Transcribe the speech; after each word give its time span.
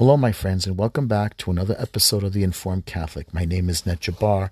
Hello, 0.00 0.16
my 0.16 0.32
friends, 0.32 0.66
and 0.66 0.78
welcome 0.78 1.06
back 1.06 1.36
to 1.36 1.50
another 1.50 1.76
episode 1.78 2.24
of 2.24 2.32
The 2.32 2.42
Informed 2.42 2.86
Catholic. 2.86 3.34
My 3.34 3.44
name 3.44 3.68
is 3.68 3.84
Ned 3.84 4.00
Jabbar. 4.00 4.48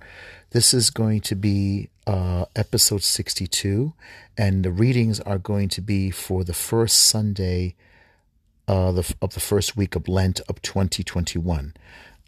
This 0.51 0.75
is 0.75 0.91
going 0.91 1.23
to 1.23 1.35
be 1.35 1.89
uh, 2.07 2.45
episode 2.55 3.02
62, 3.02 3.95
and 4.37 4.63
the 4.63 4.71
readings 4.71 5.21
are 5.21 5.39
going 5.39 5.71
to 5.71 5.81
be 5.81 6.11
for 6.11 6.45
the 6.45 6.53
first 6.53 6.99
Sunday 6.99 7.76
uh, 8.69 8.93
the, 8.93 9.14
of 9.23 9.32
the 9.32 9.41
first 9.41 9.75
week 9.75 9.96
of 9.96 10.07
Lent 10.07 10.43
of 10.50 10.61
2021. 10.61 11.72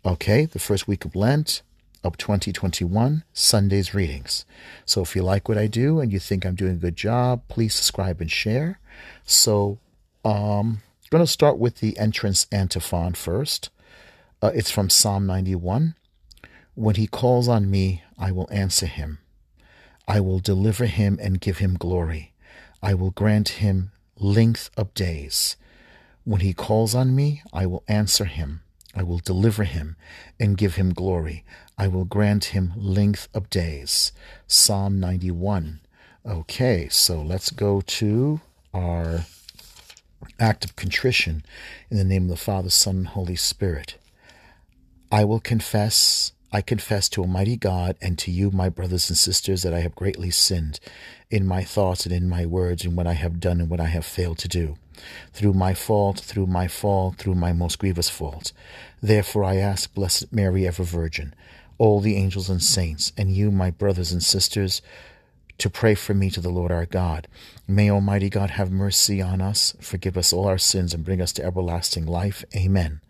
Okay, 0.02 0.46
the 0.46 0.58
first 0.58 0.88
week 0.88 1.04
of 1.04 1.14
Lent 1.14 1.60
of 2.02 2.16
2021, 2.16 3.24
Sunday's 3.34 3.92
readings. 3.92 4.46
So 4.86 5.02
if 5.02 5.14
you 5.14 5.22
like 5.22 5.46
what 5.46 5.58
I 5.58 5.66
do 5.66 6.00
and 6.00 6.10
you 6.10 6.20
think 6.20 6.46
I'm 6.46 6.54
doing 6.54 6.72
a 6.72 6.76
good 6.76 6.96
job, 6.96 7.42
please 7.48 7.74
subscribe 7.74 8.22
and 8.22 8.30
share. 8.30 8.80
So, 9.26 9.78
um, 10.24 10.80
going 11.10 11.24
to 11.24 11.26
start 11.26 11.58
with 11.58 11.80
the 11.80 11.98
entrance 11.98 12.46
antiphon 12.52 13.14
first. 13.14 13.68
Uh, 14.40 14.52
it's 14.54 14.70
from 14.70 14.88
Psalm 14.88 15.26
91. 15.26 15.96
When 16.74 16.94
he 16.94 17.08
calls 17.08 17.48
on 17.48 17.68
me, 17.68 18.04
I 18.16 18.30
will 18.30 18.48
answer 18.52 18.86
him. 18.86 19.18
I 20.06 20.20
will 20.20 20.38
deliver 20.38 20.86
him 20.86 21.18
and 21.20 21.40
give 21.40 21.58
him 21.58 21.74
glory. 21.74 22.32
I 22.80 22.94
will 22.94 23.10
grant 23.10 23.48
him 23.60 23.90
length 24.20 24.70
of 24.76 24.94
days. 24.94 25.56
When 26.22 26.42
he 26.42 26.52
calls 26.52 26.94
on 26.94 27.16
me, 27.16 27.42
I 27.52 27.66
will 27.66 27.82
answer 27.88 28.26
him. 28.26 28.62
I 28.94 29.02
will 29.02 29.18
deliver 29.18 29.64
him 29.64 29.96
and 30.38 30.56
give 30.56 30.76
him 30.76 30.94
glory. 30.94 31.44
I 31.76 31.88
will 31.88 32.04
grant 32.04 32.46
him 32.46 32.72
length 32.76 33.28
of 33.34 33.50
days. 33.50 34.12
Psalm 34.46 35.00
91. 35.00 35.80
Okay, 36.24 36.88
so 36.88 37.20
let's 37.20 37.50
go 37.50 37.80
to 37.80 38.40
our 38.72 39.24
act 40.38 40.64
of 40.64 40.76
contrition 40.76 41.44
in 41.90 41.96
the 41.96 42.04
name 42.04 42.24
of 42.24 42.30
the 42.30 42.36
Father, 42.36 42.70
Son, 42.70 42.96
and 42.96 43.08
Holy 43.08 43.36
Spirit. 43.36 43.96
I 45.12 45.24
will 45.24 45.40
confess, 45.40 46.32
I 46.52 46.62
confess 46.62 47.08
to 47.10 47.22
Almighty 47.22 47.56
God 47.56 47.96
and 48.00 48.18
to 48.18 48.30
you, 48.30 48.50
my 48.50 48.68
brothers 48.68 49.08
and 49.10 49.18
sisters, 49.18 49.62
that 49.62 49.74
I 49.74 49.80
have 49.80 49.94
greatly 49.94 50.30
sinned 50.30 50.80
in 51.30 51.46
my 51.46 51.64
thoughts 51.64 52.06
and 52.06 52.14
in 52.14 52.28
my 52.28 52.46
words, 52.46 52.84
and 52.84 52.96
what 52.96 53.06
I 53.06 53.14
have 53.14 53.40
done 53.40 53.60
and 53.60 53.70
what 53.70 53.80
I 53.80 53.86
have 53.86 54.04
failed 54.04 54.38
to 54.38 54.48
do. 54.48 54.76
Through 55.32 55.54
my 55.54 55.74
fault, 55.74 56.20
through 56.20 56.46
my 56.46 56.68
fault, 56.68 57.16
through 57.16 57.34
my 57.34 57.52
most 57.52 57.78
grievous 57.78 58.10
fault. 58.10 58.52
Therefore 59.02 59.44
I 59.44 59.56
ask 59.56 59.92
Blessed 59.94 60.32
Mary, 60.32 60.66
ever 60.66 60.82
Virgin, 60.82 61.34
all 61.78 62.00
the 62.00 62.16
angels 62.16 62.50
and 62.50 62.62
saints, 62.62 63.12
and 63.16 63.34
you, 63.34 63.50
my 63.50 63.70
brothers 63.70 64.12
and 64.12 64.22
sisters, 64.22 64.82
to 65.60 65.68
pray 65.70 65.94
for 65.94 66.14
me 66.14 66.30
to 66.30 66.40
the 66.40 66.48
Lord 66.48 66.72
our 66.72 66.86
God. 66.86 67.28
May 67.68 67.90
Almighty 67.90 68.30
God 68.30 68.50
have 68.50 68.72
mercy 68.72 69.20
on 69.20 69.42
us, 69.42 69.76
forgive 69.80 70.16
us 70.16 70.32
all 70.32 70.48
our 70.48 70.58
sins, 70.58 70.94
and 70.94 71.04
bring 71.04 71.20
us 71.20 71.32
to 71.34 71.44
everlasting 71.44 72.06
life. 72.06 72.44
Amen. 72.56 73.00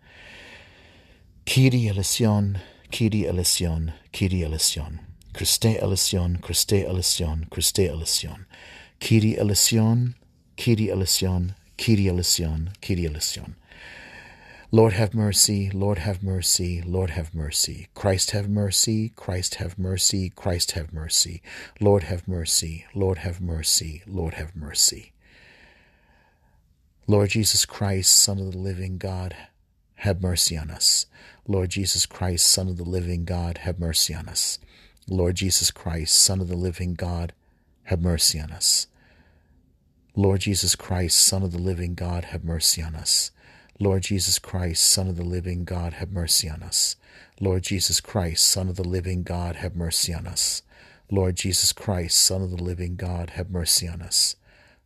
Kyrie 1.45 1.87
eleison, 1.87 2.59
Kyrie 2.91 3.25
eleison, 3.25 3.93
Kyrie 4.11 4.43
eleison. 4.43 4.99
Christe 5.33 5.77
eleison, 5.81 6.39
Christe 6.41 6.73
eleison, 6.73 7.47
Christe 7.49 7.79
eleison. 7.79 8.45
Kyrie 8.99 9.37
eleison, 9.37 10.15
Kyrie 10.57 10.91
eleison, 10.91 11.55
Kyrie 11.77 12.09
eleison, 12.09 12.71
Kyrie 12.81 13.05
eleison. 13.05 13.55
Lord 14.73 14.93
have 14.93 15.13
mercy, 15.13 15.69
Lord 15.69 15.97
have 15.97 16.23
mercy, 16.23 16.81
Lord 16.81 17.09
have 17.09 17.35
mercy. 17.35 17.89
Christ 17.93 18.31
have 18.31 18.47
mercy, 18.47 19.09
Christ 19.17 19.55
have 19.55 19.77
mercy, 19.77 20.29
Christ 20.29 20.71
have 20.71 20.93
mercy. 20.93 21.41
Lord 21.81 22.03
have 22.03 22.25
mercy, 22.25 22.85
Lord 22.95 23.17
have 23.17 23.41
mercy, 23.41 24.01
Lord 24.07 24.35
have 24.35 24.55
mercy. 24.55 25.11
Lord 27.05 27.31
Jesus 27.31 27.65
Christ, 27.65 28.15
Son 28.15 28.39
of 28.39 28.53
the 28.53 28.57
living 28.57 28.97
God, 28.97 29.35
have 29.95 30.21
mercy 30.21 30.57
on 30.57 30.71
us. 30.71 31.05
Lord 31.45 31.71
Jesus 31.71 32.05
Christ, 32.05 32.47
Son 32.47 32.69
of 32.69 32.77
the 32.77 32.85
living 32.85 33.25
God, 33.25 33.57
have 33.59 33.77
mercy 33.77 34.13
on 34.13 34.29
us. 34.29 34.57
Lord 35.09 35.35
Jesus 35.35 35.69
Christ, 35.71 36.15
Son 36.15 36.39
of 36.39 36.47
the 36.47 36.55
living 36.55 36.93
God, 36.93 37.33
have 37.83 38.01
mercy 38.01 38.39
on 38.39 38.51
us. 38.51 38.87
Lord 40.15 40.39
Jesus 40.39 40.75
Christ, 40.75 41.17
Son 41.17 41.43
of 41.43 41.51
the 41.51 41.61
living 41.61 41.93
God, 41.93 42.23
have 42.25 42.45
mercy 42.45 42.81
on 42.81 42.95
us. 42.95 43.31
Lord 43.81 44.03
Jesus 44.03 44.37
Christ, 44.37 44.83
Son 44.83 45.07
of 45.07 45.17
the 45.17 45.23
living 45.23 45.63
God, 45.63 45.93
have 45.93 46.11
mercy 46.11 46.47
on 46.47 46.61
us. 46.61 46.97
Lord 47.39 47.63
Jesus 47.63 47.99
Christ, 47.99 48.45
Son 48.45 48.69
of 48.69 48.75
the 48.75 48.87
living 48.87 49.23
God, 49.23 49.55
have 49.55 49.75
mercy 49.75 50.13
on 50.13 50.27
us. 50.27 50.61
Lord 51.09 51.35
Jesus 51.35 51.73
Christ, 51.73 52.15
Son 52.21 52.43
of 52.43 52.51
the 52.51 52.63
living 52.63 52.95
God, 52.95 53.31
have 53.31 53.49
mercy 53.49 53.87
on 53.87 54.03
us. 54.03 54.35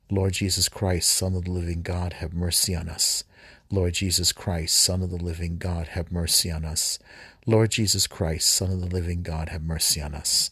Lord 0.09 0.31
Jesus 0.31 0.69
Christ, 0.69 1.09
Son 1.09 1.35
of 1.35 1.44
the 1.44 1.51
living 1.51 1.81
God, 1.81 2.13
have 2.13 2.34
mercy 2.34 2.73
on 2.73 2.88
us. 2.88 3.25
Lord 3.69 3.95
Jesus 3.95 4.31
Christ, 4.31 4.78
Son 4.78 5.01
of 5.01 5.09
the 5.09 5.17
living 5.17 5.57
God, 5.57 5.88
have 5.88 6.09
mercy 6.09 6.50
on 6.50 6.63
us. 6.63 6.97
Lord 7.45 7.72
Jesus 7.72 8.07
Christ, 8.07 8.47
Son 8.47 8.72
of 8.72 8.79
the 8.79 8.88
living 8.88 9.23
God, 9.23 9.50
have 9.50 9.61
mercy 9.61 10.01
on 10.01 10.16
us. 10.16 10.51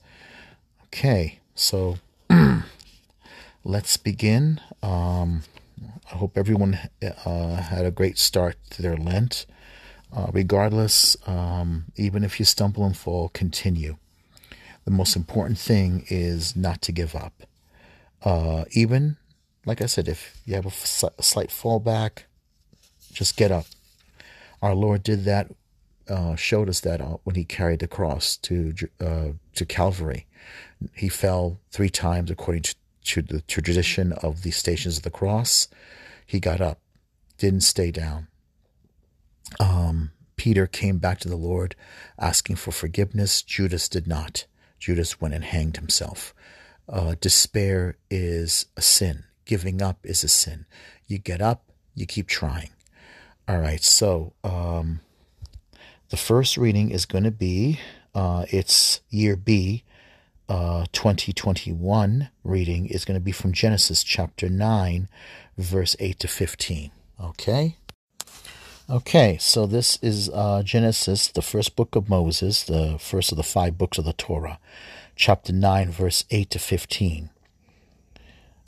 Okay, 0.87 1.39
so 1.55 1.95
let's 3.63 3.95
begin. 3.95 4.59
Um, 4.81 5.43
I 6.11 6.17
hope 6.17 6.37
everyone 6.37 6.77
uh, 7.25 7.55
had 7.55 7.85
a 7.85 7.91
great 7.91 8.17
start 8.17 8.57
to 8.71 8.81
their 8.81 8.97
Lent. 8.97 9.45
Uh, 10.15 10.27
regardless, 10.31 11.17
um, 11.25 11.85
even 11.95 12.23
if 12.23 12.39
you 12.39 12.45
stumble 12.45 12.85
and 12.85 12.95
fall, 12.95 13.29
continue. 13.29 13.97
The 14.85 14.91
most 14.91 15.15
important 15.15 15.57
thing 15.57 16.05
is 16.07 16.55
not 16.55 16.81
to 16.83 16.91
give 16.91 17.15
up. 17.15 17.43
Uh, 18.21 18.65
even, 18.71 19.17
like 19.65 19.81
I 19.81 19.87
said, 19.87 20.07
if 20.07 20.37
you 20.45 20.53
have 20.53 20.65
a, 20.65 20.67
f- 20.67 21.03
a 21.17 21.23
slight 21.23 21.49
fallback, 21.49 22.23
just 23.11 23.35
get 23.37 23.51
up. 23.51 23.65
Our 24.61 24.75
Lord 24.75 25.01
did 25.03 25.25
that, 25.25 25.51
uh, 26.07 26.35
showed 26.35 26.69
us 26.69 26.79
that 26.81 27.01
uh, 27.01 27.17
when 27.23 27.35
He 27.35 27.43
carried 27.43 27.79
the 27.79 27.87
cross 27.87 28.37
to 28.37 28.73
uh, 28.99 29.29
to 29.55 29.65
Calvary. 29.65 30.27
He 30.93 31.09
fell 31.09 31.59
three 31.71 31.89
times 31.89 32.29
according 32.29 32.63
to 32.63 32.75
to 33.03 33.21
the 33.21 33.41
tradition 33.41 34.13
of 34.13 34.43
the 34.43 34.51
stations 34.51 34.97
of 34.97 35.03
the 35.03 35.09
cross. 35.09 35.67
He 36.25 36.39
got 36.39 36.61
up, 36.61 36.79
didn't 37.37 37.61
stay 37.61 37.91
down. 37.91 38.27
Um, 39.59 40.11
Peter 40.35 40.67
came 40.67 40.97
back 40.97 41.19
to 41.19 41.29
the 41.29 41.35
Lord 41.35 41.75
asking 42.17 42.55
for 42.55 42.71
forgiveness. 42.71 43.41
Judas 43.41 43.87
did 43.87 44.07
not. 44.07 44.45
Judas 44.79 45.21
went 45.21 45.33
and 45.33 45.43
hanged 45.43 45.77
himself. 45.77 46.33
Uh, 46.89 47.15
despair 47.19 47.97
is 48.09 48.65
a 48.75 48.81
sin. 48.81 49.25
Giving 49.45 49.81
up 49.81 49.99
is 50.03 50.23
a 50.23 50.29
sin. 50.29 50.65
You 51.07 51.17
get 51.17 51.41
up, 51.41 51.71
you 51.95 52.05
keep 52.05 52.27
trying. 52.27 52.69
All 53.47 53.59
right, 53.59 53.83
so 53.83 54.33
um, 54.43 55.01
the 56.09 56.17
first 56.17 56.57
reading 56.57 56.91
is 56.91 57.05
going 57.05 57.25
to 57.25 57.31
be 57.31 57.79
uh, 58.15 58.45
it's 58.49 59.01
year 59.09 59.35
B, 59.35 59.83
uh, 60.49 60.85
2021 60.91 62.29
reading 62.43 62.85
is 62.87 63.05
going 63.05 63.19
to 63.19 63.23
be 63.23 63.31
from 63.31 63.53
Genesis 63.53 64.03
chapter 64.03 64.49
9, 64.49 65.07
verse 65.57 65.95
8 65.99 66.19
to 66.19 66.27
15. 66.27 66.91
Okay? 67.21 67.77
Okay, 68.89 69.37
so 69.39 69.65
this 69.65 69.97
is 70.01 70.29
uh, 70.29 70.61
Genesis, 70.63 71.29
the 71.29 71.41
first 71.41 71.75
book 71.75 71.95
of 71.95 72.09
Moses, 72.09 72.63
the 72.63 72.97
first 72.99 73.31
of 73.31 73.37
the 73.37 73.43
five 73.43 73.77
books 73.77 73.97
of 73.97 74.05
the 74.05 74.13
Torah, 74.13 74.59
chapter 75.15 75.53
9, 75.53 75.89
verse 75.89 76.25
8 76.29 76.49
to 76.49 76.59
15. 76.59 77.29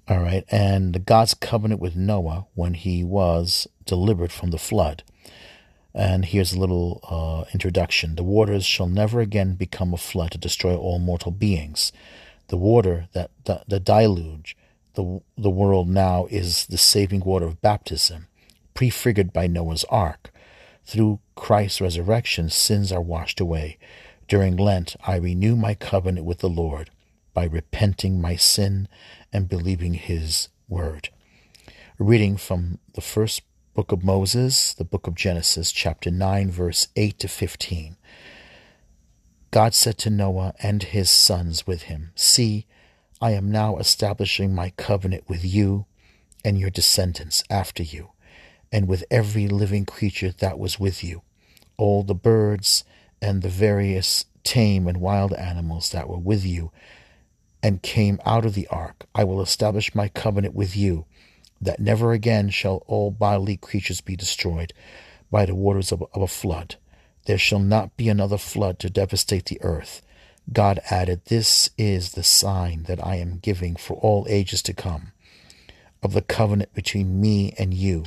All 0.08 0.20
right, 0.20 0.46
and 0.50 0.94
the 0.94 1.00
God's 1.00 1.34
covenant 1.34 1.82
with 1.82 1.96
Noah 1.96 2.46
when 2.54 2.76
he 2.76 3.04
was 3.04 3.68
delivered 3.86 4.32
from 4.32 4.52
the 4.52 4.58
flood. 4.58 5.04
And 5.96 6.26
here's 6.26 6.52
a 6.52 6.60
little 6.60 7.00
uh, 7.10 7.50
introduction. 7.54 8.16
The 8.16 8.24
waters 8.24 8.66
shall 8.66 8.88
never 8.88 9.22
again 9.22 9.56
become 9.56 9.94
a 9.94 9.98
flood 9.98 10.32
to 10.32 10.38
destroy 10.38 10.76
all 10.76 11.00
mortal 11.00 11.32
beings. 11.32 11.94
The 12.50 12.58
water, 12.58 13.08
that 13.14 13.32
the, 13.46 13.64
the 13.66 13.80
deluge, 13.80 14.58
the, 14.96 15.22
the 15.38 15.50
world 15.50 15.88
now 15.88 16.28
is 16.30 16.66
the 16.66 16.78
saving 16.78 17.22
water 17.22 17.46
of 17.46 17.62
baptism, 17.62 18.28
prefigured 18.74 19.32
by 19.32 19.48
Noah's 19.48 19.86
ark. 19.86 20.32
Through 20.86 21.22
Christ's 21.36 21.80
resurrection, 21.80 22.50
sins 22.50 22.92
are 22.92 23.02
washed 23.02 23.40
away. 23.40 23.78
During 24.28 24.58
Lent, 24.58 24.98
I 25.08 25.16
renew 25.16 25.56
my 25.56 25.76
covenant 25.76 26.26
with 26.26 26.40
the 26.40 26.50
Lord 26.50 26.90
by 27.34 27.46
repenting 27.46 28.20
my 28.20 28.36
sin 28.36 28.90
and 29.32 29.48
believing 29.48 29.94
his 29.94 30.50
word. 30.68 31.08
A 32.00 32.04
reading 32.04 32.36
from 32.36 32.80
the 32.96 33.02
first 33.02 33.44
book 33.76 33.92
of 33.92 34.06
Moses, 34.06 34.74
the 34.74 34.86
book 34.86 35.06
of 35.06 35.16
Genesis, 35.16 35.70
chapter 35.74 36.10
9, 36.10 36.50
verse 36.50 36.88
8 36.96 37.20
to 37.20 37.28
15. 37.28 37.98
God 39.52 39.74
said 39.74 39.98
to 39.98 40.10
Noah 40.10 40.54
and 40.64 40.82
his 40.82 41.10
sons 41.10 41.68
with 41.68 41.84
him, 41.84 42.12
See, 42.16 42.68
I 43.20 43.32
am 43.32 43.52
now 43.52 43.76
establishing 43.76 44.56
my 44.56 44.70
covenant 44.78 45.26
with 45.28 45.44
you 45.44 45.88
and 46.46 46.58
your 46.58 46.70
descendants 46.70 47.44
after 47.50 47.84
you, 47.84 48.12
and 48.72 48.88
with 48.88 49.04
every 49.12 49.50
living 49.50 49.86
creature 49.86 50.32
that 50.32 50.58
was 50.58 50.80
with 50.80 51.04
you, 51.04 51.24
all 51.76 52.02
the 52.04 52.16
birds 52.16 52.86
and 53.22 53.42
the 53.42 53.50
various 53.50 54.24
tame 54.46 54.88
and 54.88 55.02
wild 55.02 55.34
animals 55.34 55.90
that 55.90 56.08
were 56.08 56.18
with 56.18 56.46
you 56.46 56.72
and 57.62 57.82
came 57.82 58.22
out 58.26 58.46
of 58.46 58.54
the 58.54 58.68
ark. 58.68 59.06
I 59.14 59.26
will 59.26 59.42
establish 59.42 59.94
my 59.94 60.08
covenant 60.08 60.56
with 60.56 60.78
you 60.78 61.08
that 61.62 61.80
never 61.80 62.12
again 62.12 62.50
shall 62.50 62.84
all 62.88 63.12
bodily 63.12 63.58
creatures 63.58 64.02
be 64.02 64.16
destroyed, 64.16 64.74
by 65.32 65.46
the 65.46 65.56
waters 65.56 65.92
of, 65.92 66.04
of 66.14 66.22
a 66.22 66.28
flood. 66.28 66.76
There 67.26 67.38
shall 67.38 67.60
not 67.60 67.98
be 67.98 68.10
another 68.10 68.38
flood 68.38 68.80
to 68.80 68.90
devastate 68.90 69.46
the 69.46 69.62
earth. 69.62 70.02
God 70.54 70.80
added, 70.90 71.26
This 71.26 71.70
is 71.78 72.12
the 72.12 72.24
sign 72.24 72.84
that 72.84 73.06
I 73.06 73.16
am 73.16 73.40
giving 73.40 73.76
for 73.76 73.96
all 73.96 74.26
ages 74.30 74.62
to 74.64 74.74
come, 74.74 75.12
of 76.04 76.14
the 76.14 76.22
covenant 76.22 76.74
between 76.74 77.20
me 77.20 77.54
and 77.58 77.74
you, 77.74 78.06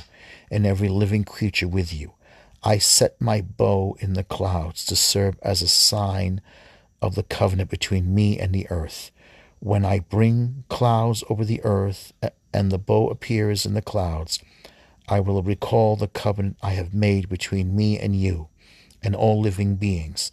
and 0.49 0.65
every 0.65 0.87
living 0.87 1.25
creature 1.25 1.67
with 1.67 1.93
you. 1.93 2.13
I 2.63 2.77
set 2.77 3.19
my 3.19 3.41
bow 3.41 3.97
in 3.99 4.13
the 4.13 4.23
clouds 4.23 4.85
to 4.85 4.95
serve 4.95 5.37
as 5.41 5.61
a 5.61 5.67
sign 5.67 6.41
of 7.01 7.15
the 7.15 7.23
covenant 7.23 7.69
between 7.69 8.13
me 8.13 8.39
and 8.39 8.53
the 8.53 8.67
earth. 8.69 9.11
When 9.59 9.83
I 9.83 9.99
bring 9.99 10.63
clouds 10.69 11.23
over 11.29 11.43
the 11.43 11.61
earth 11.63 12.13
and 12.53 12.71
the 12.71 12.77
bow 12.77 13.09
appears 13.09 13.65
in 13.65 13.73
the 13.73 13.81
clouds, 13.81 14.39
I 15.07 15.19
will 15.19 15.43
recall 15.43 15.95
the 15.95 16.07
covenant 16.07 16.57
I 16.61 16.71
have 16.71 16.93
made 16.93 17.27
between 17.27 17.75
me 17.75 17.99
and 17.99 18.15
you 18.15 18.47
and 19.03 19.15
all 19.15 19.39
living 19.39 19.75
beings, 19.75 20.31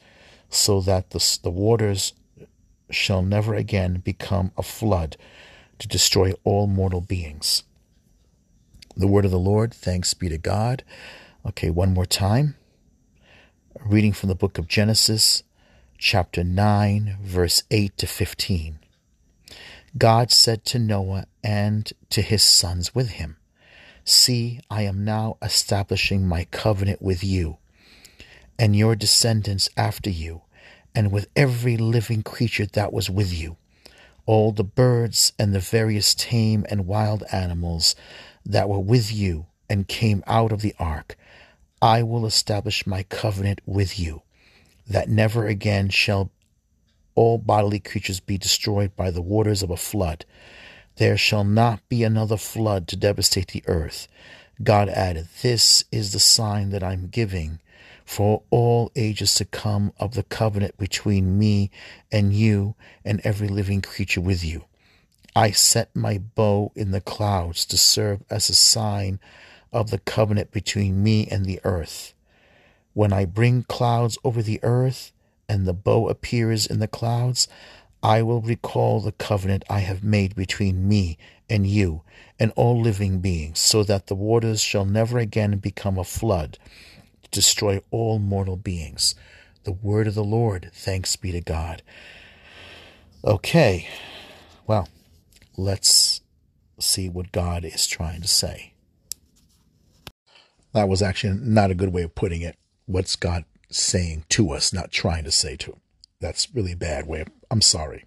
so 0.49 0.81
that 0.83 1.11
the, 1.11 1.39
the 1.43 1.51
waters 1.51 2.13
shall 2.91 3.23
never 3.23 3.55
again 3.55 4.01
become 4.05 4.53
a 4.57 4.63
flood 4.63 5.17
to 5.79 5.89
destroy 5.89 6.33
all 6.45 6.67
mortal 6.67 7.01
beings. 7.01 7.65
The 8.97 9.07
word 9.07 9.25
of 9.25 9.31
the 9.31 9.39
Lord, 9.39 9.75
thanks 9.75 10.15
be 10.15 10.29
to 10.29 10.39
God. 10.39 10.85
Okay, 11.45 11.71
one 11.71 11.93
more 11.93 12.07
time. 12.07 12.57
Reading 13.85 14.13
from 14.13 14.29
the 14.29 14.35
book 14.35 14.57
of 14.57 14.69
Genesis, 14.69 15.43
chapter 15.99 16.43
9, 16.43 17.19
verse 17.23 17.63
8 17.71 17.97
to 17.99 18.07
15. 18.07 18.79
God 19.97 20.31
said 20.31 20.65
to 20.67 20.79
Noah 20.79 21.27
and 21.43 21.91
to 22.11 22.21
his 22.21 22.43
sons 22.43 22.95
with 22.95 23.11
him, 23.11 23.37
See, 24.05 24.61
I 24.71 24.83
am 24.83 25.05
now 25.05 25.39
establishing 25.41 26.27
my 26.27 26.45
covenant 26.45 27.01
with 27.01 27.25
you 27.25 27.59
and 28.59 28.77
your 28.77 28.95
descendants 28.95 29.69
after 29.77 30.11
you, 30.11 30.43
and 30.95 31.13
with 31.13 31.29
every 31.37 31.77
living 31.77 32.23
creature 32.23 32.67
that 32.67 32.93
was 32.93 33.11
with 33.11 33.33
you, 33.33 33.57
all 34.25 34.53
the 34.53 34.65
birds 34.65 35.33
and 35.39 35.55
the 35.55 35.61
various 35.61 36.15
tame 36.15 36.65
and 36.71 36.87
wild 36.87 37.23
animals 37.33 37.95
that 38.45 38.69
were 38.69 38.81
with 38.81 39.13
you 39.13 39.47
and 39.69 39.89
came 39.89 40.23
out 40.27 40.53
of 40.53 40.63
the 40.63 40.75
ark. 40.79 41.17
I 41.83 42.03
will 42.03 42.25
establish 42.25 42.87
my 42.87 43.03
covenant 43.03 43.61
with 43.67 43.99
you, 43.99 44.23
that 44.87 45.09
never 45.09 45.47
again 45.47 45.91
shall 45.91 46.31
all 47.17 47.39
bodily 47.39 47.81
creatures 47.81 48.21
be 48.21 48.39
destroyed 48.39 48.95
by 48.95 49.11
the 49.11 49.23
waters 49.23 49.63
of 49.63 49.71
a 49.71 49.77
flood. 49.77 50.25
There 50.97 51.17
shall 51.17 51.45
not 51.45 51.87
be 51.89 52.05
another 52.05 52.37
flood 52.37 52.87
to 52.89 52.97
devastate 52.97 53.49
the 53.49 53.65
earth. 53.67 54.07
God 54.63 54.89
added, 54.89 55.29
This 55.43 55.85
is 55.91 56.13
the 56.13 56.21
sign 56.21 56.71
that 56.71 56.85
I'm 56.85 57.09
giving 57.09 57.59
for 58.05 58.43
all 58.51 58.93
ages 58.95 59.35
to 59.35 59.45
come 59.45 59.93
of 59.99 60.15
the 60.15 60.23
covenant 60.23 60.79
between 60.79 61.39
me 61.39 61.71
and 62.13 62.33
you 62.33 62.77
and 63.05 63.21
every 63.25 63.49
living 63.49 63.83
creature 63.83 64.21
with 64.21 64.45
you. 64.45 64.65
I 65.35 65.51
set 65.51 65.95
my 65.95 66.19
bow 66.19 66.73
in 66.75 66.93
the 66.93 67.01
clouds 67.01 67.67
to 67.67 67.77
serve 67.77 68.23
as 68.31 68.49
a 68.49 68.55
sign 68.55 69.19
of 69.73 69.91
the 69.91 69.99
covenant 69.99 70.51
between 70.53 71.03
me 71.03 71.27
and 71.27 71.45
the 71.45 71.61
earth. 71.65 72.15
When 72.95 73.13
I 73.13 73.27
bring 73.27 73.65
clouds 73.65 74.17
over 74.25 74.41
the 74.41 74.61
earth 74.63 75.13
and 75.49 75.67
the 75.67 75.73
bow 75.73 76.09
appears 76.09 76.67
in 76.67 76.81
the 76.81 76.89
clouds, 76.89 77.49
I 78.03 78.23
will 78.23 78.41
recall 78.41 79.01
the 79.01 79.13
covenant 79.13 79.65
I 79.69 79.81
have 79.81 80.05
made 80.05 80.35
between 80.35 80.87
me 80.87 81.19
and 81.49 81.67
you 81.67 82.03
and 82.39 82.53
all 82.57 82.81
living 82.81 83.21
beings, 83.21 83.59
so 83.59 83.83
that 83.85 84.07
the 84.07 84.15
waters 84.15 84.61
shall 84.61 84.85
never 84.85 85.19
again 85.19 85.59
become 85.59 85.99
a 85.99 86.05
flood 86.05 86.59
to 87.23 87.31
destroy 87.31 87.81
all 87.91 88.19
mortal 88.19 88.57
beings. 88.57 89.15
The 89.65 89.73
word 89.73 90.07
of 90.07 90.15
the 90.15 90.25
Lord, 90.25 90.71
thanks 90.73 91.17
be 91.17 91.33
to 91.33 91.41
God. 91.41 91.83
Okay, 93.25 93.89
well, 94.67 94.89
let's 95.57 96.21
see 96.79 97.09
what 97.09 97.33
God 97.33 97.65
is 97.65 97.87
trying 97.87 98.21
to 98.21 98.29
say. 98.29 98.75
That 100.73 100.89
was 100.89 101.03
actually 101.03 101.39
not 101.41 101.71
a 101.71 101.75
good 101.75 101.93
way 101.93 102.03
of 102.03 102.15
putting 102.15 102.43
it. 102.43 102.57
What's 102.85 103.17
God 103.17 103.45
saying 103.71 104.25
to 104.31 104.53
us, 104.53 104.73
not 104.73 104.91
trying 104.91 105.25
to 105.25 105.31
say 105.31 105.57
to? 105.57 105.77
That's 106.21 106.55
really 106.55 106.73
a 106.73 106.77
bad 106.77 107.07
way. 107.07 107.25
I'm 107.51 107.61
sorry. 107.61 108.05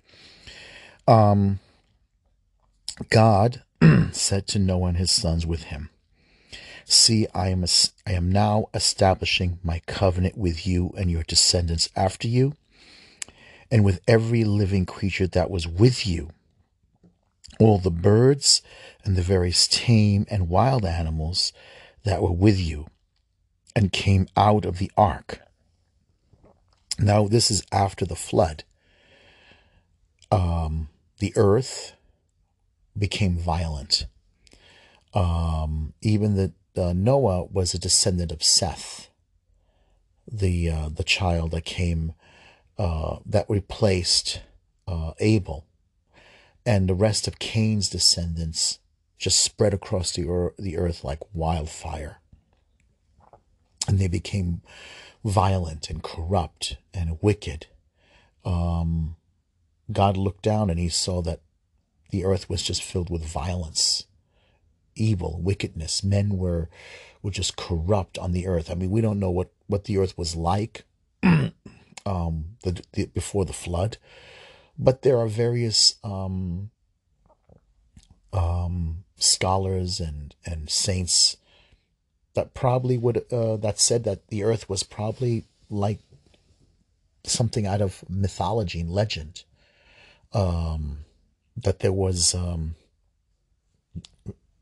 Um, 1.07 1.59
God 3.09 3.63
said 4.11 4.47
to 4.47 4.59
Noah 4.59 4.89
and 4.89 4.97
his 4.97 5.11
sons 5.11 5.45
with 5.45 5.63
him, 5.63 5.89
See, 6.85 7.27
I 7.35 7.49
am, 7.49 7.63
a, 7.63 7.67
I 8.07 8.13
am 8.13 8.31
now 8.31 8.65
establishing 8.73 9.59
my 9.63 9.81
covenant 9.85 10.37
with 10.37 10.65
you 10.65 10.91
and 10.97 11.11
your 11.11 11.21
descendants 11.21 11.89
after 11.95 12.27
you, 12.27 12.55
and 13.69 13.85
with 13.85 14.01
every 14.07 14.43
living 14.43 14.87
creature 14.87 15.27
that 15.27 15.51
was 15.51 15.67
with 15.67 16.07
you, 16.07 16.31
all 17.59 17.77
the 17.77 17.91
birds 17.91 18.63
and 19.03 19.15
the 19.15 19.21
various 19.21 19.67
tame 19.67 20.25
and 20.31 20.49
wild 20.49 20.83
animals 20.83 21.53
that 22.05 22.23
were 22.23 22.31
with 22.31 22.59
you 22.59 22.87
and 23.75 23.93
came 23.93 24.27
out 24.35 24.65
of 24.65 24.79
the 24.79 24.91
ark. 24.97 25.41
Now, 26.99 27.27
this 27.27 27.49
is 27.49 27.63
after 27.71 28.05
the 28.05 28.15
flood. 28.15 28.63
Um, 30.31 30.89
the 31.19 31.33
earth 31.35 31.93
became 32.97 33.37
violent. 33.37 34.05
Um, 35.13 35.93
even 36.01 36.35
the 36.35 36.53
uh, 36.79 36.93
Noah 36.93 37.45
was 37.45 37.73
a 37.73 37.79
descendant 37.79 38.31
of 38.31 38.43
Seth, 38.43 39.09
the 40.31 40.69
uh, 40.69 40.89
the 40.89 41.03
child 41.03 41.51
that 41.51 41.65
came 41.65 42.13
uh, 42.77 43.17
that 43.25 43.49
replaced 43.49 44.41
uh, 44.87 45.13
Abel, 45.19 45.65
and 46.65 46.87
the 46.87 46.95
rest 46.95 47.27
of 47.27 47.39
Cain's 47.39 47.89
descendants 47.89 48.79
just 49.17 49.39
spread 49.39 49.73
across 49.73 50.11
the 50.11 50.51
the 50.59 50.77
earth 50.77 51.03
like 51.03 51.19
wildfire, 51.33 52.19
and 53.87 53.99
they 53.99 54.07
became 54.07 54.61
violent 55.23 55.89
and 55.89 56.03
corrupt 56.03 56.77
and 56.93 57.17
wicked. 57.21 57.67
Um, 58.45 59.15
God 59.91 60.17
looked 60.17 60.43
down 60.43 60.69
and 60.69 60.79
he 60.79 60.89
saw 60.89 61.21
that 61.21 61.41
the 62.11 62.25
earth 62.25 62.49
was 62.49 62.63
just 62.63 62.83
filled 62.83 63.09
with 63.09 63.23
violence 63.25 64.05
evil, 64.99 65.39
wickedness. 65.41 66.03
Men 66.03 66.37
were 66.37 66.69
were 67.21 67.31
just 67.31 67.55
corrupt 67.55 68.17
on 68.17 68.31
the 68.31 68.47
earth. 68.47 68.69
I 68.69 68.75
mean, 68.75 68.91
we 68.91 69.01
don't 69.01 69.19
know 69.19 69.31
what 69.31 69.51
what 69.67 69.85
the 69.85 69.97
earth 69.97 70.17
was 70.17 70.35
like 70.35 70.83
um, 71.23 71.53
the, 72.63 72.81
the, 72.93 73.05
before 73.05 73.45
the 73.45 73.53
flood, 73.53 73.97
but 74.77 75.01
there 75.01 75.17
are 75.17 75.27
various 75.27 75.95
um, 76.03 76.71
um, 78.33 79.03
scholars 79.17 79.99
and 79.99 80.35
and 80.45 80.69
saints 80.69 81.37
that 82.33 82.53
probably 82.53 82.97
would 82.97 83.25
uh, 83.31 83.57
that 83.57 83.79
said 83.79 84.03
that 84.03 84.27
the 84.27 84.43
earth 84.43 84.69
was 84.69 84.83
probably 84.83 85.45
like 85.69 85.99
something 87.23 87.65
out 87.65 87.81
of 87.81 88.03
mythology 88.09 88.81
and 88.81 88.91
legend. 88.91 89.43
Um, 90.31 90.99
that 91.57 91.79
there 91.79 91.91
was 91.91 92.35
um, 92.35 92.75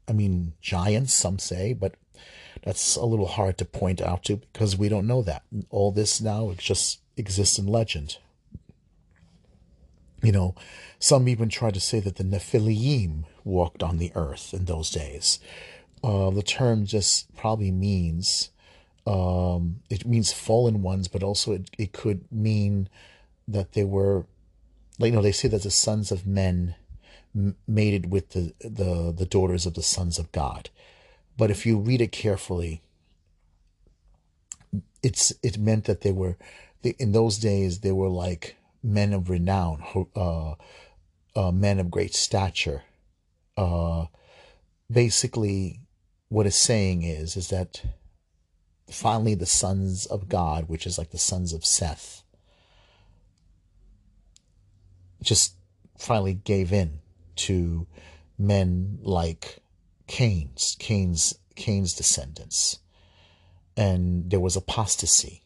I 0.07 0.13
mean, 0.13 0.53
giants, 0.61 1.13
some 1.13 1.37
say, 1.39 1.73
but 1.73 1.95
that's 2.63 2.95
a 2.95 3.05
little 3.05 3.27
hard 3.27 3.57
to 3.57 3.65
point 3.65 4.01
out 4.01 4.23
to 4.25 4.37
because 4.37 4.77
we 4.77 4.89
don't 4.89 5.07
know 5.07 5.21
that. 5.23 5.43
All 5.69 5.91
this 5.91 6.21
now 6.21 6.49
it 6.49 6.57
just 6.57 6.99
exists 7.17 7.59
in 7.59 7.67
legend. 7.67 8.17
You 10.23 10.31
know, 10.31 10.55
some 10.99 11.27
even 11.27 11.49
try 11.49 11.71
to 11.71 11.79
say 11.79 11.99
that 11.99 12.15
the 12.15 12.23
Nephilim 12.23 13.25
walked 13.43 13.83
on 13.83 13.97
the 13.97 14.11
earth 14.15 14.53
in 14.53 14.65
those 14.65 14.89
days. 14.89 15.39
Uh, 16.03 16.29
the 16.29 16.43
term 16.43 16.85
just 16.85 17.33
probably 17.35 17.71
means 17.71 18.51
um, 19.07 19.77
it 19.89 20.05
means 20.05 20.33
fallen 20.33 20.81
ones, 20.81 21.07
but 21.07 21.23
also 21.23 21.53
it, 21.53 21.69
it 21.77 21.93
could 21.93 22.29
mean 22.31 22.89
that 23.47 23.71
they 23.71 23.85
were, 23.85 24.25
like, 24.99 25.11
you 25.11 25.15
know, 25.15 25.21
they 25.21 25.31
say 25.31 25.47
that 25.47 25.63
the 25.63 25.71
sons 25.71 26.11
of 26.11 26.27
men 26.27 26.75
mated 27.65 28.11
with 28.11 28.29
the, 28.31 28.53
the, 28.59 29.13
the 29.15 29.25
daughters 29.25 29.65
of 29.65 29.75
the 29.75 29.83
sons 29.83 30.19
of 30.19 30.31
God. 30.33 30.69
But 31.37 31.51
if 31.51 31.65
you 31.65 31.77
read 31.77 32.01
it 32.01 32.11
carefully, 32.11 32.81
it's 35.01 35.31
it 35.43 35.57
meant 35.57 35.85
that 35.85 36.01
they 36.01 36.11
were 36.11 36.35
in 36.99 37.11
those 37.11 37.37
days 37.37 37.79
they 37.79 37.91
were 37.91 38.09
like 38.09 38.55
men 38.83 39.13
of 39.13 39.29
renown, 39.29 39.83
uh, 40.15 40.55
uh, 41.35 41.51
men 41.51 41.79
of 41.79 41.91
great 41.91 42.13
stature. 42.13 42.83
Uh, 43.55 44.05
basically, 44.91 45.79
what 46.29 46.45
it's 46.45 46.61
saying 46.61 47.03
is 47.03 47.35
is 47.37 47.49
that 47.49 47.81
finally 48.89 49.35
the 49.35 49.45
sons 49.45 50.05
of 50.05 50.29
God, 50.29 50.69
which 50.69 50.85
is 50.85 50.97
like 50.97 51.11
the 51.11 51.17
sons 51.17 51.53
of 51.53 51.65
Seth, 51.65 52.23
just 55.21 55.55
finally 55.97 56.33
gave 56.35 56.71
in 56.73 56.99
to 57.35 57.87
men 58.37 58.99
like 59.01 59.57
Cain's, 60.07 60.75
Cain's, 60.79 61.37
Cain's 61.55 61.93
descendants. 61.93 62.79
and 63.77 64.29
there 64.31 64.39
was 64.39 64.55
apostasy. 64.55 65.43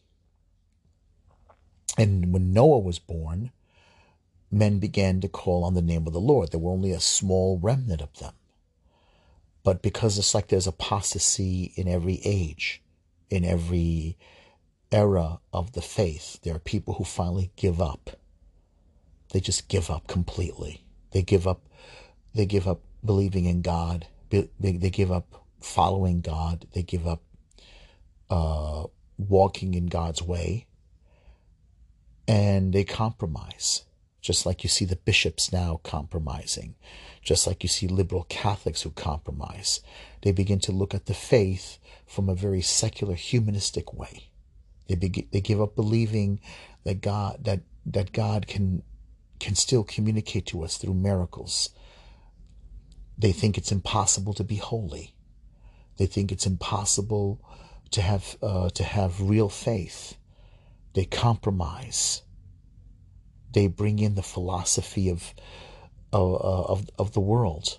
And 1.98 2.32
when 2.32 2.52
Noah 2.54 2.78
was 2.78 2.98
born, 2.98 3.52
men 4.50 4.78
began 4.78 5.20
to 5.20 5.28
call 5.28 5.64
on 5.64 5.74
the 5.74 5.82
name 5.82 6.06
of 6.06 6.14
the 6.14 6.20
Lord. 6.20 6.50
There 6.50 6.60
were 6.60 6.72
only 6.72 6.92
a 6.92 7.00
small 7.00 7.58
remnant 7.58 8.00
of 8.00 8.18
them. 8.18 8.32
But 9.64 9.82
because 9.82 10.18
it's 10.18 10.34
like 10.34 10.48
there's 10.48 10.66
apostasy 10.66 11.72
in 11.76 11.88
every 11.88 12.20
age, 12.24 12.82
in 13.30 13.44
every 13.44 14.16
era 14.90 15.40
of 15.52 15.72
the 15.72 15.82
faith, 15.82 16.40
there 16.42 16.54
are 16.54 16.60
people 16.60 16.94
who 16.94 17.04
finally 17.04 17.52
give 17.56 17.80
up. 17.80 18.10
They 19.32 19.40
just 19.40 19.68
give 19.68 19.90
up 19.90 20.08
completely. 20.08 20.84
They 21.12 21.22
give 21.22 21.46
up. 21.46 21.62
They 22.34 22.46
give 22.46 22.66
up 22.66 22.80
believing 23.04 23.44
in 23.44 23.62
God. 23.62 24.06
They, 24.30 24.48
they 24.58 24.90
give 24.90 25.12
up 25.12 25.44
following 25.60 26.20
God. 26.20 26.66
They 26.72 26.82
give 26.82 27.06
up 27.06 27.22
uh, 28.30 28.84
walking 29.18 29.74
in 29.74 29.86
God's 29.86 30.22
way. 30.22 30.66
And 32.26 32.72
they 32.72 32.84
compromise, 32.84 33.84
just 34.20 34.46
like 34.46 34.62
you 34.62 34.68
see 34.68 34.84
the 34.84 34.96
bishops 34.96 35.52
now 35.52 35.80
compromising, 35.82 36.76
just 37.22 37.46
like 37.46 37.62
you 37.62 37.68
see 37.68 37.86
liberal 37.86 38.26
Catholics 38.28 38.82
who 38.82 38.90
compromise. 38.90 39.80
They 40.22 40.32
begin 40.32 40.58
to 40.60 40.72
look 40.72 40.94
at 40.94 41.06
the 41.06 41.14
faith 41.14 41.78
from 42.06 42.28
a 42.28 42.34
very 42.34 42.60
secular, 42.60 43.14
humanistic 43.14 43.94
way. 43.94 44.30
They 44.88 44.96
begin, 44.96 45.28
they 45.32 45.40
give 45.40 45.60
up 45.60 45.76
believing 45.76 46.40
that 46.84 47.00
God 47.00 47.44
that 47.44 47.60
that 47.86 48.12
God 48.12 48.46
can 48.46 48.82
can 49.38 49.54
still 49.54 49.84
communicate 49.84 50.46
to 50.46 50.62
us 50.64 50.76
through 50.76 50.94
miracles. 50.94 51.70
They 53.16 53.32
think 53.32 53.56
it's 53.56 53.72
impossible 53.72 54.34
to 54.34 54.44
be 54.44 54.56
holy. 54.56 55.14
They 55.96 56.06
think 56.06 56.32
it's 56.32 56.46
impossible 56.46 57.40
to 57.92 58.02
have 58.02 58.36
uh, 58.42 58.70
to 58.70 58.82
have 58.82 59.20
real 59.20 59.48
faith. 59.48 60.16
They 60.94 61.04
compromise. 61.04 62.22
They 63.52 63.68
bring 63.68 63.98
in 63.98 64.14
the 64.14 64.22
philosophy 64.22 65.08
of 65.08 65.34
of 66.12 66.32
uh, 66.34 66.72
of, 66.72 66.90
of 66.98 67.12
the 67.12 67.20
world, 67.20 67.78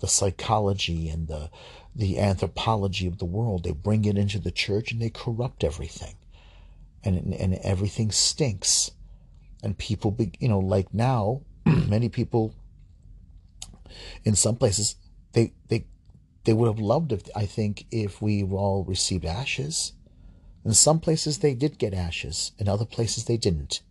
the 0.00 0.08
psychology 0.08 1.08
and 1.08 1.28
the 1.28 1.50
the 1.94 2.18
anthropology 2.18 3.06
of 3.06 3.18
the 3.18 3.24
world. 3.24 3.64
They 3.64 3.72
bring 3.72 4.04
it 4.04 4.18
into 4.18 4.38
the 4.38 4.50
church 4.50 4.92
and 4.92 5.00
they 5.00 5.10
corrupt 5.10 5.64
everything, 5.64 6.14
and 7.04 7.34
and 7.34 7.54
everything 7.54 8.10
stinks. 8.10 8.90
And 9.62 9.76
people, 9.76 10.10
be, 10.10 10.32
you 10.38 10.48
know, 10.48 10.60
like 10.60 10.92
now, 10.92 11.40
many 11.64 12.08
people 12.08 12.54
in 14.24 14.34
some 14.34 14.56
places 14.56 14.96
they 15.32 15.52
they 15.68 15.86
they 16.44 16.52
would 16.52 16.68
have 16.68 16.78
loved 16.78 17.12
if 17.12 17.22
I 17.34 17.46
think 17.46 17.86
if 17.90 18.22
we 18.22 18.42
all 18.42 18.84
received 18.84 19.24
ashes. 19.24 19.92
In 20.64 20.74
some 20.74 21.00
places 21.00 21.38
they 21.38 21.54
did 21.54 21.78
get 21.78 21.94
ashes, 21.94 22.52
in 22.58 22.68
other 22.68 22.84
places 22.84 23.24
they 23.24 23.36
didn't. 23.36 23.82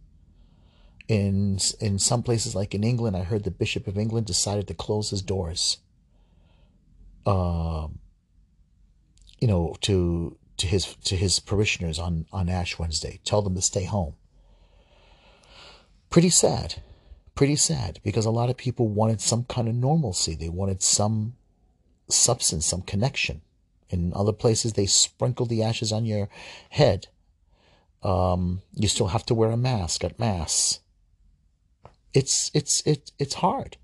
In 1.08 1.60
in 1.80 2.00
some 2.00 2.24
places 2.24 2.56
like 2.56 2.74
in 2.74 2.84
England, 2.84 3.16
I 3.16 3.24
heard 3.24 3.44
the 3.44 3.52
Bishop 3.52 3.88
of 3.88 3.98
England 3.98 4.26
decided 4.26 4.68
to 4.68 4.74
close 4.74 5.12
his 5.12 5.22
doors. 5.22 5.78
Um, 7.26 8.00
you 9.40 9.48
know, 9.48 9.76
to 9.82 10.38
to 10.58 10.68
his 10.68 10.96
to 11.04 11.16
his 11.16 11.40
parishioners 11.40 12.00
on 12.00 12.26
on 12.32 12.50
Ash 12.50 12.80
Wednesday, 12.80 13.20
tell 13.24 13.42
them 13.42 13.56
to 13.56 13.62
stay 13.62 13.84
home. 13.86 14.16
Pretty 16.10 16.30
sad, 16.30 16.82
pretty 17.36 17.56
sad 17.56 18.00
because 18.04 18.26
a 18.26 18.32
lot 18.32 18.50
of 18.50 18.58
people 18.58 18.88
wanted 18.88 19.22
some 19.22 19.44
kind 19.44 19.68
of 19.68 19.76
normalcy. 19.76 20.34
They 20.34 20.50
wanted 20.50 20.82
some 20.82 21.36
substance, 22.10 22.66
some 22.66 22.82
connection. 22.82 23.42
In 23.90 24.12
other 24.16 24.34
places, 24.34 24.74
they 24.74 24.88
sprinkle 24.88 25.46
the 25.46 25.62
ashes 25.62 25.92
on 25.92 26.06
your 26.06 26.30
head. 26.70 27.08
Um, 28.02 28.62
you 28.74 28.88
still 28.88 29.08
have 29.08 29.26
to 29.28 29.36
wear 29.36 29.52
a 29.52 29.58
mask 29.58 30.04
at 30.04 30.20
mass. 30.20 30.80
It's 32.16 32.50
it's 32.54 32.82
it's 32.86 33.12
it's 33.20 33.34
hard. 33.36 33.76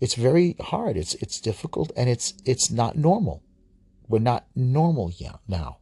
It's 0.00 0.14
very 0.14 0.56
hard. 0.58 0.96
It's 0.96 1.12
it's 1.16 1.38
difficult, 1.38 1.92
and 1.94 2.08
it's 2.08 2.32
it's 2.46 2.70
not 2.70 2.96
normal. 2.96 3.42
We're 4.08 4.18
not 4.18 4.46
normal 4.56 5.10
yet 5.10 5.40
now. 5.46 5.76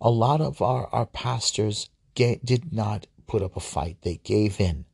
A 0.00 0.10
lot 0.10 0.40
of 0.40 0.62
our 0.62 0.86
our 0.86 1.04
pastors 1.04 1.90
did 2.14 2.72
not 2.72 3.06
put 3.26 3.42
up 3.42 3.56
a 3.58 3.60
fight. 3.60 3.98
They 4.00 4.16
gave 4.24 4.58
in. 4.58 4.86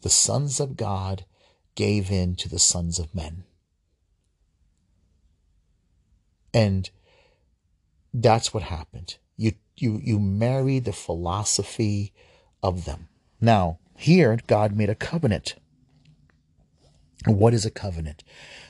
The 0.00 0.10
sons 0.10 0.58
of 0.58 0.76
God 0.76 1.26
gave 1.76 2.10
in 2.10 2.34
to 2.36 2.48
the 2.48 2.58
sons 2.58 2.98
of 2.98 3.14
men. 3.14 3.44
And 6.52 6.90
that's 8.12 8.52
what 8.52 8.64
happened. 8.64 9.18
You 9.36 9.52
you 9.76 10.00
you 10.02 10.18
marry 10.18 10.80
the 10.80 10.92
philosophy 10.92 12.12
of 12.64 12.84
them. 12.84 13.08
Now, 13.40 13.78
here 14.02 14.38
God 14.46 14.76
made 14.76 14.90
a 14.90 14.94
covenant. 14.94 15.54
What 17.24 17.54
is 17.54 17.64
a 17.64 17.70
covenant? 17.70 18.24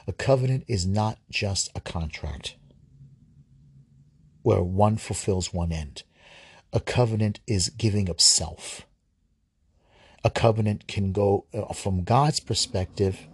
A 0.07 0.13
covenant 0.13 0.65
is 0.69 0.87
not 0.87 1.19
just 1.31 1.71
a 1.75 1.81
contract 1.81 2.57
where 4.43 4.63
one 4.63 4.97
fulfills 4.97 5.55
one 5.55 5.73
end. 5.73 6.03
A 6.73 6.81
covenant 6.81 7.41
is 7.47 7.71
giving 7.71 8.11
up 8.11 8.21
self. 8.21 8.87
A 10.25 10.31
covenant 10.31 10.87
can 10.87 11.13
go 11.13 11.47
uh, 11.55 11.73
from 11.73 12.05
God's 12.05 12.41
perspective. 12.41 13.27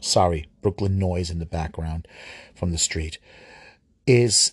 Sorry, 0.00 0.48
Brooklyn 0.62 0.98
noise 0.98 1.30
in 1.30 1.38
the 1.38 1.46
background 1.46 2.08
from 2.54 2.70
the 2.70 2.78
street 2.78 3.18
is 4.06 4.52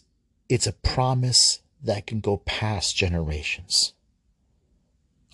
it's 0.50 0.68
a 0.68 0.74
promise 0.74 1.62
that 1.84 2.08
can 2.08 2.20
go 2.20 2.38
past 2.38 2.96
generations. 2.96 3.94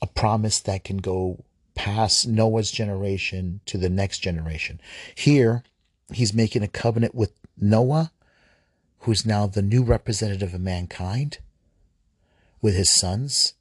A 0.02 0.08
promise 0.08 0.60
that 0.62 0.84
can 0.84 0.98
go 0.98 1.44
past 1.76 2.28
Noah's 2.28 2.72
generation 2.72 3.62
to 3.66 3.78
the 3.78 3.90
next 3.90 4.20
generation. 4.20 4.82
Here, 5.16 5.64
he's 6.12 6.34
making 6.34 6.64
a 6.64 6.68
covenant 6.68 7.16
with 7.16 7.34
Noah, 7.58 8.12
who's 9.00 9.26
now 9.26 9.48
the 9.48 9.62
new 9.62 9.84
representative 9.84 10.54
of 10.54 10.62
mankind, 10.62 11.38
with 12.62 12.76
his 12.76 12.90
sons. 12.90 13.54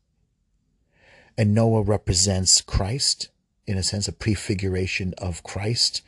And 1.38 1.54
Noah 1.54 1.82
represents 1.82 2.60
Christ, 2.62 3.28
in 3.66 3.76
a 3.76 3.82
sense, 3.82 4.08
a 4.08 4.12
prefiguration 4.12 5.14
of 5.18 5.42
Christ. 5.42 6.02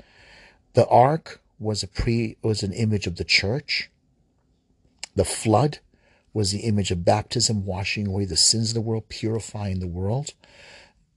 The 0.73 0.87
ark 0.89 1.41
was 1.59 1.83
a 1.83 1.89
pre 1.89 2.37
was 2.43 2.63
an 2.63 2.73
image 2.73 3.07
of 3.07 3.17
the 3.17 3.25
church. 3.25 3.91
The 5.15 5.25
flood 5.25 5.81
was 6.39 6.53
the 6.53 6.61
image 6.61 6.93
of 6.93 7.05
baptism, 7.05 7.67
washing 7.67 8.07
away 8.07 8.25
the 8.25 8.37
sins 8.37 8.71
of 8.71 8.75
the 8.75 8.81
world, 8.81 9.09
purifying 9.09 9.81
the 9.81 9.89
world. 9.89 10.35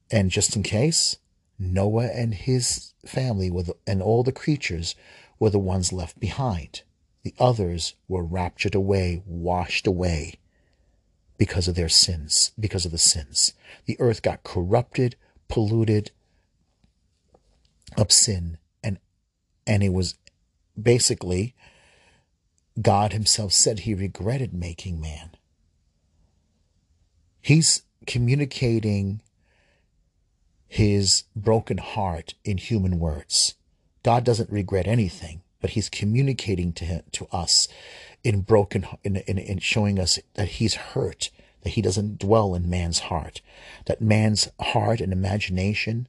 And 0.09 0.31
just 0.31 0.55
in 0.55 0.63
case, 0.63 1.17
Noah 1.59 2.07
and 2.07 2.33
his 2.33 2.93
family 3.05 3.51
the, 3.51 3.75
and 3.85 4.01
all 4.01 4.23
the 4.23 4.31
creatures 4.31 4.95
were 5.37 5.51
the 5.51 5.59
ones 5.59 5.93
left 5.93 6.19
behind. 6.19 6.81
The 7.21 7.35
others 7.37 7.93
were 8.07 8.23
raptured 8.23 8.73
away, 8.73 9.21
washed 9.27 9.85
away 9.85 10.39
because 11.37 11.67
of 11.67 11.75
their 11.75 11.87
sins, 11.87 12.51
because 12.59 12.87
of 12.87 12.91
the 12.91 12.97
sins. 12.97 13.53
The 13.85 13.97
earth 13.99 14.23
got 14.23 14.43
corrupted, 14.43 15.17
polluted 15.47 16.09
of 17.95 18.11
sin, 18.11 18.57
and 18.83 18.97
and 19.67 19.83
it 19.83 19.93
was 19.93 20.15
basically 20.81 21.53
God 22.79 23.13
Himself 23.13 23.51
said 23.51 23.79
He 23.79 23.93
regretted 23.93 24.53
making 24.53 25.01
man. 25.01 25.31
He's 27.41 27.83
communicating 28.05 29.21
His 30.67 31.23
broken 31.35 31.79
heart 31.79 32.35
in 32.43 32.57
human 32.57 32.99
words. 32.99 33.55
God 34.03 34.23
doesn't 34.23 34.49
regret 34.49 34.87
anything, 34.87 35.41
but 35.59 35.71
He's 35.71 35.89
communicating 35.89 36.71
to 36.73 36.85
him, 36.85 37.03
to 37.11 37.27
us 37.31 37.67
in 38.23 38.41
broken 38.41 38.87
in, 39.03 39.17
in, 39.17 39.37
in 39.37 39.59
showing 39.59 39.99
us 39.99 40.19
that 40.35 40.47
He's 40.47 40.75
hurt, 40.75 41.29
that 41.63 41.71
He 41.71 41.81
doesn't 41.81 42.19
dwell 42.19 42.55
in 42.55 42.69
man's 42.69 42.99
heart, 42.99 43.41
that 43.85 44.01
man's 44.01 44.49
heart 44.59 45.01
and 45.01 45.11
imagination 45.11 46.07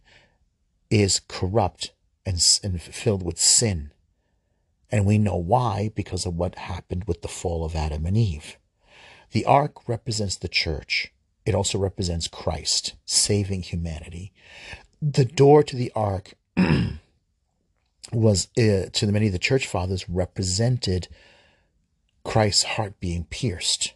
is 0.91 1.21
corrupt 1.27 1.93
and, 2.25 2.37
and 2.63 2.81
filled 2.81 3.23
with 3.23 3.41
sin 3.41 3.91
and 4.93 5.07
we 5.07 5.17
know 5.17 5.37
why 5.37 5.91
because 5.95 6.27
of 6.27 6.37
what 6.37 6.55
happened 6.57 7.05
with 7.05 7.23
the 7.23 7.29
fall 7.29 7.65
of 7.65 7.75
Adam 7.75 8.05
and 8.05 8.17
Eve. 8.17 8.59
The 9.33 9.47
ark 9.47 9.89
represents 9.89 10.37
the 10.37 10.49
church. 10.49 11.13
It 11.47 11.55
also 11.55 11.79
represents 11.79 12.29
Christ 12.29 12.95
saving 13.07 13.63
humanity. 13.63 14.33
The 15.01 15.25
door 15.25 15.63
to 15.63 15.75
the 15.75 15.91
ark 15.97 16.35
was, 18.13 18.49
uh, 18.59 18.91
to 18.93 19.07
many 19.07 19.29
of 19.29 19.33
the 19.33 19.39
church 19.39 19.67
fathers, 19.67 20.09
represented 20.09 21.09
Christ's 22.23 22.65
heart 22.65 23.01
being 23.01 23.25
pierced. 23.25 23.95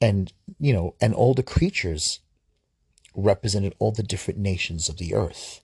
And, 0.00 0.32
you 0.58 0.72
know, 0.72 0.94
and 1.02 1.12
all 1.12 1.34
the 1.34 1.42
creatures 1.42 2.20
represented 3.14 3.74
all 3.78 3.92
the 3.92 4.02
different 4.02 4.40
nations 4.40 4.88
of 4.88 4.96
the 4.96 5.14
earth 5.14 5.60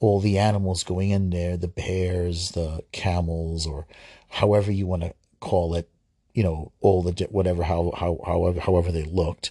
all 0.00 0.20
the 0.20 0.38
animals 0.38 0.84
going 0.84 1.10
in 1.10 1.30
there, 1.30 1.56
the 1.56 1.68
bears, 1.68 2.52
the 2.52 2.82
camels, 2.92 3.66
or 3.66 3.86
however 4.28 4.70
you 4.70 4.86
want 4.86 5.02
to 5.02 5.14
call 5.40 5.74
it, 5.74 5.88
you 6.34 6.42
know, 6.42 6.72
all 6.80 7.02
the 7.02 7.26
whatever 7.30 7.64
how 7.64 7.92
how 7.96 8.20
however 8.24 8.60
however 8.60 8.92
they 8.92 9.04
looked 9.04 9.50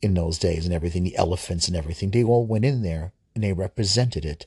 in 0.00 0.14
those 0.14 0.38
days 0.38 0.64
and 0.64 0.74
everything, 0.74 1.04
the 1.04 1.16
elephants 1.16 1.68
and 1.68 1.76
everything, 1.76 2.10
they 2.10 2.24
all 2.24 2.44
went 2.44 2.64
in 2.64 2.82
there 2.82 3.12
and 3.34 3.44
they 3.44 3.52
represented 3.52 4.24
it. 4.24 4.46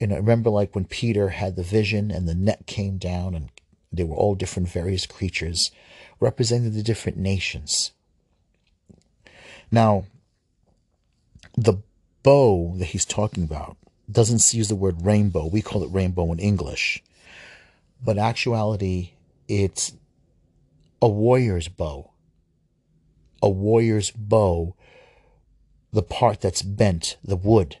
And 0.00 0.12
I 0.12 0.16
remember 0.16 0.50
like 0.50 0.74
when 0.74 0.84
Peter 0.84 1.30
had 1.30 1.56
the 1.56 1.62
vision 1.62 2.10
and 2.10 2.28
the 2.28 2.34
net 2.34 2.66
came 2.66 2.98
down 2.98 3.34
and 3.34 3.50
they 3.92 4.04
were 4.04 4.16
all 4.16 4.34
different 4.34 4.68
various 4.68 5.06
creatures 5.06 5.70
representing 6.20 6.72
the 6.72 6.82
different 6.82 7.18
nations. 7.18 7.92
Now, 9.70 10.04
the 11.56 11.78
bow 12.22 12.74
that 12.76 12.86
he's 12.86 13.04
talking 13.04 13.42
about 13.42 13.76
doesn't 14.10 14.52
use 14.52 14.68
the 14.68 14.74
word 14.74 15.04
rainbow. 15.04 15.46
We 15.46 15.62
call 15.62 15.82
it 15.82 15.92
rainbow 15.92 16.32
in 16.32 16.38
English. 16.38 17.02
But 18.04 18.18
actuality, 18.18 19.12
it's 19.48 19.92
a 21.00 21.08
warrior's 21.08 21.68
bow. 21.68 22.10
A 23.42 23.48
warrior's 23.48 24.10
bow, 24.10 24.76
the 25.92 26.02
part 26.02 26.40
that's 26.40 26.62
bent, 26.62 27.16
the 27.24 27.36
wood. 27.36 27.78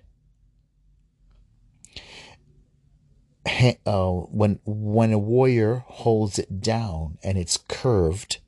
Uh, 3.86 4.10
when 4.10 4.60
when 4.64 5.12
a 5.12 5.18
warrior 5.18 5.84
holds 5.86 6.38
it 6.38 6.60
down 6.60 7.18
and 7.22 7.36
it's 7.36 7.56
curved, 7.56 8.38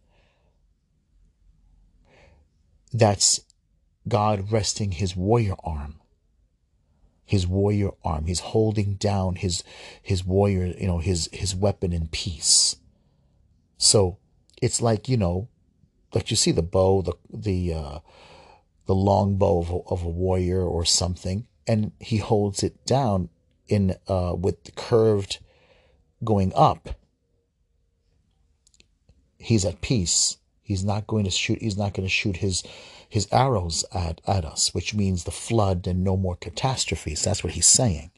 that's 2.92 3.40
God 4.06 4.52
resting 4.52 4.92
his 4.92 5.16
warrior 5.16 5.54
arm. 5.64 6.00
His 7.24 7.46
warrior 7.46 7.90
arm. 8.04 8.26
He's 8.26 8.40
holding 8.40 8.94
down 8.94 9.36
his 9.36 9.64
his 10.02 10.24
warrior, 10.24 10.66
you 10.78 10.86
know, 10.86 10.98
his 10.98 11.28
his 11.32 11.54
weapon 11.54 11.92
in 11.92 12.08
peace. 12.08 12.76
So 13.78 14.18
it's 14.60 14.80
like, 14.80 15.08
you 15.08 15.16
know, 15.16 15.48
like 16.14 16.30
you 16.30 16.36
see 16.36 16.52
the 16.52 16.62
bow, 16.62 17.02
the 17.02 17.14
the 17.32 17.74
uh 17.74 17.98
the 18.86 18.94
long 18.94 19.36
bow 19.36 19.60
of 19.60 19.70
a, 19.70 19.78
of 19.88 20.02
a 20.02 20.08
warrior 20.08 20.62
or 20.62 20.84
something, 20.84 21.46
and 21.66 21.92
he 21.98 22.18
holds 22.18 22.62
it 22.62 22.84
down 22.84 23.30
in 23.68 23.96
uh 24.06 24.34
with 24.38 24.64
the 24.64 24.72
curved 24.72 25.38
going 26.22 26.52
up. 26.54 26.90
He's 29.38 29.64
at 29.64 29.80
peace. 29.80 30.38
He's 30.62 30.84
not 30.84 31.06
going 31.06 31.24
to 31.24 31.30
shoot 31.30 31.60
he's 31.60 31.76
not 31.76 31.94
going 31.94 32.06
to 32.06 32.12
shoot 32.12 32.36
his 32.36 32.62
his 33.08 33.28
arrows 33.30 33.84
at, 33.92 34.20
at 34.26 34.44
us, 34.44 34.74
which 34.74 34.94
means 34.94 35.24
the 35.24 35.30
flood 35.30 35.86
and 35.86 36.02
no 36.02 36.16
more 36.16 36.36
catastrophes. 36.36 37.22
That's 37.22 37.44
what 37.44 37.54
he's 37.54 37.66
saying. 37.66 38.10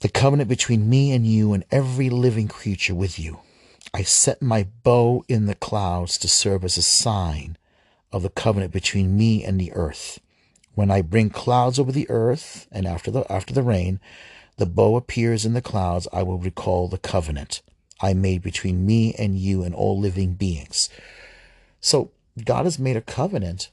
The 0.00 0.08
covenant 0.08 0.48
between 0.48 0.88
me 0.88 1.12
and 1.12 1.26
you 1.26 1.52
and 1.52 1.64
every 1.70 2.10
living 2.10 2.48
creature 2.48 2.94
with 2.94 3.18
you. 3.18 3.40
I 3.92 4.02
set 4.02 4.42
my 4.42 4.66
bow 4.82 5.24
in 5.28 5.46
the 5.46 5.54
clouds 5.54 6.18
to 6.18 6.28
serve 6.28 6.64
as 6.64 6.76
a 6.76 6.82
sign 6.82 7.56
of 8.12 8.22
the 8.22 8.30
covenant 8.30 8.72
between 8.72 9.16
me 9.16 9.44
and 9.44 9.60
the 9.60 9.72
earth. 9.72 10.20
When 10.74 10.90
I 10.90 11.02
bring 11.02 11.30
clouds 11.30 11.78
over 11.78 11.92
the 11.92 12.08
earth, 12.10 12.66
and 12.72 12.86
after 12.86 13.10
the 13.10 13.30
after 13.30 13.54
the 13.54 13.62
rain, 13.62 14.00
the 14.56 14.66
bow 14.66 14.96
appears 14.96 15.44
in 15.44 15.52
the 15.52 15.62
clouds, 15.62 16.08
I 16.12 16.22
will 16.22 16.38
recall 16.38 16.88
the 16.88 16.98
covenant 16.98 17.62
I 18.00 18.14
made 18.14 18.42
between 18.42 18.84
me 18.84 19.14
and 19.14 19.38
you 19.38 19.62
and 19.62 19.74
all 19.74 19.98
living 19.98 20.34
beings. 20.34 20.88
So 21.80 22.10
God 22.42 22.64
has 22.64 22.78
made 22.78 22.96
a 22.96 23.00
covenant 23.00 23.70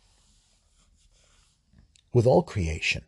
with 2.13 2.27
all 2.27 2.44
creation. 2.44 3.03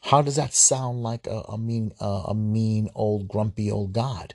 How 0.00 0.22
does 0.22 0.36
that 0.36 0.52
sound 0.52 1.02
like 1.02 1.26
a, 1.28 1.42
a 1.48 1.56
mean, 1.56 1.92
uh, 2.00 2.24
a 2.26 2.34
mean 2.34 2.88
old 2.94 3.28
grumpy 3.28 3.70
old 3.70 3.92
God? 3.92 4.34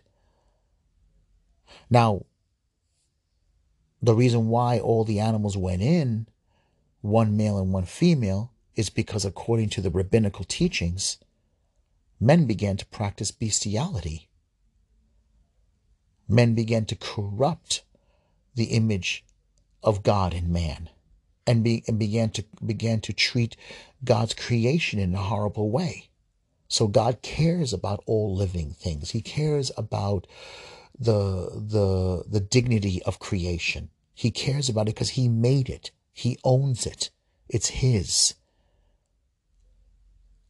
Now, 1.89 2.24
the 4.01 4.15
reason 4.15 4.47
why 4.47 4.79
all 4.79 5.03
the 5.03 5.19
animals 5.19 5.57
went 5.57 5.81
in, 5.81 6.27
one 7.01 7.35
male 7.35 7.57
and 7.57 7.74
one 7.74 7.85
female, 7.85 8.51
is 8.75 8.89
because 8.89 9.25
according 9.25 9.70
to 9.70 9.81
the 9.81 9.89
rabbinical 9.89 10.46
teachings, 10.46 11.18
men 12.20 12.46
began 12.46 12.77
to 12.77 12.85
practice 12.85 13.31
bestiality. 13.31 14.29
Men 16.29 16.53
began 16.55 16.85
to 16.85 16.96
corrupt 16.96 17.83
the 18.55 18.65
image 18.65 19.25
of 19.87 20.03
God 20.03 20.33
and 20.33 20.50
man 20.50 20.89
and, 21.47 21.63
be, 21.63 21.81
and 21.87 21.97
began 21.97 22.29
to 22.31 22.43
began 22.63 23.00
to 23.00 23.13
treat 23.13 23.55
God's 24.03 24.33
creation 24.33 25.00
in 25.00 25.15
a 25.15 25.19
horrible 25.19 25.71
way. 25.71 26.09
So 26.67 26.89
God 26.89 27.21
cares 27.21 27.71
about 27.71 28.03
all 28.05 28.35
living 28.35 28.71
things. 28.71 29.11
He 29.11 29.21
cares 29.21 29.71
about 29.77 30.27
the 31.00 31.50
the 31.55 32.25
the 32.27 32.41
dignity 32.41 33.01
of 33.03 33.19
creation. 33.19 33.89
He 34.13 34.29
cares 34.29 34.67
about 34.67 34.89
it 34.89 34.95
because 34.95 35.11
he 35.11 35.29
made 35.29 35.69
it. 35.69 35.91
He 36.11 36.37
owns 36.43 36.85
it. 36.85 37.09
It's 37.47 37.69
his. 37.69 38.35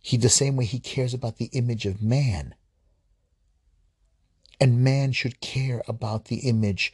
He 0.01 0.17
the 0.17 0.29
same 0.29 0.55
way 0.55 0.65
he 0.65 0.79
cares 0.79 1.13
about 1.13 1.37
the 1.37 1.49
image 1.53 1.85
of 1.85 2.01
man. 2.01 2.55
And 4.59 4.83
man 4.83 5.11
should 5.11 5.41
care 5.41 5.83
about 5.87 6.25
the 6.25 6.37
image 6.37 6.91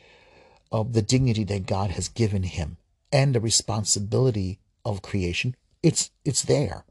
of 0.74 0.94
the 0.94 1.04
dignity 1.04 1.44
that 1.46 1.68
God 1.68 1.92
has 1.92 2.10
given 2.10 2.44
him 2.44 2.78
and 3.12 3.34
the 3.34 3.40
responsibility 3.40 4.60
of 4.84 5.04
creation, 5.04 5.56
it's 5.84 6.10
it's 6.26 6.42
there. 6.42 6.84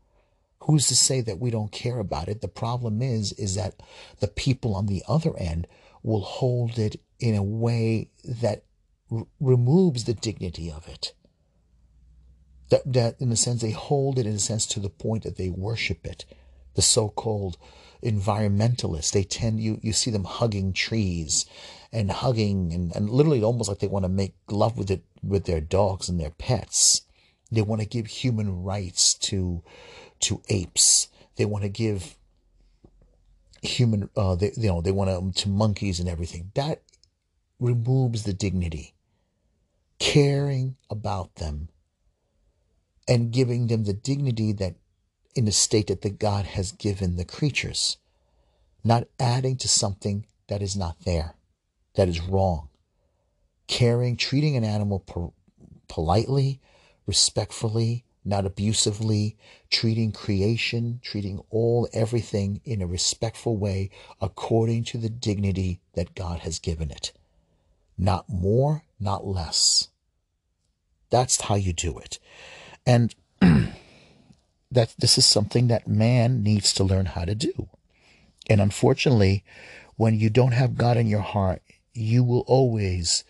Who's 0.61 0.87
to 0.87 0.97
say 0.97 1.21
that 1.23 1.41
we 1.41 1.51
don't 1.51 1.73
care 1.73 1.99
about 1.99 2.29
it? 2.29 2.41
The 2.41 2.49
problem 2.49 3.03
is 3.03 3.33
is 3.33 3.57
that 3.57 3.83
the 4.21 4.29
people 4.29 4.77
on 4.77 4.87
the 4.87 5.03
other 5.09 5.37
end 5.37 5.67
will 6.05 6.21
hold 6.21 6.79
it 6.79 7.01
in 7.19 7.35
a 7.35 7.43
way 7.43 8.09
that 8.25 8.63
r- 9.11 9.27
removes 9.41 10.05
the 10.05 10.15
dignity 10.15 10.71
of 10.71 10.87
it. 10.87 11.13
That, 12.71 12.93
that 12.93 13.21
in 13.21 13.33
a 13.33 13.37
sense 13.37 13.61
they 13.61 13.73
hold 13.73 14.19
it 14.19 14.27
in 14.27 14.35
a 14.35 14.39
sense 14.39 14.65
to 14.67 14.81
the 14.81 14.89
point 14.89 15.25
that 15.25 15.37
they 15.37 15.51
worship 15.51 16.07
it. 16.07 16.25
The 16.75 16.83
so-called 16.83 17.59
environmentalists, 18.03 19.13
they 19.13 19.25
tend 19.25 19.61
you 19.61 19.79
you 19.83 19.93
see 19.93 20.11
them 20.11 20.25
hugging 20.25 20.73
trees 20.73 21.47
and 21.93 22.11
hugging 22.11 22.73
and, 22.73 22.95
and 22.97 23.11
literally 23.11 23.43
almost 23.43 23.69
like 23.69 23.79
they 23.79 23.87
want 23.87 24.05
to 24.05 24.09
make 24.09 24.35
love 24.51 24.77
with 24.77 24.91
it 24.91 25.05
with 25.23 25.45
their 25.45 25.61
dogs 25.61 26.09
and 26.09 26.19
their 26.19 26.31
pets. 26.31 27.03
They 27.51 27.63
want 27.63 27.81
to 27.83 27.87
give 27.87 28.07
human 28.07 28.63
rights 28.63 29.15
to 29.15 29.63
to 30.21 30.43
apes. 30.49 31.09
They 31.37 31.45
want 31.45 31.65
to 31.65 31.69
give 31.69 32.17
human 33.63 34.11
uh 34.17 34.35
they 34.35 34.53
you 34.57 34.69
know 34.69 34.81
they 34.81 34.91
want 34.91 35.09
to 35.11 35.17
um, 35.17 35.33
to 35.33 35.49
monkeys 35.49 36.01
and 36.01 36.09
everything. 36.09 36.51
That 36.55 36.83
removes 37.61 38.25
the 38.25 38.33
dignity. 38.33 38.95
Caring 39.99 40.77
about 40.91 41.37
them 41.37 41.69
and 43.07 43.33
giving 43.33 43.69
them 43.69 43.85
the 43.85 43.93
dignity 43.93 44.53
that 44.53 44.75
in 45.35 45.45
the 45.45 45.53
state 45.53 45.89
that 45.89 46.19
God 46.19 46.45
has 46.45 46.73
given 46.73 47.17
the 47.17 47.25
creatures, 47.25 47.97
not 48.85 49.09
adding 49.19 49.57
to 49.57 49.69
something 49.69 50.27
that 50.49 50.63
is 50.63 50.77
not 50.77 50.97
there 51.05 51.35
that 51.95 52.09
is 52.09 52.21
wrong. 52.21 52.69
Caring, 53.67 54.17
treating 54.17 54.57
an 54.57 54.65
animal 54.65 55.01
po- 55.01 55.35
politely, 55.89 56.61
respectfully, 57.07 58.05
not 58.25 58.47
abusively, 58.47 59.37
treating 59.71 60.13
creation, 60.13 61.01
treating 61.03 61.43
all, 61.51 61.89
everything 61.93 62.61
in 62.65 62.81
a 62.81 62.87
respectful 62.87 63.57
way 63.57 63.91
according 64.21 64.85
to 64.85 64.99
the 64.99 65.11
dignity 65.11 65.81
that 65.95 66.15
God 66.15 66.41
has 66.41 66.59
given 66.59 66.91
it. 66.91 67.13
Not 67.99 68.29
more, 68.29 68.85
not 69.01 69.27
less. 69.27 69.89
That's 71.11 71.43
how 71.43 71.57
you 71.57 71.73
do 71.73 71.99
it. 71.99 72.19
And 72.87 73.15
that 74.73 74.95
this 74.99 75.19
is 75.19 75.27
something 75.27 75.69
that 75.69 75.87
man 75.87 76.43
needs 76.43 76.73
to 76.75 76.85
learn 76.85 77.07
how 77.07 77.25
to 77.25 77.35
do. 77.35 77.69
And 78.49 78.61
unfortunately, 78.61 79.45
when 79.97 80.19
you 80.19 80.31
don't 80.31 80.53
have 80.53 80.77
God 80.77 80.97
in 80.97 81.07
your 81.07 81.21
heart, 81.21 81.63
you 81.93 82.25
will 82.25 82.45
always 82.47 83.25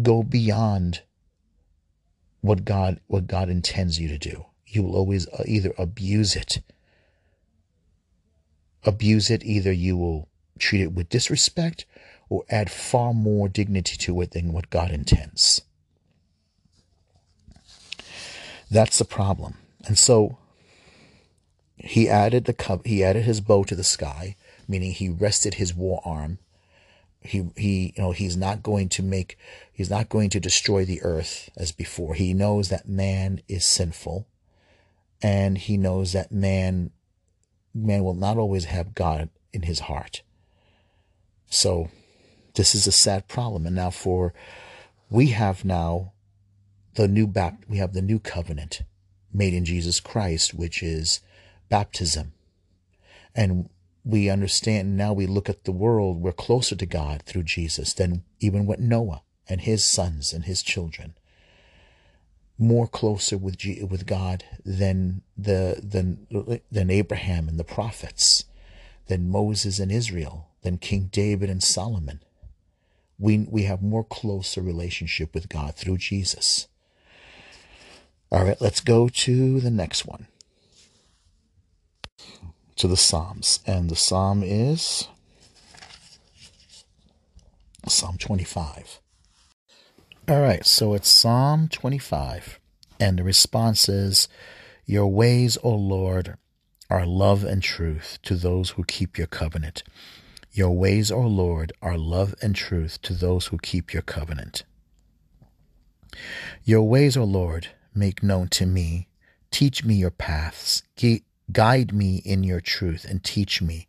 go 0.00 0.22
beyond 0.22 1.02
what 2.40 2.64
God 2.64 3.00
what 3.06 3.26
God 3.26 3.48
intends 3.48 4.00
you 4.00 4.08
to 4.08 4.18
do. 4.18 4.46
You 4.66 4.82
will 4.82 4.96
always 4.96 5.28
uh, 5.28 5.44
either 5.46 5.72
abuse 5.78 6.36
it. 6.36 6.62
Abuse 8.84 9.30
it 9.30 9.44
either 9.44 9.72
you 9.72 9.96
will 9.96 10.28
treat 10.58 10.82
it 10.82 10.92
with 10.92 11.08
disrespect 11.08 11.86
or 12.28 12.44
add 12.48 12.70
far 12.70 13.12
more 13.12 13.48
dignity 13.48 13.96
to 13.96 14.20
it 14.20 14.32
than 14.32 14.52
what 14.52 14.70
God 14.70 14.90
intends. 14.90 15.62
That's 18.70 18.98
the 18.98 19.04
problem. 19.04 19.54
And 19.86 19.98
so 19.98 20.38
he 21.76 22.08
added 22.08 22.44
the 22.44 22.80
he 22.84 23.02
added 23.02 23.24
his 23.24 23.40
bow 23.40 23.64
to 23.64 23.74
the 23.74 23.84
sky, 23.84 24.36
meaning 24.68 24.92
he 24.92 25.08
rested 25.08 25.54
his 25.54 25.74
war 25.74 26.00
arm 26.04 26.38
he 27.20 27.50
he 27.56 27.92
you 27.96 28.02
know 28.02 28.12
he's 28.12 28.36
not 28.36 28.62
going 28.62 28.88
to 28.88 29.02
make 29.02 29.36
he's 29.72 29.90
not 29.90 30.08
going 30.08 30.30
to 30.30 30.40
destroy 30.40 30.84
the 30.84 31.02
earth 31.02 31.50
as 31.56 31.70
before 31.70 32.14
he 32.14 32.32
knows 32.32 32.70
that 32.70 32.88
man 32.88 33.40
is 33.46 33.64
sinful 33.66 34.26
and 35.22 35.58
he 35.58 35.76
knows 35.76 36.12
that 36.12 36.32
man 36.32 36.90
man 37.74 38.02
will 38.02 38.14
not 38.14 38.38
always 38.38 38.64
have 38.64 38.94
god 38.94 39.28
in 39.52 39.62
his 39.62 39.80
heart 39.80 40.22
So 41.50 41.90
this 42.54 42.74
is 42.74 42.86
a 42.86 42.92
sad 42.92 43.28
problem. 43.28 43.66
And 43.66 43.76
now 43.76 43.90
for 43.90 44.32
we 45.10 45.28
have 45.28 45.64
now 45.64 46.12
the 46.94 47.08
new 47.08 47.26
bapt 47.26 47.68
we 47.68 47.78
have 47.78 47.92
the 47.92 48.02
new 48.02 48.18
covenant 48.18 48.82
made 49.32 49.54
in 49.54 49.64
Jesus 49.64 50.00
Christ, 50.00 50.54
which 50.54 50.82
is 50.82 51.20
baptism. 51.68 52.32
And 53.34 53.68
we 54.04 54.28
understand 54.28 54.96
now 54.96 55.12
we 55.12 55.26
look 55.26 55.48
at 55.48 55.64
the 55.64 55.72
world, 55.72 56.20
we're 56.20 56.32
closer 56.32 56.74
to 56.74 56.86
God 56.86 57.22
through 57.22 57.44
Jesus 57.44 57.92
than 57.92 58.24
even 58.40 58.66
what 58.66 58.80
Noah 58.80 59.22
and 59.48 59.60
his 59.60 59.84
sons 59.84 60.32
and 60.32 60.44
his 60.44 60.62
children. 60.62 61.14
More 62.58 62.86
closer 62.86 63.38
with 63.38 63.56
G, 63.56 63.82
with 63.82 64.06
God 64.06 64.44
than 64.64 65.22
the 65.36 65.80
than 65.82 66.26
than 66.70 66.90
Abraham 66.90 67.48
and 67.48 67.58
the 67.58 67.64
prophets, 67.64 68.44
than 69.06 69.30
Moses 69.30 69.78
and 69.78 69.90
Israel, 69.90 70.48
than 70.62 70.76
King 70.76 71.08
David 71.10 71.48
and 71.48 71.62
Solomon. 71.62 72.20
We 73.18 73.46
we 73.50 73.62
have 73.62 73.82
more 73.82 74.04
closer 74.04 74.60
relationship 74.60 75.34
with 75.34 75.48
God 75.48 75.74
through 75.74 75.98
Jesus. 75.98 76.68
All 78.32 78.44
right, 78.44 78.60
let's 78.60 78.80
go 78.80 79.08
to 79.08 79.58
the 79.58 79.70
next 79.70 80.06
one 80.06 80.28
to 82.76 82.86
the 82.86 82.96
Psalms. 82.96 83.60
And 83.66 83.90
the 83.90 83.96
Psalm 83.96 84.42
is 84.44 85.08
Psalm 87.88 88.18
25. 88.18 89.00
All 90.28 90.40
right, 90.40 90.64
so 90.64 90.94
it's 90.94 91.08
Psalm 91.08 91.68
25. 91.68 92.60
And 93.00 93.18
the 93.18 93.24
response 93.24 93.88
is 93.88 94.28
Your 94.86 95.08
ways, 95.08 95.58
O 95.64 95.70
Lord, 95.70 96.36
are 96.88 97.04
love 97.04 97.42
and 97.42 97.62
truth 97.62 98.18
to 98.22 98.36
those 98.36 98.70
who 98.70 98.84
keep 98.84 99.18
your 99.18 99.26
covenant. 99.26 99.82
Your 100.52 100.70
ways, 100.70 101.10
O 101.10 101.20
Lord, 101.20 101.72
are 101.82 101.98
love 101.98 102.34
and 102.40 102.54
truth 102.54 103.02
to 103.02 103.12
those 103.12 103.46
who 103.46 103.58
keep 103.58 103.92
your 103.92 104.02
covenant. 104.02 104.62
Your 106.64 106.82
ways, 106.82 107.16
O 107.16 107.24
Lord, 107.24 107.68
make 107.94 108.22
known 108.22 108.48
to 108.48 108.66
me. 108.66 109.08
Teach 109.50 109.84
me 109.84 109.94
your 109.94 110.10
paths. 110.10 110.82
Guide 111.52 111.92
me 111.92 112.22
in 112.24 112.44
your 112.44 112.60
truth 112.60 113.04
and 113.04 113.24
teach 113.24 113.60
me, 113.60 113.88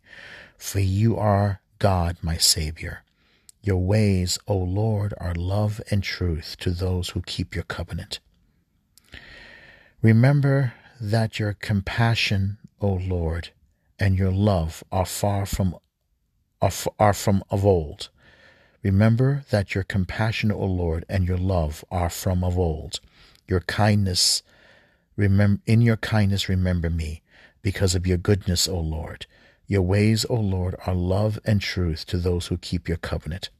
for 0.58 0.80
you 0.80 1.16
are 1.16 1.60
God, 1.78 2.16
my 2.20 2.36
Savior. 2.36 3.04
Your 3.62 3.78
ways, 3.78 4.38
O 4.48 4.56
Lord, 4.56 5.14
are 5.18 5.34
love 5.34 5.80
and 5.90 6.02
truth 6.02 6.56
to 6.58 6.70
those 6.70 7.10
who 7.10 7.22
keep 7.22 7.54
your 7.54 7.64
covenant. 7.64 8.18
Remember 10.00 10.74
that 11.00 11.38
your 11.38 11.52
compassion, 11.52 12.58
O 12.80 12.94
Lord, 12.94 13.50
and 14.00 14.18
your 14.18 14.32
love 14.32 14.82
are 14.90 15.06
far 15.06 15.46
from 15.46 15.76
are, 16.60 16.72
are 16.98 17.12
from 17.12 17.44
of 17.50 17.64
old. 17.64 18.08
Remember 18.82 19.44
that 19.50 19.76
your 19.76 19.84
compassion, 19.84 20.50
O 20.50 20.64
Lord, 20.64 21.04
and 21.08 21.28
your 21.28 21.38
love 21.38 21.84
are 21.90 22.10
from 22.10 22.42
of 22.42 22.58
old. 22.58 22.98
Your 23.52 23.60
kindness, 23.60 24.42
remember 25.14 25.60
in 25.66 25.82
your 25.82 25.98
kindness 25.98 26.48
remember 26.48 26.88
me, 26.88 27.20
because 27.60 27.94
of 27.94 28.06
your 28.06 28.16
goodness, 28.16 28.66
O 28.66 28.80
Lord. 28.80 29.26
Your 29.66 29.82
ways, 29.82 30.24
O 30.30 30.36
Lord, 30.36 30.74
are 30.86 30.94
love 30.94 31.38
and 31.44 31.60
truth 31.60 32.06
to 32.06 32.16
those 32.16 32.46
who 32.46 32.56
keep 32.56 32.88
your 32.88 32.96
covenant. 32.96 33.50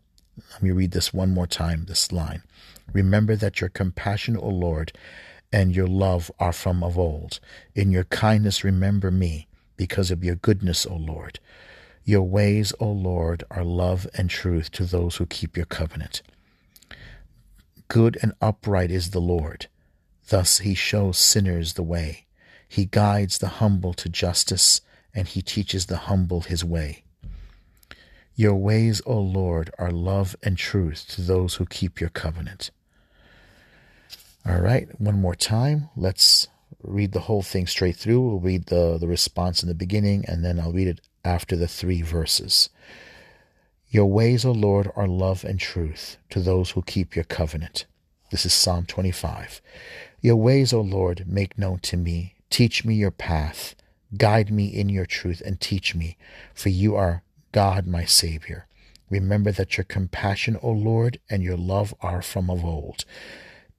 Let 0.51 0.63
me 0.63 0.71
read 0.71 0.93
this 0.93 1.13
one 1.13 1.35
more 1.35 1.47
time, 1.47 1.85
this 1.85 2.11
line. 2.11 2.43
Remember 2.95 3.37
that 3.37 3.61
your 3.61 3.69
compassion, 3.69 4.35
O 4.39 4.49
Lord, 4.49 4.97
and 5.53 5.77
your 5.77 5.87
love 5.87 6.31
are 6.41 6.55
from 6.55 6.83
of 6.83 6.99
old. 6.99 7.39
In 7.75 7.91
your 7.91 8.05
kindness 8.05 8.65
remember 8.65 9.11
me, 9.11 9.47
because 9.77 10.11
of 10.11 10.25
your 10.25 10.37
goodness, 10.37 10.87
O 10.87 10.97
Lord. 10.97 11.39
Your 12.03 12.23
ways, 12.23 12.73
O 12.81 12.91
Lord, 12.91 13.45
are 13.51 13.63
love 13.63 14.07
and 14.15 14.31
truth 14.31 14.71
to 14.71 14.87
those 14.87 15.17
who 15.17 15.27
keep 15.27 15.55
your 15.55 15.67
covenant. 15.67 16.23
Good 17.89 18.17
and 18.23 18.33
upright 18.41 18.91
is 18.91 19.11
the 19.11 19.21
Lord. 19.21 19.67
Thus 20.33 20.61
he 20.61 20.73
shows 20.73 21.19
sinners 21.19 21.75
the 21.75 21.83
way. 21.83 22.25
He 22.67 22.87
guides 22.87 23.37
the 23.37 23.61
humble 23.61 23.93
to 23.93 24.09
justice, 24.09 24.81
and 25.15 25.29
he 25.29 25.43
teaches 25.43 25.85
the 25.85 26.09
humble 26.09 26.41
his 26.41 26.65
way. 26.65 27.05
Your 28.35 28.55
ways, 28.55 29.03
O 29.05 29.21
Lord, 29.21 29.71
are 29.79 29.91
love 29.91 30.35
and 30.43 30.57
truth 30.57 31.05
to 31.11 31.21
those 31.21 31.57
who 31.57 31.67
keep 31.67 32.01
your 32.01 32.09
covenant. 32.09 32.71
All 34.47 34.59
right, 34.59 34.89
one 34.99 35.21
more 35.21 35.35
time. 35.35 35.91
Let's 35.99 36.49
read 36.83 37.13
the 37.13 37.27
whole 37.29 37.43
thing 37.43 37.67
straight 37.67 37.97
through. 37.97 38.23
We'll 38.23 38.41
read 38.41 38.69
the, 38.69 38.97
the 38.97 39.09
response 39.09 39.63
in 39.63 39.69
the 39.69 39.75
beginning, 39.75 40.25
and 40.27 40.43
then 40.43 40.59
I'll 40.59 40.73
read 40.73 40.89
it 40.89 41.03
after 41.27 41.57
the 41.57 41.69
three 41.69 42.01
verses. 42.01 42.71
Your 43.91 44.07
ways, 44.07 44.47
O 44.47 44.53
Lord, 44.53 44.91
are 44.97 45.07
love 45.07 45.45
and 45.45 45.61
truth 45.61 46.17
to 46.31 46.41
those 46.41 46.71
who 46.71 46.81
keep 46.81 47.15
your 47.15 47.27
covenant. 47.27 47.85
This 48.31 48.47
is 48.47 48.55
Psalm 48.55 48.87
25. 48.87 49.61
Your 50.23 50.37
ways, 50.37 50.73
O 50.73 50.81
Lord, 50.81 51.25
make 51.27 51.59
known 51.59 51.81
to 51.81 51.97
me. 51.97 52.37
Teach 52.49 52.85
me 52.85 52.95
your 52.95 53.11
path. 53.11 53.75
Guide 54.17 54.53
me 54.53 54.67
in 54.67 54.89
your 54.89 55.05
truth 55.05 55.43
and 55.45 55.61
teach 55.61 55.97
me, 55.97 56.17
for 56.55 56.69
you 56.69 56.95
are 56.95 57.25
God, 57.51 57.89
my 57.89 58.05
Savior. 58.05 58.69
Remember 59.11 59.51
that 59.51 59.77
your 59.77 59.85
compassion, 59.85 60.57
O 60.63 60.71
Lord, 60.71 61.19
and 61.29 61.43
your 61.43 61.57
love 61.57 61.93
are 62.01 62.23
from 62.23 62.49
of 62.51 62.65
old. 62.65 63.05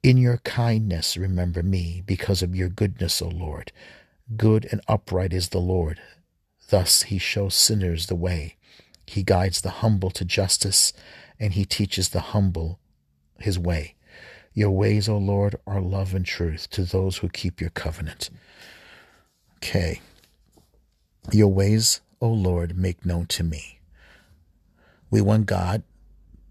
In 0.02 0.18
your 0.18 0.36
kindness, 0.38 1.16
remember 1.16 1.62
me, 1.62 2.02
because 2.04 2.42
of 2.42 2.54
your 2.54 2.68
goodness, 2.68 3.22
O 3.22 3.28
Lord. 3.28 3.72
Good 4.36 4.68
and 4.70 4.82
upright 4.86 5.32
is 5.32 5.48
the 5.48 5.60
Lord. 5.60 5.98
Thus 6.68 7.04
he 7.04 7.16
shows 7.16 7.54
sinners 7.54 8.06
the 8.06 8.14
way. 8.14 8.56
He 9.06 9.22
guides 9.22 9.62
the 9.62 9.70
humble 9.70 10.10
to 10.10 10.26
justice, 10.26 10.92
and 11.40 11.54
he 11.54 11.64
teaches 11.64 12.10
the 12.10 12.20
humble 12.20 12.80
his 13.38 13.58
way. 13.58 13.94
Your 14.54 14.70
ways, 14.70 15.08
O 15.08 15.18
Lord, 15.18 15.56
are 15.66 15.80
love 15.80 16.14
and 16.14 16.24
truth 16.24 16.70
to 16.70 16.84
those 16.84 17.18
who 17.18 17.28
keep 17.28 17.60
your 17.60 17.70
covenant. 17.70 18.30
Okay. 19.56 20.00
Your 21.32 21.48
ways, 21.48 22.00
O 22.20 22.28
Lord, 22.28 22.78
make 22.78 23.04
known 23.04 23.26
to 23.26 23.42
me. 23.42 23.80
We 25.10 25.20
want 25.20 25.46
God 25.46 25.82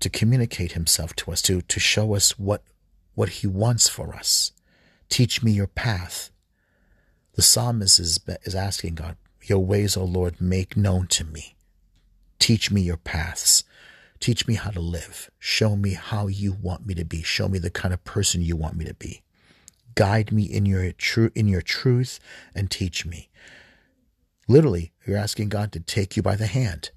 to 0.02 0.10
communicate 0.10 0.74
himself 0.74 1.16
to 1.16 1.32
us, 1.32 1.42
to, 1.44 1.62
to 1.62 1.80
show 1.80 2.13
us 2.13 2.38
what, 2.38 2.62
what 3.16 3.30
he 3.30 3.48
wants 3.48 3.88
for 3.88 4.13
us. 4.13 4.52
Teach 5.08 5.42
me 5.42 5.52
your 5.52 5.68
path. 5.68 6.30
The 7.36 7.42
psalmist 7.42 8.00
is, 8.00 8.20
is 8.44 8.54
asking 8.54 8.96
God, 8.96 9.16
Your 9.44 9.60
ways, 9.60 9.96
O 9.96 10.04
Lord, 10.04 10.42
make 10.42 10.76
known 10.76 11.08
to 11.08 11.24
me. 11.24 11.56
Teach 12.39 12.70
me 12.70 12.82
your 12.82 12.98
paths. 12.98 13.63
Teach 14.19 14.47
me 14.47 14.56
how 14.56 14.69
to 14.69 14.80
live. 14.80 15.30
Show 15.39 15.76
me 15.76 15.93
how 15.93 16.28
you 16.28 16.54
want 16.54 16.86
me 16.86 16.93
to 16.95 17.04
be. 17.06 17.21
Show 17.23 17.47
me 17.47 17.60
the 17.60 17.69
kind 17.69 17.93
of 17.93 18.04
person 18.04 18.41
you 18.41 18.56
want 18.56 18.78
me 18.78 18.86
to 18.86 18.93
be. 18.93 19.21
Guide 19.95 20.32
me 20.32 20.43
in 20.43 20.65
your 20.65 20.91
true 20.93 21.30
in 21.36 21.47
your 21.47 21.62
truth 21.62 22.19
and 22.56 22.71
teach 22.71 23.06
me. 23.06 23.30
Literally, 24.47 24.91
you're 25.06 25.17
asking 25.17 25.49
God 25.49 25.71
to 25.71 25.80
take 25.80 26.17
you 26.17 26.23
by 26.23 26.36
the 26.36 26.47
hand, 26.47 26.91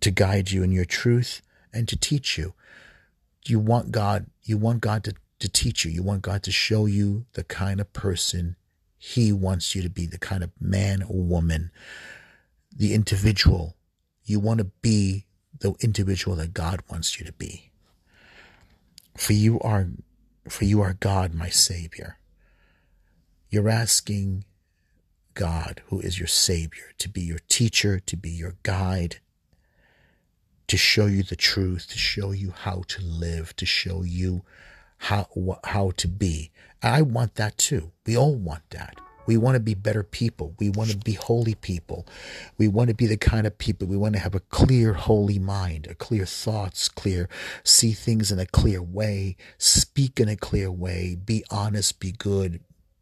to 0.00 0.10
guide 0.10 0.50
you 0.50 0.62
in 0.62 0.72
your 0.72 0.84
truth 0.84 1.42
and 1.72 1.86
to 1.88 1.96
teach 1.96 2.36
you. 2.36 2.54
You 3.46 3.58
want 3.58 3.92
God, 3.92 4.26
you 4.42 4.58
want 4.58 4.80
God 4.80 5.04
to, 5.04 5.14
to 5.38 5.48
teach 5.48 5.84
you. 5.84 5.90
You 5.90 6.02
want 6.02 6.22
God 6.22 6.42
to 6.44 6.50
show 6.50 6.86
you 6.86 7.26
the 7.34 7.44
kind 7.44 7.80
of 7.80 7.92
person 7.92 8.56
He 8.98 9.32
wants 9.32 9.74
you 9.74 9.82
to 9.82 9.90
be, 9.90 10.06
the 10.06 10.18
kind 10.18 10.42
of 10.42 10.50
man 10.60 11.02
or 11.02 11.22
woman, 11.22 11.70
the 12.74 12.94
individual. 12.94 13.76
You 14.24 14.40
want 14.40 14.58
to 14.58 14.64
be 14.64 15.25
the 15.60 15.74
individual 15.80 16.36
that 16.36 16.54
God 16.54 16.82
wants 16.90 17.18
you 17.18 17.26
to 17.26 17.32
be. 17.32 17.70
For 19.16 19.32
you 19.32 19.58
are 19.60 19.88
for 20.48 20.64
you 20.64 20.80
are 20.80 20.92
God, 20.92 21.34
my 21.34 21.48
Savior. 21.48 22.18
You're 23.50 23.68
asking 23.68 24.44
God, 25.34 25.82
who 25.86 26.00
is 26.00 26.18
your 26.18 26.28
Savior, 26.28 26.92
to 26.98 27.08
be 27.08 27.20
your 27.20 27.40
teacher, 27.48 28.00
to 28.00 28.16
be 28.16 28.30
your 28.30 28.56
guide, 28.62 29.18
to 30.68 30.76
show 30.76 31.06
you 31.06 31.22
the 31.22 31.36
truth, 31.36 31.88
to 31.88 31.98
show 31.98 32.32
you 32.32 32.50
how 32.50 32.82
to 32.88 33.02
live, 33.02 33.54
to 33.56 33.66
show 33.66 34.02
you 34.02 34.42
how, 34.98 35.28
how 35.64 35.92
to 35.96 36.08
be. 36.08 36.50
I 36.82 37.02
want 37.02 37.34
that 37.36 37.58
too. 37.58 37.92
We 38.04 38.16
all 38.16 38.34
want 38.34 38.70
that. 38.70 39.00
We 39.26 39.36
want 39.36 39.54
to 39.54 39.60
be 39.60 39.74
better 39.74 40.02
people. 40.02 40.54
We 40.58 40.70
want 40.70 40.90
to 40.90 40.96
be 40.96 41.12
holy 41.14 41.54
people. 41.54 42.06
We 42.58 42.68
want 42.68 42.88
to 42.88 42.94
be 42.94 43.06
the 43.06 43.16
kind 43.16 43.46
of 43.46 43.58
people, 43.58 43.88
we 43.88 43.96
want 43.96 44.14
to 44.14 44.20
have 44.20 44.34
a 44.34 44.40
clear, 44.40 44.94
holy 44.94 45.38
mind, 45.38 45.86
a 45.90 45.94
clear 45.94 46.26
thoughts, 46.26 46.88
clear, 46.88 47.28
see 47.64 47.92
things 47.92 48.30
in 48.30 48.38
a 48.38 48.46
clear 48.46 48.82
way, 48.82 49.36
speak 49.58 50.20
in 50.20 50.28
a 50.28 50.36
clear 50.36 50.70
way, 50.70 51.16
be 51.16 51.44
honest, 51.50 52.00
be 52.00 52.12
good, 52.12 52.60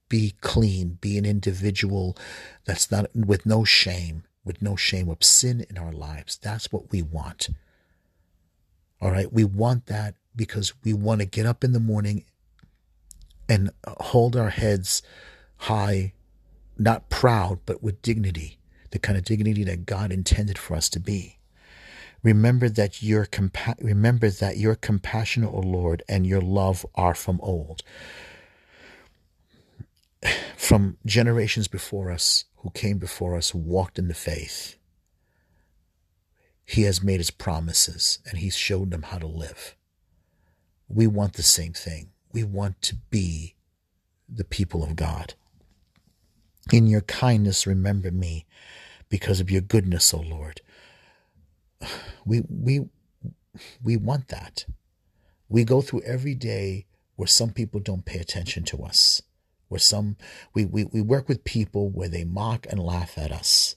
be 0.08 0.34
clean, 0.40 0.98
be 1.00 1.18
an 1.18 1.24
individual 1.24 2.16
that's 2.64 2.90
not 2.90 3.06
with 3.14 3.46
no 3.46 3.64
shame, 3.64 4.24
with 4.44 4.62
no 4.62 4.76
shame 4.76 5.08
of 5.08 5.22
sin 5.22 5.66
in 5.68 5.78
our 5.78 5.92
lives. 5.92 6.36
That's 6.36 6.72
what 6.72 6.90
we 6.90 7.02
want. 7.02 7.48
All 9.00 9.10
right. 9.10 9.32
We 9.32 9.44
want 9.44 9.86
that 9.86 10.14
because 10.36 10.72
we 10.82 10.92
want 10.92 11.20
to 11.20 11.26
get 11.26 11.46
up 11.46 11.62
in 11.64 11.72
the 11.72 11.80
morning 11.80 12.24
and 13.48 13.70
hold 13.86 14.36
our 14.36 14.50
heads 14.50 15.02
high, 15.56 16.12
not 16.78 17.10
proud, 17.10 17.60
but 17.66 17.82
with 17.82 18.02
dignity, 18.02 18.58
the 18.90 18.98
kind 18.98 19.16
of 19.16 19.24
dignity 19.24 19.64
that 19.64 19.86
God 19.86 20.12
intended 20.12 20.58
for 20.58 20.76
us 20.76 20.88
to 20.90 21.00
be. 21.00 21.38
Remember 22.22 22.68
that 22.70 23.02
your 23.02 23.26
compa- 23.26 23.82
remember 23.82 24.30
that 24.30 24.56
your 24.56 24.74
compassion, 24.74 25.44
O 25.44 25.58
Lord, 25.60 26.02
and 26.08 26.26
your 26.26 26.40
love 26.40 26.86
are 26.94 27.14
from 27.14 27.38
old. 27.42 27.82
From 30.56 30.96
generations 31.04 31.68
before 31.68 32.10
us, 32.10 32.46
who 32.58 32.70
came 32.70 32.96
before 32.96 33.36
us, 33.36 33.54
walked 33.54 33.98
in 33.98 34.08
the 34.08 34.14
faith. 34.14 34.76
He 36.64 36.82
has 36.82 37.02
made 37.02 37.18
his 37.20 37.30
promises 37.30 38.20
and 38.26 38.38
he's 38.38 38.56
showed 38.56 38.90
them 38.90 39.02
how 39.02 39.18
to 39.18 39.26
live. 39.26 39.76
We 40.88 41.06
want 41.06 41.34
the 41.34 41.42
same 41.42 41.74
thing. 41.74 42.12
We 42.32 42.42
want 42.42 42.80
to 42.82 42.96
be 43.10 43.54
the 44.28 44.44
people 44.44 44.82
of 44.82 44.96
God. 44.96 45.34
In 46.72 46.86
your 46.86 47.02
kindness, 47.02 47.66
remember 47.66 48.10
me 48.10 48.46
because 49.08 49.40
of 49.40 49.50
your 49.50 49.60
goodness, 49.60 50.12
O 50.14 50.20
Lord. 50.20 50.60
We, 52.26 52.40
we, 52.48 52.80
we 53.82 53.98
want 53.98 54.28
that. 54.28 54.64
We 55.50 55.64
go 55.64 55.82
through 55.82 56.02
every 56.06 56.34
day 56.34 56.86
where 57.16 57.26
some 57.26 57.50
people 57.50 57.80
don't 57.80 58.06
pay 58.06 58.18
attention 58.18 58.64
to 58.64 58.82
us, 58.82 59.20
where 59.68 59.78
some, 59.78 60.16
we, 60.54 60.64
we, 60.64 60.84
we 60.84 61.02
work 61.02 61.28
with 61.28 61.44
people 61.44 61.90
where 61.90 62.08
they 62.08 62.24
mock 62.24 62.66
and 62.70 62.80
laugh 62.80 63.18
at 63.18 63.30
us. 63.30 63.76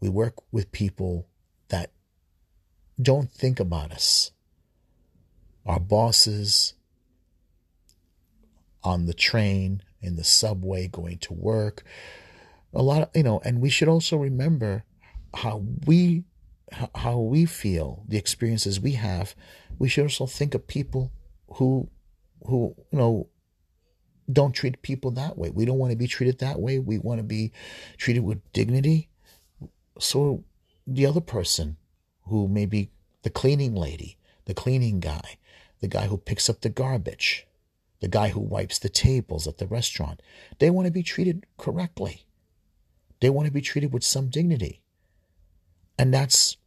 We 0.00 0.08
work 0.08 0.36
with 0.50 0.72
people 0.72 1.28
that 1.68 1.90
don't 3.00 3.30
think 3.30 3.60
about 3.60 3.92
us. 3.92 4.32
Our 5.66 5.80
bosses 5.80 6.72
on 8.82 9.06
the 9.06 9.14
train, 9.14 9.82
in 10.04 10.16
the 10.16 10.24
subway, 10.24 10.88
going 10.88 11.18
to 11.18 11.32
work. 11.32 11.82
A 12.72 12.82
lot 12.82 13.02
of, 13.02 13.08
you 13.14 13.22
know, 13.22 13.40
and 13.44 13.60
we 13.60 13.70
should 13.70 13.88
also 13.88 14.16
remember 14.16 14.84
how 15.34 15.64
we 15.86 16.24
how 16.94 17.18
we 17.18 17.44
feel, 17.44 18.04
the 18.08 18.16
experiences 18.16 18.80
we 18.80 18.92
have. 18.92 19.34
We 19.78 19.88
should 19.88 20.04
also 20.04 20.26
think 20.26 20.54
of 20.54 20.66
people 20.66 21.12
who 21.54 21.88
who, 22.46 22.74
you 22.90 22.98
know, 22.98 23.28
don't 24.30 24.52
treat 24.52 24.82
people 24.82 25.10
that 25.12 25.36
way. 25.36 25.50
We 25.50 25.64
don't 25.64 25.78
want 25.78 25.92
to 25.92 25.96
be 25.96 26.06
treated 26.06 26.38
that 26.38 26.60
way. 26.60 26.78
We 26.78 26.98
want 26.98 27.18
to 27.18 27.24
be 27.24 27.52
treated 27.96 28.24
with 28.24 28.40
dignity. 28.52 29.08
So 29.98 30.44
the 30.86 31.06
other 31.06 31.20
person 31.20 31.76
who 32.26 32.48
may 32.48 32.66
be 32.66 32.90
the 33.22 33.30
cleaning 33.30 33.74
lady, 33.74 34.18
the 34.46 34.54
cleaning 34.54 35.00
guy, 35.00 35.38
the 35.80 35.88
guy 35.88 36.06
who 36.06 36.18
picks 36.18 36.48
up 36.48 36.60
the 36.60 36.68
garbage, 36.68 37.46
the 38.04 38.08
guy 38.08 38.28
who 38.28 38.40
wipes 38.40 38.78
the 38.78 38.90
tables 38.90 39.48
at 39.48 39.56
the 39.56 39.66
restaurant. 39.66 40.20
They 40.58 40.68
want 40.68 40.84
to 40.84 40.92
be 40.92 41.02
treated 41.02 41.46
correctly. 41.56 42.26
They 43.22 43.30
want 43.30 43.46
to 43.46 43.50
be 43.50 43.62
treated 43.62 43.94
with 43.94 44.04
some 44.04 44.28
dignity. 44.28 44.82
And 45.98 46.12
that's 46.12 46.58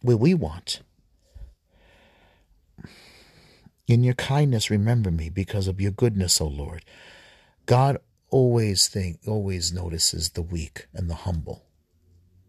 what 0.00 0.20
we 0.20 0.32
want. 0.32 0.82
In 3.88 4.04
your 4.04 4.14
kindness, 4.14 4.70
remember 4.70 5.10
me 5.10 5.28
because 5.28 5.66
of 5.66 5.80
your 5.80 5.90
goodness, 5.90 6.40
O 6.40 6.46
Lord. 6.46 6.84
God 7.66 7.98
always 8.30 8.86
think, 8.86 9.18
always 9.26 9.72
notices 9.72 10.30
the 10.30 10.42
weak 10.42 10.86
and 10.94 11.10
the 11.10 11.14
humble. 11.14 11.64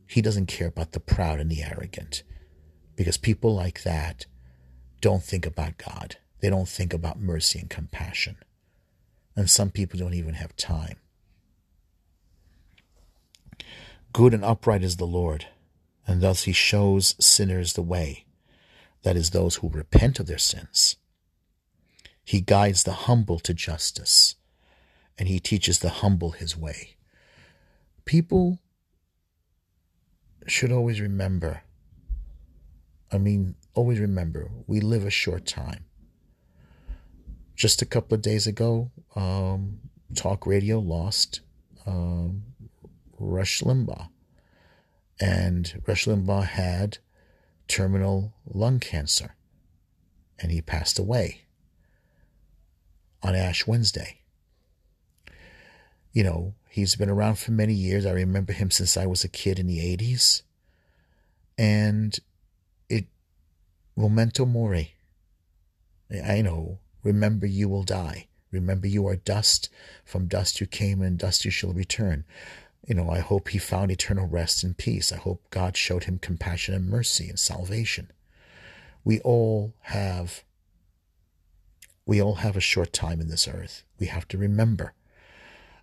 He 0.06 0.22
doesn't 0.22 0.46
care 0.46 0.68
about 0.68 0.92
the 0.92 1.00
proud 1.00 1.40
and 1.40 1.50
the 1.50 1.64
arrogant 1.64 2.22
because 2.96 3.18
people 3.18 3.56
like 3.56 3.82
that 3.82 4.28
don't 5.02 5.24
think 5.24 5.48
about 5.48 5.80
God. 5.80 6.18
They 6.40 6.50
don't 6.50 6.68
think 6.68 6.94
about 6.94 7.20
mercy 7.20 7.60
and 7.60 7.70
compassion. 7.70 8.38
And 9.36 9.50
some 9.50 9.70
people 9.70 10.00
don't 10.00 10.14
even 10.14 10.36
have 10.36 10.56
time. 10.56 10.98
Good 14.14 14.34
and 14.34 14.44
upright 14.44 14.84
is 14.84 14.98
the 14.98 15.06
Lord, 15.06 15.48
and 16.08 16.22
thus 16.22 16.44
he 16.44 16.52
shows 16.52 17.16
sinners 17.20 17.74
the 17.74 17.82
way, 17.82 18.26
that 19.04 19.16
is, 19.16 19.30
those 19.30 19.56
who 19.58 19.70
repent 19.70 20.20
of 20.20 20.26
their 20.26 20.38
sins. 20.38 20.96
He 22.24 22.42
guides 22.42 22.84
the 22.84 22.94
humble 22.94 23.40
to 23.40 23.54
justice, 23.54 24.36
and 25.18 25.28
he 25.28 25.40
teaches 25.40 25.80
the 25.80 25.90
humble 25.90 26.32
his 26.32 26.58
way. 26.58 26.96
People 28.06 28.60
should 30.48 30.72
always 30.72 31.00
remember 31.00 31.64
I 33.12 33.18
mean, 33.18 33.56
always 33.74 34.00
remember, 34.00 34.52
we 34.66 34.82
live 34.82 35.06
a 35.06 35.10
short 35.10 35.46
time. 35.46 35.86
Just 37.58 37.82
a 37.82 37.88
couple 37.88 38.14
of 38.14 38.22
days 38.22 38.46
ago, 38.46 38.92
um, 39.16 39.80
talk 40.14 40.46
radio 40.46 40.78
lost 40.78 41.42
um, 41.88 42.44
Rush 43.18 43.62
Limbaugh. 43.62 44.10
And 45.20 45.82
Rush 45.88 46.06
Limbaugh 46.06 46.46
had 46.46 47.00
terminal 47.68 48.36
lung 48.46 48.80
cancer. 48.80 49.36
And 50.40 50.52
he 50.52 50.62
passed 50.62 51.00
away 51.00 51.46
on 53.24 53.34
Ash 53.34 53.66
Wednesday. 53.66 54.20
You 56.14 56.24
know, 56.24 56.54
he's 56.70 56.96
been 56.96 57.10
around 57.10 57.40
for 57.40 57.54
many 57.54 57.74
years. 57.74 58.06
I 58.06 58.12
remember 58.12 58.54
him 58.54 58.70
since 58.70 58.96
I 58.96 59.08
was 59.08 59.24
a 59.24 59.28
kid 59.30 59.58
in 59.58 59.66
the 59.66 59.80
80s. 59.80 60.44
And 61.58 62.20
it, 62.88 63.08
Memento 63.96 64.46
mori. 64.46 64.94
I 66.24 66.44
know. 66.44 66.78
Remember 67.08 67.46
you 67.46 67.70
will 67.70 67.84
die. 67.84 68.28
Remember 68.52 68.86
you 68.86 69.08
are 69.08 69.16
dust. 69.16 69.70
From 70.04 70.28
dust 70.28 70.60
you 70.60 70.68
came, 70.68 71.02
and 71.02 71.18
dust 71.18 71.46
you 71.46 71.52
shall 71.52 71.72
return. 71.72 72.26
You 72.86 72.96
know, 72.96 73.10
I 73.10 73.20
hope 73.20 73.48
he 73.48 73.60
found 73.60 73.92
eternal 73.92 74.28
rest 74.28 74.62
and 74.62 74.78
peace. 74.78 75.14
I 75.14 75.16
hope 75.16 75.50
God 75.50 75.78
showed 75.78 76.04
him 76.04 76.20
compassion 76.20 76.74
and 76.76 76.90
mercy 76.90 77.30
and 77.30 77.40
salvation. 77.40 78.12
We 79.06 79.22
all 79.22 79.74
have 79.84 80.44
we 82.06 82.22
all 82.22 82.36
have 82.36 82.58
a 82.58 82.62
short 82.62 82.92
time 82.92 83.22
in 83.22 83.30
this 83.30 83.48
earth. 83.48 83.84
We 84.00 84.08
have 84.08 84.28
to 84.30 84.38
remember 84.38 84.94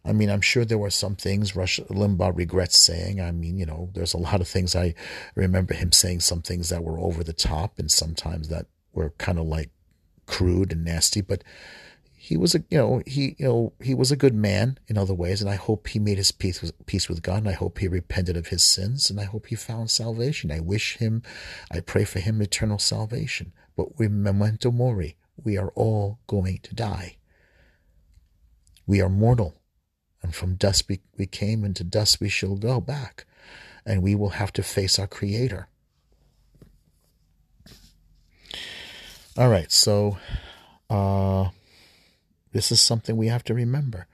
I 0.04 0.12
mean, 0.12 0.28
I'm 0.28 0.42
sure 0.42 0.66
there 0.66 0.76
were 0.76 0.90
some 0.90 1.16
things 1.16 1.56
Rush 1.56 1.80
Limbaugh 1.88 2.36
regrets 2.36 2.78
saying. 2.78 3.22
I 3.22 3.30
mean, 3.30 3.56
you 3.56 3.64
know, 3.64 3.88
there's 3.94 4.12
a 4.12 4.18
lot 4.18 4.42
of 4.42 4.48
things 4.48 4.76
I 4.76 4.94
remember 5.34 5.72
him 5.72 5.92
saying 5.92 6.20
some 6.20 6.42
things 6.42 6.68
that 6.68 6.84
were 6.84 6.98
over 6.98 7.24
the 7.24 7.32
top 7.32 7.78
and 7.78 7.90
sometimes 7.90 8.48
that 8.48 8.66
were 8.92 9.14
kind 9.16 9.38
of 9.38 9.46
like 9.46 9.70
crude 10.26 10.72
and 10.72 10.84
nasty, 10.84 11.20
but 11.20 11.42
he 12.14 12.36
was 12.36 12.54
a 12.54 12.64
you 12.70 12.78
know 12.78 13.02
he 13.06 13.36
you 13.38 13.46
know 13.46 13.72
he 13.80 13.94
was 13.94 14.10
a 14.10 14.16
good 14.16 14.34
man 14.34 14.78
in 14.88 14.96
other 14.96 15.12
ways 15.12 15.42
and 15.42 15.50
i 15.50 15.56
hope 15.56 15.88
he 15.88 15.98
made 15.98 16.16
his 16.16 16.32
peace 16.32 16.62
with, 16.62 16.86
peace 16.86 17.06
with 17.06 17.22
god 17.22 17.40
and 17.40 17.50
i 17.50 17.52
hope 17.52 17.76
he 17.76 17.86
repented 17.86 18.34
of 18.34 18.46
his 18.46 18.62
sins 18.62 19.10
and 19.10 19.20
i 19.20 19.24
hope 19.24 19.48
he 19.48 19.54
found 19.54 19.90
salvation 19.90 20.50
i 20.50 20.58
wish 20.58 20.96
him 20.96 21.22
i 21.70 21.80
pray 21.80 22.02
for 22.02 22.20
him 22.20 22.40
eternal 22.40 22.78
salvation 22.78 23.52
but 23.76 23.98
we 23.98 24.08
memento 24.08 24.70
mori 24.70 25.18
we 25.36 25.58
are 25.58 25.68
all 25.74 26.18
going 26.26 26.58
to 26.62 26.74
die 26.74 27.18
we 28.86 29.02
are 29.02 29.10
mortal 29.10 29.60
and 30.24 30.34
from 30.34 30.54
dust 30.54 30.88
we, 30.88 31.00
we 31.18 31.26
came, 31.26 31.64
and 31.64 31.76
to 31.76 31.84
dust 31.84 32.18
we 32.18 32.30
shall 32.30 32.56
go 32.56 32.80
back. 32.80 33.26
And 33.84 34.02
we 34.02 34.14
will 34.14 34.30
have 34.30 34.54
to 34.54 34.62
face 34.62 34.98
our 34.98 35.06
Creator. 35.06 35.68
All 39.36 39.48
right, 39.48 39.72
so 39.72 40.16
uh, 40.88 41.48
this 42.52 42.70
is 42.70 42.80
something 42.80 43.16
we 43.16 43.26
have 43.26 43.42
to 43.44 43.54
remember. 43.54 44.06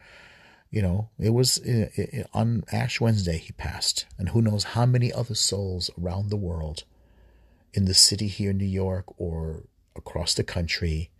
You 0.71 0.81
know, 0.81 1.11
it 1.19 1.35
was 1.35 1.59
it, 1.59 1.93
it, 1.95 2.27
on 2.33 2.65
Ash 2.73 3.03
Wednesday 3.03 3.37
he 3.37 3.53
passed, 3.53 4.07
and 4.17 4.31
who 4.31 4.41
knows 4.41 4.65
how 4.65 4.87
many 4.87 5.13
other 5.13 5.35
souls 5.35 5.91
around 6.01 6.31
the 6.31 6.39
world, 6.39 6.85
in 7.75 7.85
the 7.85 7.93
city 7.93 8.29
here 8.29 8.53
in 8.53 8.57
New 8.57 8.65
York 8.65 9.05
or 9.19 9.65
across 9.95 10.33
the 10.33 10.43
country, 10.43 11.11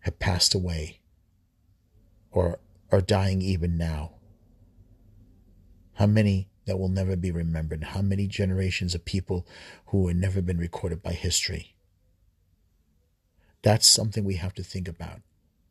have 0.00 0.18
passed 0.18 0.54
away 0.54 1.00
or 2.30 2.60
are 2.90 3.02
dying 3.02 3.42
even 3.42 3.76
now? 3.76 4.12
How 5.94 6.06
many 6.06 6.48
that 6.64 6.78
will 6.78 6.88
never 6.88 7.14
be 7.14 7.30
remembered? 7.30 7.84
How 7.84 8.00
many 8.00 8.26
generations 8.26 8.94
of 8.94 9.04
people 9.04 9.46
who 9.86 10.08
have 10.08 10.16
never 10.16 10.40
been 10.40 10.58
recorded 10.58 11.02
by 11.02 11.12
history? 11.12 11.75
That's 13.66 13.88
something 13.88 14.22
we 14.22 14.36
have 14.36 14.54
to 14.54 14.62
think 14.62 14.86
about. 14.86 15.22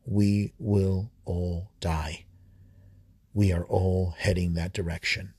We 0.05 0.51
will 0.59 1.11
all 1.23 1.71
die. 1.79 2.25
We 3.33 3.53
are 3.53 3.63
all 3.63 4.15
heading 4.17 4.53
that 4.55 4.73
direction. 4.73 5.33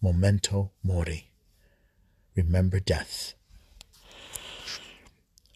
Memento 0.00 0.70
mori. 0.84 1.32
Remember 2.36 2.78
death. 2.78 3.34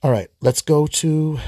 All 0.03 0.11
right, 0.11 0.29
let's 0.41 0.61
go 0.61 0.89
to 0.89 1.39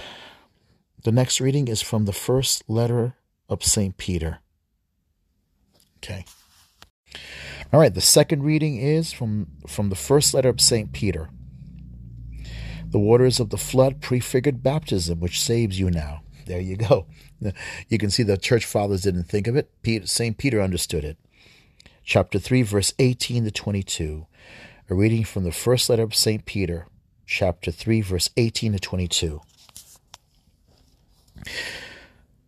the 1.03 1.11
next 1.11 1.41
reading 1.41 1.67
is 1.67 1.83
from 1.83 2.05
the 2.05 2.13
first 2.13 2.63
letter 2.69 3.17
of 3.49 3.65
St. 3.65 3.97
Peter. 3.97 4.39
Okay. 5.97 6.25
All 7.73 7.81
right, 7.81 7.93
the 7.93 8.01
second 8.01 8.45
reading 8.45 8.77
is 8.77 9.13
from, 9.13 9.49
from 9.67 9.89
the 9.89 9.97
first 9.97 10.33
letter 10.33 10.51
of 10.51 10.61
St. 10.61 10.93
Peter. 10.93 11.29
The 12.93 12.99
waters 12.99 13.41
of 13.41 13.49
the 13.49 13.57
flood 13.57 14.03
prefigured 14.03 14.63
baptism, 14.63 15.19
which 15.19 15.41
saves 15.41 15.81
you 15.81 15.91
now. 15.91 16.23
There 16.47 16.61
you 16.61 16.77
go. 16.77 17.07
You 17.89 17.99
can 17.99 18.11
see 18.11 18.23
the 18.23 18.37
church 18.37 18.65
fathers 18.65 19.03
didn't 19.03 19.25
think 19.25 19.49
of 19.49 19.57
it. 19.57 19.69
St. 20.09 20.39
Peter 20.39 20.63
understood 20.63 21.03
it. 21.03 21.19
Chapter 22.05 22.39
3, 22.39 22.63
verse 22.63 22.95
18 23.01 23.45
to 23.45 23.51
22. 23.51 24.27
A 24.89 24.95
reading 24.95 25.25
from 25.25 25.43
the 25.43 25.51
first 25.51 25.91
letter 25.91 26.05
of 26.05 26.15
St. 26.15 26.45
Peter, 26.45 26.87
chapter 27.27 27.73
3, 27.73 28.01
verse 28.03 28.31
18 28.37 28.75
to 28.75 28.79
22. 28.79 29.41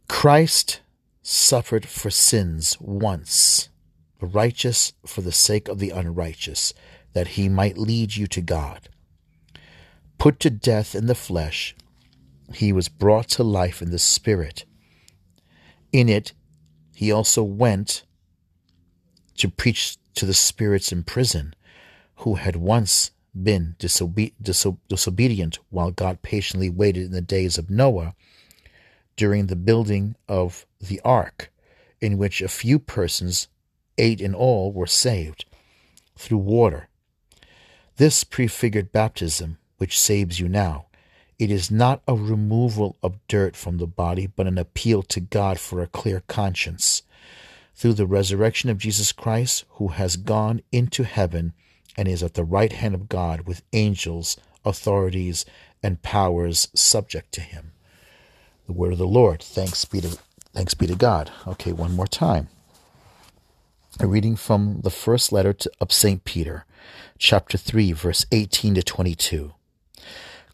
Christ 0.06 0.80
suffered 1.22 1.88
for 1.88 2.10
sins 2.10 2.76
once, 2.80 3.68
the 4.20 4.26
righteous 4.26 4.92
for 5.04 5.22
the 5.22 5.32
sake 5.32 5.66
of 5.66 5.80
the 5.80 5.90
unrighteous, 5.90 6.72
that 7.14 7.28
he 7.28 7.48
might 7.48 7.78
lead 7.78 8.14
you 8.14 8.28
to 8.28 8.40
God. 8.40 8.90
Put 10.24 10.40
to 10.40 10.48
death 10.48 10.94
in 10.94 11.04
the 11.04 11.14
flesh, 11.14 11.76
he 12.54 12.72
was 12.72 12.88
brought 12.88 13.28
to 13.36 13.42
life 13.42 13.82
in 13.82 13.90
the 13.90 13.98
spirit. 13.98 14.64
In 15.92 16.08
it, 16.08 16.32
he 16.94 17.12
also 17.12 17.42
went 17.42 18.04
to 19.36 19.50
preach 19.50 19.98
to 20.14 20.24
the 20.24 20.32
spirits 20.32 20.92
in 20.92 21.02
prison, 21.02 21.52
who 22.20 22.36
had 22.36 22.56
once 22.56 23.10
been 23.34 23.76
disobe- 23.78 24.32
diso- 24.42 24.78
disobedient 24.88 25.58
while 25.68 25.90
God 25.90 26.22
patiently 26.22 26.70
waited 26.70 27.04
in 27.04 27.12
the 27.12 27.20
days 27.20 27.58
of 27.58 27.68
Noah 27.68 28.14
during 29.16 29.48
the 29.48 29.56
building 29.56 30.16
of 30.26 30.64
the 30.80 31.02
ark, 31.04 31.52
in 32.00 32.16
which 32.16 32.40
a 32.40 32.48
few 32.48 32.78
persons, 32.78 33.48
eight 33.98 34.22
in 34.22 34.34
all, 34.34 34.72
were 34.72 34.86
saved 34.86 35.44
through 36.16 36.38
water. 36.38 36.88
This 37.98 38.24
prefigured 38.24 38.90
baptism, 38.90 39.58
which 39.84 40.00
saves 40.00 40.40
you 40.40 40.48
now. 40.48 40.86
It 41.38 41.50
is 41.50 41.70
not 41.70 42.00
a 42.08 42.14
removal 42.14 42.96
of 43.02 43.18
dirt 43.28 43.54
from 43.54 43.76
the 43.76 43.86
body, 43.86 44.26
but 44.26 44.46
an 44.46 44.56
appeal 44.56 45.02
to 45.02 45.20
God 45.20 45.60
for 45.60 45.82
a 45.82 45.86
clear 45.86 46.22
conscience. 46.26 47.02
Through 47.74 47.92
the 47.92 48.06
resurrection 48.06 48.70
of 48.70 48.78
Jesus 48.78 49.12
Christ, 49.12 49.66
who 49.72 49.88
has 49.88 50.16
gone 50.16 50.62
into 50.72 51.02
heaven 51.02 51.52
and 51.98 52.08
is 52.08 52.22
at 52.22 52.32
the 52.32 52.44
right 52.44 52.72
hand 52.72 52.94
of 52.94 53.10
God 53.10 53.42
with 53.42 53.60
angels, 53.74 54.38
authorities, 54.64 55.44
and 55.82 56.00
powers 56.00 56.68
subject 56.72 57.30
to 57.32 57.42
him. 57.42 57.72
The 58.66 58.72
word 58.72 58.92
of 58.92 58.98
the 58.98 59.06
Lord. 59.06 59.42
Thanks 59.42 59.84
be 59.84 60.00
to 60.00 60.16
thanks 60.54 60.72
be 60.72 60.86
to 60.86 60.96
God. 60.96 61.30
Okay, 61.46 61.74
one 61.74 61.94
more 61.94 62.06
time. 62.06 62.48
A 64.00 64.06
reading 64.06 64.36
from 64.36 64.80
the 64.80 64.88
first 64.88 65.30
letter 65.30 65.52
to, 65.52 65.70
of 65.78 65.92
St. 65.92 66.24
Peter, 66.24 66.64
chapter 67.18 67.58
3, 67.58 67.92
verse 67.92 68.24
18 68.32 68.76
to 68.76 68.82
22. 68.82 69.52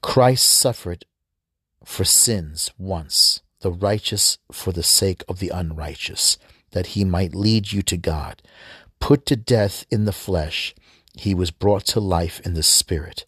Christ 0.03 0.47
suffered 0.47 1.05
for 1.85 2.05
sins 2.05 2.71
once, 2.79 3.41
the 3.61 3.73
righteous 3.73 4.39
for 4.51 4.73
the 4.73 4.83
sake 4.83 5.23
of 5.29 5.39
the 5.39 5.51
unrighteous, 5.51 6.39
that 6.73 6.89
he 6.89 7.05
might 7.05 7.35
lead 7.35 7.73
you 7.73 7.83
to 7.83 7.97
God. 7.97 8.43
Put 9.01 9.27
to 9.27 9.37
death 9.37 9.85
in 9.91 10.05
the 10.05 10.13
flesh, 10.13 10.75
he 11.17 11.35
was 11.35 11.51
brought 11.51 11.85
to 11.87 12.01
life 12.01 12.41
in 12.45 12.55
the 12.55 12.63
Spirit. 12.63 13.27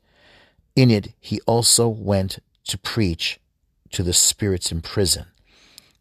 In 0.75 0.91
it, 0.91 1.13
he 1.21 1.41
also 1.47 1.89
went 1.89 2.39
to 2.65 2.79
preach 2.79 3.41
to 3.91 4.03
the 4.03 4.13
spirits 4.13 4.73
in 4.73 4.81
prison, 4.81 5.27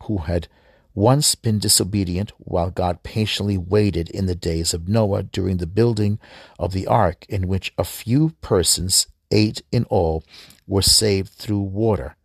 who 0.03 0.19
had 0.19 0.47
once 0.93 1.35
been 1.35 1.59
disobedient 1.59 2.31
while 2.37 2.69
God 2.69 3.03
patiently 3.03 3.57
waited 3.57 4.09
in 4.09 4.25
the 4.25 4.35
days 4.35 4.73
of 4.73 4.87
Noah 4.87 5.23
during 5.23 5.57
the 5.57 5.67
building 5.67 6.19
of 6.59 6.73
the 6.73 6.87
ark, 6.87 7.25
in 7.29 7.47
which 7.47 7.73
a 7.77 7.83
few 7.83 8.31
persons, 8.41 9.07
eight 9.31 9.61
in 9.71 9.85
all, 9.85 10.23
were 10.71 10.81
saved 10.81 11.33
through 11.33 11.59
water. 11.59 12.15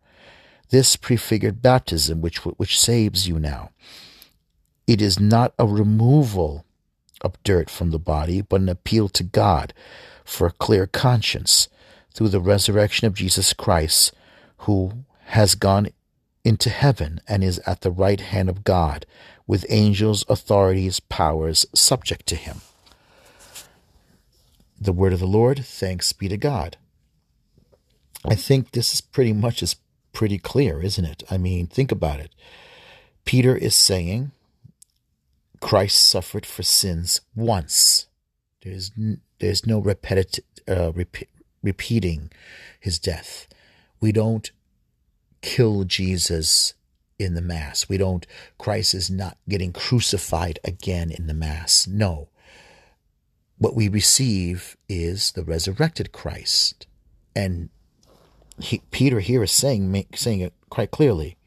This 0.69 0.95
prefigured 0.95 1.61
baptism, 1.61 2.21
which, 2.21 2.37
which 2.45 2.79
saves 2.79 3.27
you 3.27 3.39
now. 3.39 3.71
It 4.87 5.01
is 5.01 5.19
not 5.19 5.53
a 5.59 5.67
removal 5.67 6.65
of 7.21 7.41
dirt 7.43 7.69
from 7.69 7.91
the 7.91 7.99
body, 7.99 8.41
but 8.41 8.61
an 8.61 8.69
appeal 8.69 9.09
to 9.09 9.23
God 9.23 9.73
for 10.23 10.47
a 10.47 10.51
clear 10.51 10.87
conscience 10.87 11.67
through 12.13 12.29
the 12.29 12.39
resurrection 12.39 13.05
of 13.05 13.15
Jesus 13.15 13.51
Christ, 13.51 14.13
who 14.59 15.03
has 15.25 15.53
gone 15.55 15.89
into 16.45 16.69
heaven 16.69 17.19
and 17.27 17.43
is 17.43 17.59
at 17.67 17.81
the 17.81 17.91
right 17.91 18.21
hand 18.21 18.47
of 18.47 18.63
God, 18.63 19.05
with 19.45 19.65
angels, 19.67 20.23
authorities, 20.29 21.01
powers 21.01 21.65
subject 21.75 22.25
to 22.27 22.35
him. 22.35 22.61
The 24.79 24.93
word 24.93 25.11
of 25.11 25.19
the 25.19 25.27
Lord, 25.27 25.65
thanks 25.65 26.13
be 26.13 26.29
to 26.29 26.37
God. 26.37 26.77
I 28.29 28.35
think 28.35 28.71
this 28.71 28.93
is 28.93 29.01
pretty 29.01 29.33
much 29.33 29.63
is 29.63 29.77
pretty 30.11 30.37
clear, 30.37 30.81
isn't 30.81 31.05
it? 31.05 31.23
I 31.29 31.37
mean, 31.37 31.67
think 31.67 31.91
about 31.91 32.19
it. 32.19 32.33
Peter 33.25 33.55
is 33.55 33.75
saying 33.75 34.31
Christ 35.59 36.07
suffered 36.07 36.45
for 36.45 36.63
sins 36.63 37.21
once. 37.35 38.07
There's 38.63 38.91
there's 39.39 39.65
no 39.65 39.79
repetitive 39.79 40.43
uh, 40.67 40.91
rep- 40.93 41.29
repeating 41.63 42.31
his 42.79 42.99
death. 42.99 43.47
We 43.99 44.11
don't 44.11 44.51
kill 45.41 45.83
Jesus 45.83 46.73
in 47.19 47.33
the 47.33 47.41
Mass. 47.41 47.89
We 47.89 47.97
don't, 47.97 48.25
Christ 48.57 48.93
is 48.93 49.09
not 49.09 49.37
getting 49.49 49.73
crucified 49.73 50.59
again 50.63 51.11
in 51.11 51.27
the 51.27 51.33
Mass. 51.33 51.87
No. 51.87 52.29
What 53.57 53.75
we 53.75 53.87
receive 53.87 54.77
is 54.87 55.31
the 55.31 55.43
resurrected 55.43 56.11
Christ. 56.11 56.85
And 57.35 57.69
he, 58.59 58.81
Peter 58.91 59.19
here 59.19 59.43
is 59.43 59.51
saying, 59.51 59.91
make, 59.91 60.17
saying 60.17 60.41
it 60.41 60.53
quite 60.69 60.91
clearly. 60.91 61.37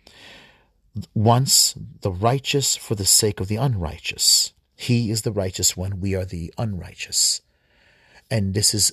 Once 1.15 1.75
the 2.01 2.11
righteous 2.11 2.77
for 2.77 2.95
the 2.95 3.05
sake 3.05 3.41
of 3.41 3.49
the 3.49 3.57
unrighteous. 3.57 4.53
He 4.77 5.11
is 5.11 5.23
the 5.23 5.33
righteous 5.33 5.77
one. 5.77 6.01
We 6.01 6.15
are 6.15 6.25
the 6.25 6.53
unrighteous. 6.57 7.43
And 8.31 8.55
this 8.55 8.75
is 8.75 8.93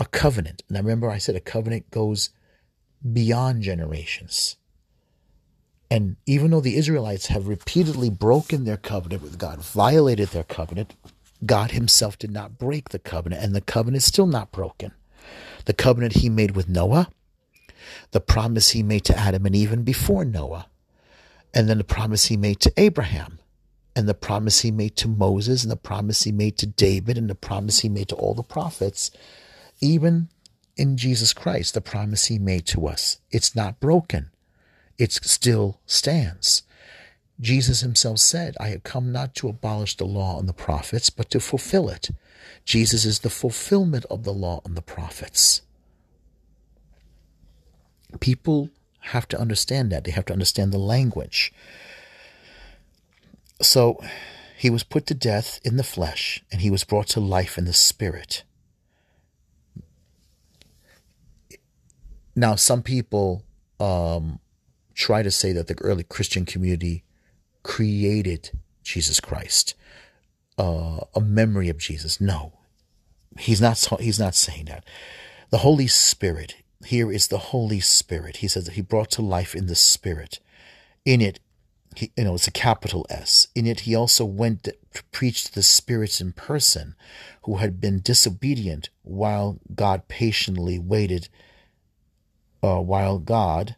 a 0.00 0.04
covenant. 0.06 0.62
Now, 0.68 0.80
remember 0.80 1.10
I 1.10 1.18
said 1.18 1.36
a 1.36 1.40
covenant 1.40 1.90
goes 1.90 2.30
beyond 3.12 3.62
generations. 3.62 4.56
And 5.90 6.16
even 6.26 6.50
though 6.50 6.60
the 6.60 6.76
Israelites 6.76 7.26
have 7.26 7.48
repeatedly 7.48 8.08
broken 8.08 8.64
their 8.64 8.78
covenant 8.78 9.22
with 9.22 9.38
God, 9.38 9.60
violated 9.60 10.28
their 10.28 10.44
covenant, 10.44 10.94
God 11.44 11.72
Himself 11.72 12.18
did 12.18 12.30
not 12.30 12.58
break 12.58 12.88
the 12.88 12.98
covenant, 12.98 13.42
and 13.42 13.54
the 13.54 13.60
covenant 13.60 13.98
is 13.98 14.04
still 14.06 14.26
not 14.26 14.52
broken. 14.52 14.92
The 15.66 15.74
covenant 15.74 16.14
He 16.14 16.28
made 16.28 16.52
with 16.52 16.68
Noah, 16.68 17.10
the 18.12 18.20
promise 18.20 18.70
He 18.70 18.82
made 18.82 19.04
to 19.04 19.18
Adam 19.18 19.46
and 19.46 19.56
even 19.56 19.82
before 19.82 20.24
Noah, 20.24 20.66
and 21.54 21.68
then 21.68 21.78
the 21.78 21.84
promise 21.84 22.26
He 22.26 22.36
made 22.36 22.60
to 22.60 22.72
Abraham, 22.76 23.38
and 23.94 24.08
the 24.08 24.14
promise 24.14 24.60
He 24.60 24.70
made 24.70 24.96
to 24.96 25.08
Moses, 25.08 25.62
and 25.62 25.70
the 25.70 25.76
promise 25.76 26.22
He 26.22 26.32
made 26.32 26.56
to 26.58 26.66
David, 26.66 27.18
and 27.18 27.28
the 27.28 27.34
promise 27.34 27.80
He 27.80 27.88
made 27.88 28.08
to 28.08 28.16
all 28.16 28.34
the 28.34 28.42
prophets, 28.42 29.10
even 29.80 30.28
in 30.76 30.96
Jesus 30.96 31.32
Christ, 31.32 31.74
the 31.74 31.80
promise 31.80 32.26
he 32.26 32.38
made 32.38 32.66
to 32.66 32.86
us. 32.86 33.18
It's 33.30 33.54
not 33.54 33.80
broken. 33.80 34.30
It 34.98 35.12
still 35.12 35.80
stands. 35.86 36.62
Jesus 37.40 37.80
himself 37.80 38.18
said, 38.18 38.56
I 38.60 38.68
have 38.68 38.84
come 38.84 39.12
not 39.12 39.34
to 39.36 39.48
abolish 39.48 39.96
the 39.96 40.04
law 40.04 40.38
and 40.38 40.48
the 40.48 40.52
prophets, 40.52 41.10
but 41.10 41.30
to 41.30 41.40
fulfill 41.40 41.88
it. 41.88 42.10
Jesus 42.64 43.04
is 43.04 43.20
the 43.20 43.30
fulfillment 43.30 44.04
of 44.10 44.24
the 44.24 44.32
law 44.32 44.60
and 44.64 44.76
the 44.76 44.82
prophets. 44.82 45.62
People 48.20 48.70
have 49.00 49.26
to 49.28 49.40
understand 49.40 49.90
that. 49.90 50.04
They 50.04 50.10
have 50.12 50.26
to 50.26 50.32
understand 50.32 50.72
the 50.72 50.78
language. 50.78 51.52
So 53.60 54.00
he 54.56 54.70
was 54.70 54.84
put 54.84 55.06
to 55.06 55.14
death 55.14 55.60
in 55.64 55.76
the 55.76 55.84
flesh, 55.84 56.42
and 56.50 56.60
he 56.60 56.70
was 56.70 56.84
brought 56.84 57.08
to 57.08 57.20
life 57.20 57.58
in 57.58 57.64
the 57.64 57.72
spirit. 57.72 58.44
Now, 62.34 62.54
some 62.54 62.82
people 62.82 63.44
um, 63.78 64.38
try 64.94 65.22
to 65.22 65.30
say 65.30 65.52
that 65.52 65.66
the 65.66 65.78
early 65.80 66.04
Christian 66.04 66.44
community 66.44 67.04
created 67.62 68.50
Jesus 68.82 69.20
Christ, 69.20 69.74
uh, 70.58 71.00
a 71.14 71.20
memory 71.20 71.68
of 71.68 71.78
Jesus. 71.78 72.20
No, 72.20 72.52
he's 73.38 73.60
not. 73.60 73.78
He's 74.00 74.18
not 74.18 74.34
saying 74.34 74.66
that. 74.66 74.84
The 75.50 75.58
Holy 75.58 75.86
Spirit 75.86 76.54
here 76.86 77.10
is 77.10 77.28
the 77.28 77.38
Holy 77.38 77.80
Spirit. 77.80 78.38
He 78.38 78.48
says 78.48 78.64
that 78.64 78.74
He 78.74 78.82
brought 78.82 79.10
to 79.12 79.22
life 79.22 79.54
in 79.54 79.66
the 79.66 79.74
Spirit. 79.74 80.40
In 81.04 81.20
it, 81.20 81.40
he, 81.94 82.10
you 82.16 82.24
know, 82.24 82.34
it's 82.34 82.48
a 82.48 82.52
capital 82.52 83.06
S. 83.10 83.48
In 83.54 83.66
it, 83.66 83.80
He 83.80 83.94
also 83.94 84.24
went 84.24 84.64
to 84.64 84.74
preach 85.10 85.44
to 85.44 85.54
the 85.54 85.62
spirits 85.62 86.20
in 86.20 86.32
person, 86.32 86.94
who 87.44 87.56
had 87.56 87.80
been 87.80 88.00
disobedient, 88.00 88.88
while 89.02 89.58
God 89.74 90.08
patiently 90.08 90.78
waited 90.78 91.28
uh, 92.62 92.80
while 92.80 93.18
God 93.18 93.76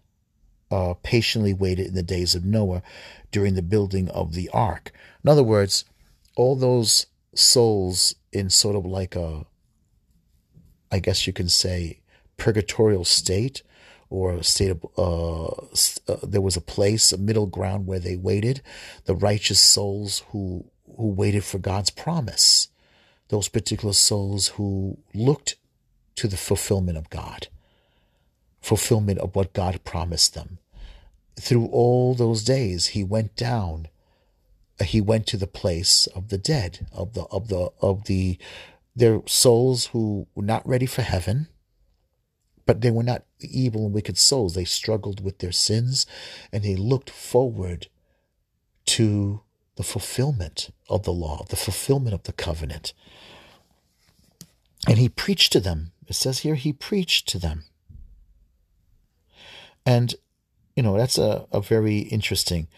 uh, 0.71 0.95
patiently 1.03 1.55
waited 1.55 1.89
in 1.89 1.95
the 1.95 2.03
days 2.03 2.35
of 2.35 2.45
Noah 2.45 2.83
during 3.31 3.55
the 3.55 3.63
building 3.63 4.09
of 4.11 4.35
the 4.35 4.49
ark. 4.51 4.93
In 5.23 5.31
other 5.31 5.43
words, 5.43 5.85
all 6.37 6.57
those 6.57 7.07
souls 7.35 8.15
in 8.33 8.51
sort 8.51 8.77
of 8.77 8.85
like 8.85 9.17
a, 9.17 9.47
I 10.91 10.99
guess 10.99 11.27
you 11.27 11.33
can 11.33 11.49
say, 11.49 12.01
purgatorial 12.37 13.05
state 13.05 13.63
or 14.11 14.35
a 14.35 14.45
state 14.45 14.71
of, 14.71 14.87
uh, 14.97 16.13
uh, 16.13 16.17
there 16.23 16.41
was 16.41 16.57
a 16.57 16.61
place, 16.61 17.13
a 17.13 17.19
middle 17.19 17.47
ground 17.47 17.87
where 17.87 17.99
they 17.99 18.17
waited, 18.17 18.61
the 19.07 19.15
righteous 19.15 19.61
souls 19.61 20.23
who, 20.31 20.65
who 20.97 21.09
waited 21.09 21.45
for 21.45 21.59
God's 21.59 21.91
promise, 21.91 22.69
those 23.29 23.49
particular 23.49 23.95
souls 23.95 24.49
who 24.49 24.99
looked 25.15 25.57
to 26.17 26.29
the 26.29 26.37
fulfillment 26.37 26.97
of 26.97 27.11
God 27.11 27.49
fulfillment 28.65 29.19
of 29.19 29.37
what 29.37 29.53
God 29.53 29.85
promised 29.85 30.35
them. 30.35 30.59
Through 31.39 31.67
all 31.67 32.15
those 32.15 32.43
days, 32.43 32.89
he 32.89 33.05
went 33.05 33.37
down. 33.37 33.89
He 34.83 35.01
went 35.01 35.27
to 35.29 35.37
the 35.37 35.47
place 35.47 36.07
of 36.09 36.29
the 36.29 36.39
dead, 36.39 36.87
of 36.93 37.13
the 37.13 37.25
of 37.25 37.49
the 37.49 37.71
of 37.81 38.05
the 38.05 38.39
their 38.97 39.21
souls 39.27 39.87
who 39.87 40.27
were 40.35 40.45
not 40.45 40.67
ready 40.67 40.87
for 40.87 41.03
heaven, 41.03 41.49
but 42.67 42.81
they 42.81 42.91
were 42.91 43.03
not 43.03 43.25
evil 43.41 43.87
and 43.87 43.95
wicked 43.95 44.19
souls. 44.19 44.55
They 44.55 44.65
struggled 44.65 45.23
with 45.23 45.39
their 45.39 45.53
sins 45.53 46.07
and 46.53 46.63
they 46.63 46.77
looked 46.77 47.11
forward 47.11 47.89
to 48.87 49.43
the 49.77 49.83
fulfillment 49.83 50.71
of 50.89 51.03
the 51.03 51.13
law, 51.13 51.45
the 51.49 51.57
fulfillment 51.57 52.15
of 52.15 52.23
the 52.25 52.33
covenant. 52.33 52.93
And 54.87 54.99
he 54.99 55.09
preached 55.09 55.53
to 55.53 55.61
them. 55.61 55.93
It 56.07 56.15
says 56.15 56.41
here 56.41 56.55
he 56.55 56.73
preached 56.73 57.29
to 57.29 57.39
them. 57.39 57.65
And, 59.87 60.15
you 60.77 60.83
know, 60.83 60.97
that's 60.97 61.19
a, 61.19 61.47
a 61.53 61.61
very 61.61 61.99
interesting. 61.99 62.69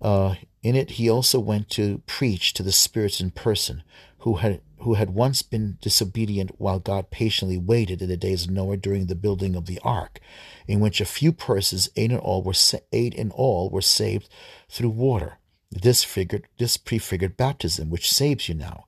Uh, 0.00 0.34
in 0.62 0.76
it, 0.76 0.92
he 0.92 1.10
also 1.10 1.38
went 1.38 1.68
to 1.70 2.02
preach 2.06 2.52
to 2.54 2.62
the 2.62 2.72
spirits 2.72 3.20
in 3.20 3.30
person 3.30 3.82
who 4.18 4.36
had 4.36 4.60
who 4.84 4.94
had 4.94 5.10
once 5.10 5.40
been 5.40 5.78
disobedient 5.80 6.50
while 6.58 6.78
God 6.78 7.10
patiently 7.10 7.56
waited 7.56 8.02
in 8.02 8.08
the 8.10 8.18
days 8.18 8.44
of 8.44 8.50
Noah 8.50 8.76
during 8.76 9.06
the 9.06 9.14
building 9.14 9.56
of 9.56 9.64
the 9.64 9.80
ark, 9.82 10.20
in 10.68 10.78
which 10.78 11.00
a 11.00 11.06
few 11.06 11.32
persons, 11.32 11.88
eight 11.96 12.12
in 12.12 12.18
all, 12.18 12.42
were 12.42 12.52
eight 12.92 13.14
in 13.14 13.30
all, 13.30 13.70
were 13.70 13.80
saved 13.80 14.28
through 14.68 14.90
water. 14.90 15.38
This 15.70 16.04
figured 16.04 16.46
this 16.58 16.76
prefigured 16.76 17.34
baptism, 17.36 17.88
which 17.88 18.12
saves 18.12 18.46
you 18.46 18.54
now. 18.54 18.84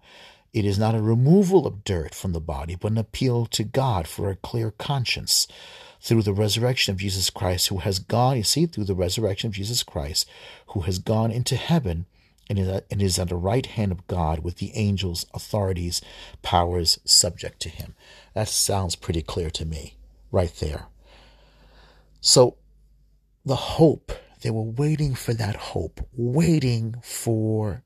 It 0.52 0.66
is 0.66 0.78
not 0.78 0.94
a 0.94 1.00
removal 1.00 1.66
of 1.66 1.82
dirt 1.82 2.14
from 2.14 2.32
the 2.32 2.40
body, 2.40 2.74
but 2.74 2.92
an 2.92 2.98
appeal 2.98 3.46
to 3.46 3.64
God 3.64 4.06
for 4.06 4.28
a 4.28 4.36
clear 4.36 4.72
conscience 4.72 5.48
through 6.00 6.22
the 6.22 6.34
resurrection 6.34 6.92
of 6.92 7.00
Jesus 7.00 7.30
Christ, 7.30 7.68
who 7.68 7.78
has 7.78 7.98
gone, 7.98 8.36
you 8.36 8.42
see, 8.42 8.66
through 8.66 8.84
the 8.84 8.94
resurrection 8.94 9.48
of 9.48 9.54
Jesus 9.54 9.82
Christ, 9.82 10.28
who 10.68 10.80
has 10.80 10.98
gone 10.98 11.30
into 11.30 11.56
heaven 11.56 12.04
and 12.48 13.02
is 13.02 13.18
at 13.18 13.28
the 13.28 13.36
right 13.36 13.66
hand 13.66 13.92
of 13.92 14.06
God 14.06 14.40
with 14.40 14.56
the 14.56 14.72
angels, 14.74 15.26
authorities, 15.34 16.00
powers 16.42 16.98
subject 17.04 17.60
to 17.60 17.68
him. 17.68 17.94
That 18.34 18.48
sounds 18.48 18.94
pretty 18.96 19.22
clear 19.22 19.50
to 19.50 19.64
me, 19.64 19.96
right 20.30 20.54
there. 20.60 20.86
So, 22.20 22.56
the 23.44 23.56
hope, 23.56 24.12
they 24.42 24.50
were 24.50 24.62
waiting 24.62 25.14
for 25.14 25.34
that 25.34 25.56
hope, 25.56 26.00
waiting 26.12 26.96
for 27.02 27.82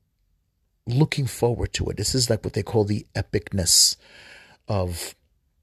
looking 0.87 1.27
forward 1.27 1.73
to 1.75 1.89
it. 1.91 1.97
This 1.97 2.15
is 2.15 2.31
like 2.31 2.45
what 2.45 2.55
they 2.55 2.63
call 2.63 2.85
the 2.85 3.07
epicness 3.15 3.97
of 4.69 5.15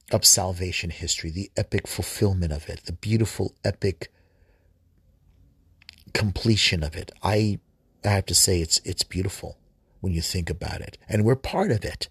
of 0.09 0.23
salvation 0.25 0.89
history, 0.89 1.29
the 1.29 1.51
epic 1.57 1.85
fulfillment 1.85 2.53
of 2.53 2.69
it, 2.69 2.85
the 2.85 2.93
beautiful 2.93 3.53
epic 3.65 4.09
completion 6.13 6.81
of 6.81 6.95
it. 6.95 7.11
I 7.21 7.59
I 8.03 8.09
have 8.09 8.25
to 8.27 8.35
say 8.35 8.61
it's 8.61 8.79
it's 8.83 9.03
beautiful 9.03 9.57
when 10.01 10.13
you 10.13 10.21
think 10.21 10.49
about 10.49 10.81
it. 10.81 10.97
And 11.07 11.25
we're 11.25 11.35
part 11.35 11.71
of 11.71 11.83
it. 11.83 12.09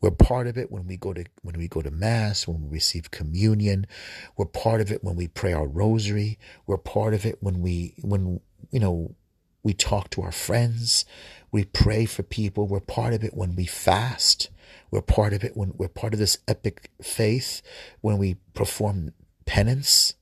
We're 0.00 0.10
part 0.10 0.46
of 0.46 0.56
it 0.56 0.70
when 0.70 0.86
we 0.86 0.96
go 0.96 1.12
to 1.12 1.24
when 1.42 1.58
we 1.58 1.68
go 1.68 1.82
to 1.82 1.90
mass, 1.90 2.48
when 2.48 2.62
we 2.62 2.68
receive 2.68 3.10
communion. 3.10 3.86
We're 4.36 4.46
part 4.46 4.80
of 4.80 4.90
it 4.90 5.04
when 5.04 5.16
we 5.16 5.28
pray 5.28 5.52
our 5.52 5.66
rosary. 5.66 6.38
We're 6.66 6.78
part 6.78 7.14
of 7.14 7.26
it 7.26 7.38
when 7.40 7.60
we 7.60 7.94
when 8.00 8.40
you 8.70 8.80
know 8.80 9.14
we 9.62 9.74
talk 9.74 10.10
to 10.10 10.22
our 10.22 10.32
friends. 10.32 11.04
We 11.52 11.64
pray 11.64 12.06
for 12.06 12.22
people. 12.22 12.66
We're 12.66 12.80
part 12.80 13.12
of 13.12 13.22
it 13.24 13.34
when 13.34 13.56
we 13.56 13.66
fast. 13.66 14.48
We're 14.90 15.02
part 15.02 15.32
of 15.32 15.44
it 15.44 15.56
when 15.56 15.74
we're 15.76 15.88
part 15.88 16.14
of 16.14 16.18
this 16.18 16.38
epic 16.48 16.90
faith, 17.02 17.60
when 18.00 18.18
we 18.18 18.36
perform 18.54 19.12
penance. 19.44 20.14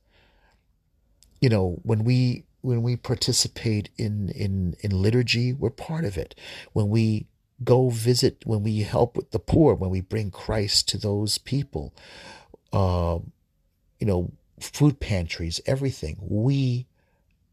You 1.39 1.49
know, 1.49 1.79
when 1.83 2.03
we 2.03 2.43
when 2.61 2.81
we 2.81 2.95
participate 2.95 3.89
in, 3.97 4.29
in, 4.29 4.75
in 4.81 5.01
liturgy, 5.01 5.53
we're 5.53 5.69
part 5.69 6.05
of 6.05 6.17
it. 6.17 6.35
When 6.73 6.89
we 6.89 7.27
go 7.63 7.89
visit, 7.89 8.43
when 8.45 8.63
we 8.63 8.79
help 8.81 9.15
with 9.15 9.31
the 9.31 9.39
poor, 9.39 9.75
when 9.75 9.89
we 9.89 10.01
bring 10.01 10.31
Christ 10.31 10.87
to 10.89 10.97
those 10.97 11.37
people, 11.37 11.93
uh, 12.71 13.19
you 13.99 14.07
know, 14.07 14.31
food 14.59 14.99
pantries, 14.99 15.61
everything, 15.65 16.17
we 16.21 16.87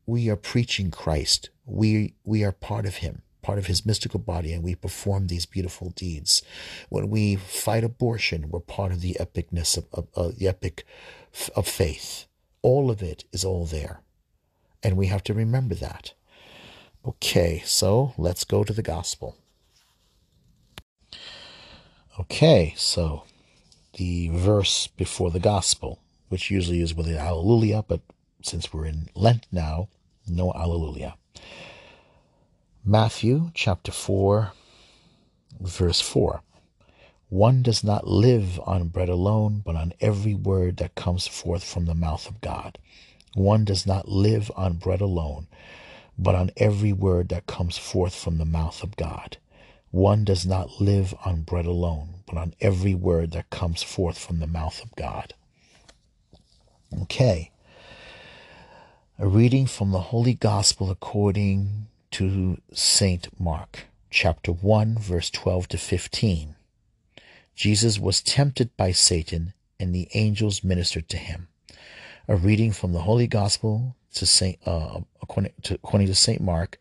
we 0.07 0.31
are 0.31 0.37
preaching 0.37 0.91
Christ. 0.91 1.51
We 1.65 2.15
we 2.25 2.45
are 2.45 2.53
part 2.53 2.87
of 2.87 2.97
Him, 2.97 3.23
part 3.43 3.59
of 3.59 3.67
His 3.67 3.85
mystical 3.85 4.21
body, 4.21 4.53
and 4.53 4.63
we 4.63 4.75
perform 4.75 5.27
these 5.27 5.47
beautiful 5.47 5.91
deeds. 5.91 6.43
When 6.89 7.11
we 7.11 7.37
fight 7.37 7.83
abortion, 7.85 8.49
we're 8.51 8.61
part 8.61 8.93
of 8.93 9.01
the 9.01 9.17
epicness 9.19 9.77
of, 9.77 9.87
of, 9.93 10.09
of 10.15 10.39
the 10.39 10.49
epic 10.49 10.85
of 11.55 11.67
faith. 11.67 12.27
All 12.63 12.91
of 12.91 13.03
it 13.03 13.25
is 13.33 13.45
all 13.45 13.67
there, 13.67 14.01
and 14.87 14.97
we 14.97 15.09
have 15.09 15.24
to 15.24 15.34
remember 15.34 15.74
that. 15.74 16.12
Okay, 17.05 17.61
so 17.64 18.14
let's 18.16 18.45
go 18.45 18.62
to 18.62 18.72
the 18.72 18.84
gospel. 18.84 19.34
Okay, 22.20 22.72
so 22.76 23.24
the 23.95 24.28
verse 24.28 24.87
before 24.87 25.32
the 25.32 25.41
gospel, 25.41 25.99
which 26.28 26.53
usually 26.53 26.80
is 26.80 26.95
with 26.95 27.09
an 27.09 27.16
Alleluia, 27.16 27.82
but 27.82 28.01
since 28.43 28.72
we're 28.72 28.87
in 28.87 29.09
Lent 29.16 29.49
now, 29.51 29.89
no 30.28 30.53
Alleluia. 30.53 31.16
Matthew 32.84 33.51
chapter 33.55 33.91
4, 33.91 34.53
verse 35.61 36.01
4. 36.01 36.43
One 37.28 37.64
does 37.64 37.82
not 37.82 38.07
live 38.07 38.61
on 38.61 38.87
bread 38.87 39.09
alone, 39.09 39.62
but 39.66 39.74
on 39.74 39.95
every 40.01 40.34
word 40.34 40.76
that 40.76 40.95
comes 40.95 41.26
forth 41.26 41.64
from 41.64 41.87
the 41.87 41.95
mouth 41.95 42.28
of 42.28 42.41
God. 42.41 42.78
One 43.37 43.66
does 43.66 43.87
not 43.87 44.09
live 44.09 44.51
on 44.57 44.78
bread 44.78 45.03
alone, 45.03 45.47
but 46.18 46.34
on 46.34 46.53
every 46.57 46.95
word 46.95 47.28
that 47.28 47.47
comes 47.47 47.76
forth 47.76 48.14
from 48.14 48.39
the 48.39 48.47
mouth 48.47 48.82
of 48.82 48.97
God. 48.97 49.37
One 49.91 50.24
does 50.24 50.47
not 50.47 50.80
live 50.80 51.14
on 51.22 51.43
bread 51.43 51.66
alone, 51.66 52.22
but 52.26 52.39
on 52.39 52.55
every 52.62 52.95
word 52.95 53.32
that 53.32 53.51
comes 53.51 53.82
forth 53.82 54.16
from 54.16 54.39
the 54.39 54.47
mouth 54.47 54.82
of 54.82 54.97
God. 54.97 55.34
Okay. 57.03 57.51
A 59.18 59.28
reading 59.28 59.66
from 59.66 59.91
the 59.91 60.01
Holy 60.01 60.32
Gospel 60.32 60.91
according 60.91 61.89
to 62.12 62.57
St. 62.72 63.28
Mark, 63.39 63.80
chapter 64.09 64.51
1, 64.51 64.97
verse 64.97 65.28
12 65.28 65.68
to 65.68 65.76
15. 65.76 66.55
Jesus 67.55 67.99
was 67.99 68.22
tempted 68.22 68.74
by 68.78 68.93
Satan, 68.93 69.53
and 69.78 69.95
the 69.95 70.09
angels 70.14 70.64
ministered 70.64 71.11
to 71.11 71.18
him. 71.18 71.49
A 72.29 72.35
reading 72.35 72.72
from 72.72 72.93
the 72.93 73.03
Holy 73.03 73.29
Gospel 73.29 73.95
to 74.14 74.27
Saint, 74.27 74.59
uh, 74.66 75.01
according, 75.22 75.53
to, 75.62 75.74
according 75.74 76.09
to 76.09 76.14
St. 76.14 76.41
Mark, 76.41 76.77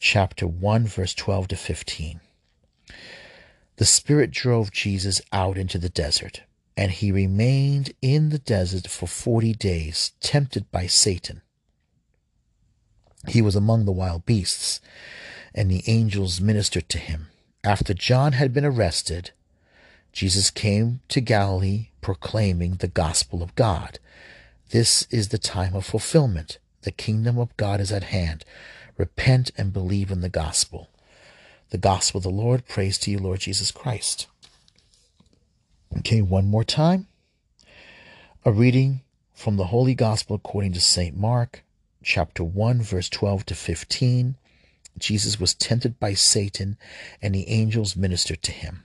chapter 0.00 0.44
1, 0.44 0.86
verse 0.86 1.14
12 1.14 1.48
to 1.48 1.56
15. 1.56 2.20
The 3.76 3.84
Spirit 3.84 4.32
drove 4.32 4.72
Jesus 4.72 5.22
out 5.32 5.56
into 5.56 5.78
the 5.78 5.88
desert, 5.88 6.42
and 6.76 6.90
he 6.90 7.12
remained 7.12 7.92
in 8.02 8.30
the 8.30 8.40
desert 8.40 8.88
for 8.88 9.06
forty 9.06 9.52
days, 9.52 10.12
tempted 10.20 10.68
by 10.72 10.88
Satan. 10.88 11.42
He 13.28 13.40
was 13.40 13.54
among 13.54 13.84
the 13.84 13.92
wild 13.92 14.26
beasts, 14.26 14.80
and 15.54 15.70
the 15.70 15.84
angels 15.86 16.40
ministered 16.40 16.88
to 16.88 16.98
him. 16.98 17.28
After 17.62 17.94
John 17.94 18.32
had 18.32 18.52
been 18.52 18.64
arrested, 18.64 19.30
Jesus 20.12 20.50
came 20.50 21.00
to 21.08 21.20
Galilee 21.20 21.90
proclaiming 22.00 22.74
the 22.74 22.88
gospel 22.88 23.44
of 23.44 23.54
God. 23.54 24.00
This 24.72 25.06
is 25.10 25.28
the 25.28 25.36
time 25.36 25.74
of 25.74 25.84
fulfillment. 25.84 26.58
The 26.80 26.92
kingdom 26.92 27.38
of 27.38 27.54
God 27.58 27.78
is 27.78 27.92
at 27.92 28.04
hand. 28.04 28.42
Repent 28.96 29.50
and 29.58 29.70
believe 29.70 30.10
in 30.10 30.22
the 30.22 30.30
gospel. 30.30 30.88
The 31.68 31.76
gospel 31.76 32.20
of 32.20 32.22
the 32.22 32.30
Lord. 32.30 32.66
Praise 32.66 32.96
to 32.98 33.10
you, 33.10 33.18
Lord 33.18 33.40
Jesus 33.40 33.70
Christ. 33.70 34.28
Okay, 35.98 36.22
one 36.22 36.46
more 36.46 36.64
time. 36.64 37.06
A 38.46 38.50
reading 38.50 39.02
from 39.34 39.58
the 39.58 39.66
Holy 39.66 39.94
Gospel 39.94 40.36
according 40.36 40.72
to 40.72 40.80
St. 40.80 41.14
Mark, 41.14 41.64
chapter 42.02 42.42
1, 42.42 42.80
verse 42.80 43.10
12 43.10 43.44
to 43.44 43.54
15, 43.54 44.36
Jesus 44.98 45.38
was 45.38 45.52
tempted 45.52 46.00
by 46.00 46.14
Satan, 46.14 46.78
and 47.20 47.34
the 47.34 47.46
angels 47.46 47.94
ministered 47.94 48.42
to 48.44 48.52
him. 48.52 48.84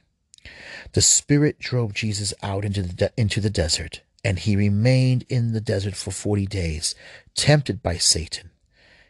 The 0.92 1.02
Spirit 1.02 1.60
drove 1.60 1.94
Jesus 1.94 2.34
out 2.44 2.66
into 2.66 2.82
the, 2.82 2.94
de- 2.94 3.12
into 3.16 3.40
the 3.40 3.50
desert, 3.50 4.02
and 4.24 4.40
he 4.40 4.56
remained 4.56 5.26
in 5.30 5.54
the 5.54 5.62
desert 5.62 5.96
for 5.96 6.12
forty 6.12 6.46
days, 6.46 6.96
tempted 7.36 7.82
by 7.82 7.98
Satan. 7.98 8.52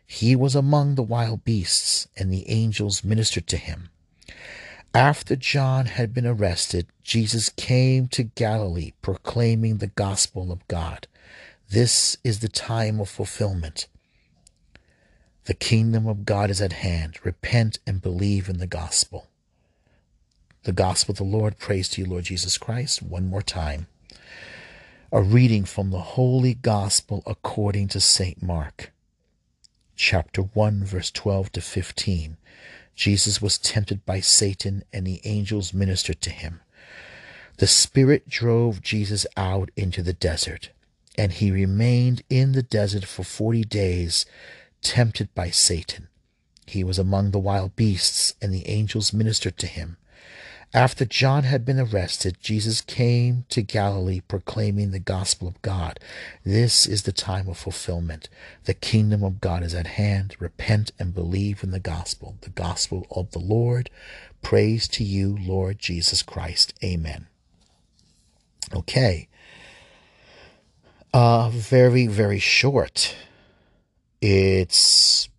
He 0.05 0.35
was 0.35 0.55
among 0.55 0.95
the 0.95 1.03
wild 1.03 1.43
beasts, 1.43 2.07
and 2.15 2.31
the 2.31 2.49
angels 2.49 3.03
ministered 3.03 3.47
to 3.47 3.57
him. 3.57 3.89
After 4.93 5.35
John 5.35 5.85
had 5.85 6.13
been 6.13 6.25
arrested, 6.25 6.87
Jesus 7.03 7.49
came 7.49 8.07
to 8.07 8.23
Galilee 8.23 8.93
proclaiming 9.01 9.77
the 9.77 9.87
gospel 9.87 10.51
of 10.51 10.67
God. 10.67 11.07
This 11.69 12.17
is 12.23 12.39
the 12.39 12.47
time 12.47 12.99
of 12.99 13.09
fulfillment. 13.09 13.87
The 15.45 15.53
kingdom 15.53 16.07
of 16.07 16.25
God 16.25 16.49
is 16.49 16.61
at 16.61 16.73
hand. 16.73 17.19
Repent 17.23 17.79
and 17.85 18.01
believe 18.01 18.49
in 18.49 18.57
the 18.57 18.67
gospel. 18.67 19.27
The 20.63 20.71
gospel 20.71 21.13
of 21.13 21.17
the 21.17 21.23
Lord. 21.23 21.59
Praise 21.59 21.89
to 21.89 22.01
you, 22.01 22.07
Lord 22.07 22.23
Jesus 22.25 22.57
Christ. 22.57 23.01
One 23.01 23.29
more 23.29 23.41
time. 23.41 23.87
A 25.09 25.21
reading 25.21 25.63
from 25.63 25.91
the 25.91 26.01
Holy 26.01 26.53
Gospel 26.53 27.23
according 27.25 27.87
to 27.89 28.01
St. 28.01 28.43
Mark, 28.43 28.91
chapter 29.95 30.41
1, 30.41 30.83
verse 30.83 31.11
12 31.11 31.49
to 31.53 31.61
15. 31.61 32.35
Jesus 32.93 33.41
was 33.41 33.57
tempted 33.57 34.05
by 34.05 34.19
Satan, 34.19 34.83
and 34.91 35.07
the 35.07 35.21
angels 35.23 35.73
ministered 35.73 36.19
to 36.23 36.29
him. 36.29 36.59
The 37.55 37.67
Spirit 37.67 38.27
drove 38.27 38.81
Jesus 38.81 39.25
out 39.37 39.71
into 39.77 40.01
the 40.01 40.11
desert, 40.11 40.71
and 41.17 41.31
he 41.31 41.51
remained 41.51 42.23
in 42.29 42.51
the 42.51 42.61
desert 42.61 43.05
for 43.05 43.23
forty 43.23 43.63
days, 43.63 44.25
tempted 44.81 45.33
by 45.33 45.51
Satan. 45.51 46.09
He 46.65 46.83
was 46.83 46.99
among 46.99 47.31
the 47.31 47.39
wild 47.39 47.77
beasts, 47.77 48.33
and 48.41 48.53
the 48.53 48.67
angels 48.67 49.13
ministered 49.13 49.57
to 49.59 49.67
him. 49.67 49.95
After 50.73 51.05
John 51.05 51.43
had 51.43 51.63
been 51.63 51.79
arrested, 51.79 52.37
Jesus 52.41 52.81
came 52.81 53.45
to 53.49 53.61
Galilee 53.61 54.19
proclaiming 54.27 54.91
the 54.91 54.99
gospel 54.99 55.47
of 55.47 55.61
God. 55.61 55.97
This 56.43 56.85
is 56.85 57.03
the 57.03 57.13
time 57.13 57.47
of 57.47 57.57
fulfillment. 57.57 58.27
The 58.65 58.73
kingdom 58.73 59.23
of 59.23 59.39
God 59.39 59.63
is 59.63 59.73
at 59.73 59.87
hand. 59.87 60.35
Repent 60.39 60.91
and 60.99 61.15
believe 61.15 61.63
in 61.63 61.71
the 61.71 61.79
gospel, 61.79 62.35
the 62.41 62.49
gospel 62.49 63.07
of 63.09 63.31
the 63.31 63.39
Lord. 63.39 63.89
Praise 64.41 64.89
to 64.89 65.05
you, 65.05 65.37
Lord 65.41 65.79
Jesus 65.79 66.21
Christ. 66.21 66.73
Amen. 66.83 67.27
Okay. 68.75 69.29
Uh, 71.13 71.49
very, 71.49 72.07
very 72.07 72.39
short. 72.39 73.15
It's 74.21 75.29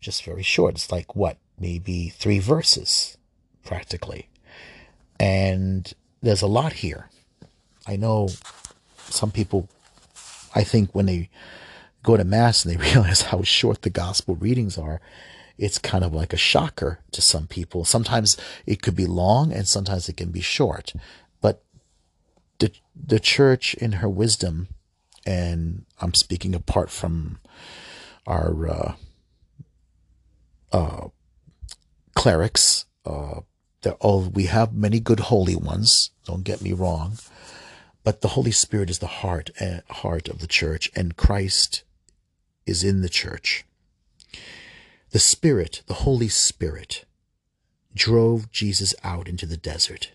just 0.00 0.22
very 0.22 0.44
short. 0.44 0.76
It's 0.76 0.92
like 0.92 1.16
what? 1.16 1.38
Maybe 1.58 2.08
three 2.10 2.38
verses, 2.38 3.18
practically. 3.64 4.28
And 5.18 5.92
there's 6.22 6.42
a 6.42 6.46
lot 6.46 6.74
here. 6.74 7.08
I 7.86 7.96
know 7.96 8.28
some 8.98 9.30
people, 9.30 9.68
I 10.54 10.62
think 10.62 10.94
when 10.94 11.06
they 11.06 11.30
go 12.02 12.16
to 12.16 12.24
Mass 12.24 12.64
and 12.64 12.74
they 12.74 12.84
realize 12.94 13.22
how 13.22 13.42
short 13.42 13.82
the 13.82 13.90
gospel 13.90 14.36
readings 14.36 14.78
are, 14.78 15.00
it's 15.56 15.78
kind 15.78 16.04
of 16.04 16.14
like 16.14 16.32
a 16.32 16.36
shocker 16.36 17.00
to 17.10 17.20
some 17.20 17.46
people. 17.46 17.84
Sometimes 17.84 18.36
it 18.64 18.80
could 18.80 18.94
be 18.94 19.06
long 19.06 19.52
and 19.52 19.66
sometimes 19.66 20.08
it 20.08 20.16
can 20.16 20.30
be 20.30 20.40
short. 20.40 20.94
But 21.40 21.64
the, 22.60 22.70
the 22.94 23.18
church, 23.18 23.74
in 23.74 23.92
her 23.92 24.08
wisdom, 24.08 24.68
and 25.26 25.84
I'm 26.00 26.14
speaking 26.14 26.54
apart 26.54 26.90
from 26.90 27.40
our 28.26 28.68
uh, 28.68 28.94
uh, 30.72 31.08
clerics, 32.14 32.86
all, 34.00 34.22
we 34.24 34.44
have 34.44 34.72
many 34.72 35.00
good 35.00 35.20
holy 35.20 35.56
ones, 35.56 36.10
don't 36.24 36.44
get 36.44 36.62
me 36.62 36.72
wrong, 36.72 37.18
but 38.04 38.20
the 38.20 38.28
Holy 38.28 38.50
Spirit 38.50 38.90
is 38.90 38.98
the 38.98 39.06
heart, 39.06 39.50
uh, 39.60 39.80
heart 39.90 40.28
of 40.28 40.40
the 40.40 40.46
church, 40.46 40.90
and 40.96 41.16
Christ 41.16 41.82
is 42.66 42.82
in 42.82 43.02
the 43.02 43.08
church. 43.08 43.64
The 45.10 45.18
Spirit, 45.18 45.82
the 45.86 45.94
Holy 45.94 46.28
Spirit, 46.28 47.04
drove 47.94 48.50
Jesus 48.50 48.94
out 49.02 49.28
into 49.28 49.46
the 49.46 49.56
desert. 49.56 50.12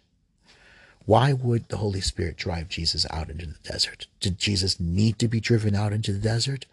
Why 1.05 1.33
would 1.33 1.67
the 1.67 1.77
Holy 1.77 2.01
Spirit 2.01 2.37
drive 2.37 2.69
Jesus 2.69 3.05
out 3.09 3.29
into 3.29 3.45
the 3.45 3.55
desert? 3.63 4.07
Did 4.19 4.37
Jesus 4.37 4.79
need 4.79 5.19
to 5.19 5.27
be 5.27 5.39
driven 5.39 5.75
out 5.75 5.91
into 5.91 6.13
the 6.13 6.19
desert? 6.19 6.65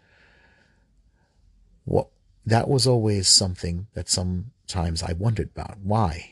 Well, 1.85 2.09
that 2.45 2.69
was 2.69 2.87
always 2.87 3.27
something 3.27 3.87
that 3.93 4.09
sometimes 4.09 5.03
I 5.03 5.13
wondered 5.13 5.49
about. 5.55 5.79
Why? 5.83 6.31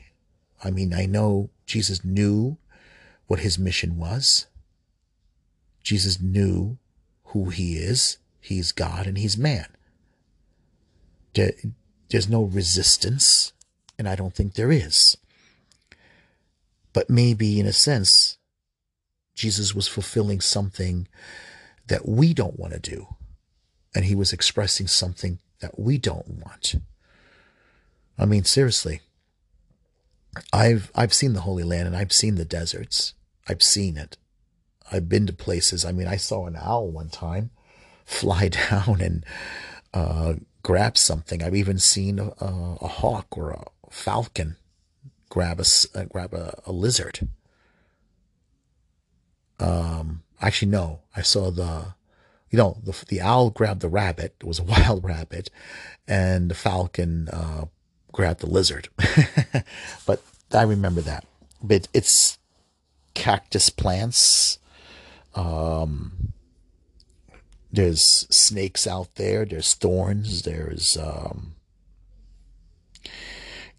I 0.64 0.72
mean, 0.72 0.94
I 0.94 1.06
know 1.06 1.50
Jesus 1.66 2.04
knew 2.04 2.58
what 3.28 3.40
his 3.40 3.58
mission 3.60 3.98
was. 3.98 4.48
Jesus 5.84 6.20
knew 6.20 6.78
who 7.26 7.50
he 7.50 7.78
is. 7.78 8.18
He's 8.42 8.72
God 8.72 9.08
and 9.08 9.18
he's 9.18 9.38
man. 9.38 9.68
There's 11.34 12.28
no 12.28 12.44
resistance, 12.44 13.54
and 13.98 14.10
I 14.10 14.16
don't 14.16 14.34
think 14.34 14.54
there 14.54 14.72
is. 14.72 15.16
But 16.92 17.10
maybe, 17.10 17.60
in 17.60 17.66
a 17.66 17.74
sense, 17.74 18.38
Jesus 19.36 19.74
was 19.76 19.88
fulfilling 19.88 20.42
something 20.42 21.08
that 21.88 22.08
we 22.08 22.34
don't 22.34 22.60
want 22.60 22.74
to 22.74 22.80
do, 22.80 23.16
and 23.96 24.06
he 24.06 24.16
was 24.16 24.34
expressing 24.34 24.88
something 24.88 25.40
that 25.62 25.80
we 25.80 25.98
don't 25.98 26.28
want. 26.44 26.76
I 28.18 28.26
mean, 28.26 28.44
seriously, 28.44 29.02
I've 30.54 30.92
I've 30.96 31.14
seen 31.14 31.34
the 31.34 31.42
Holy 31.42 31.64
Land 31.64 31.88
and 31.88 31.96
I've 31.96 32.14
seen 32.14 32.36
the 32.36 32.46
deserts. 32.46 33.14
I've 33.48 33.64
seen 33.64 33.98
it. 33.98 34.18
I've 34.92 35.10
been 35.10 35.28
to 35.28 35.34
places. 35.34 35.86
I 35.86 35.92
mean, 35.92 36.08
I 36.08 36.18
saw 36.18 36.46
an 36.46 36.56
owl 36.56 36.90
one 36.90 37.10
time 37.10 37.52
fly 38.06 38.50
down 38.50 39.02
and 39.02 39.26
uh, 39.94 40.34
grab 40.64 40.98
something. 40.98 41.44
I've 41.44 41.56
even 41.56 41.80
seen 41.80 42.20
a, 42.20 42.32
a, 42.40 42.88
hawk 42.88 43.38
or 43.38 43.52
a 43.52 43.66
falcon 43.90 44.56
grab 45.30 45.60
a 45.60 45.66
uh, 45.96 46.04
grab 46.06 46.34
a, 46.34 46.62
a 46.66 46.72
lizard. 46.72 47.28
Um, 49.60 50.24
actually, 50.42 50.72
no. 50.72 51.02
I 51.16 51.22
saw 51.22 51.52
the, 51.52 51.96
you 52.50 52.58
know, 52.58 52.78
the 52.84 52.96
the 53.08 53.22
owl 53.22 53.50
grabbed 53.50 53.82
the 53.82 53.90
rabbit. 53.90 54.36
It 54.40 54.46
was 54.46 54.60
a 54.60 54.64
wild 54.76 55.04
rabbit, 55.04 55.50
and 56.08 56.50
the 56.50 56.56
falcon 56.56 57.30
uh, 57.30 57.66
grab 58.12 58.40
the 58.40 58.50
lizard. 58.50 58.90
but 60.06 60.22
I 60.54 60.64
remember 60.64 61.02
that. 61.02 61.26
But 61.62 61.88
it's 61.94 62.38
cactus 63.14 63.70
plants. 63.70 64.60
Um, 65.36 66.34
there's 67.72 68.04
snakes 68.30 68.88
out 68.88 69.16
there. 69.16 69.46
There's 69.46 69.74
thorns. 69.74 70.44
There's 70.44 70.98
um, 70.98 71.56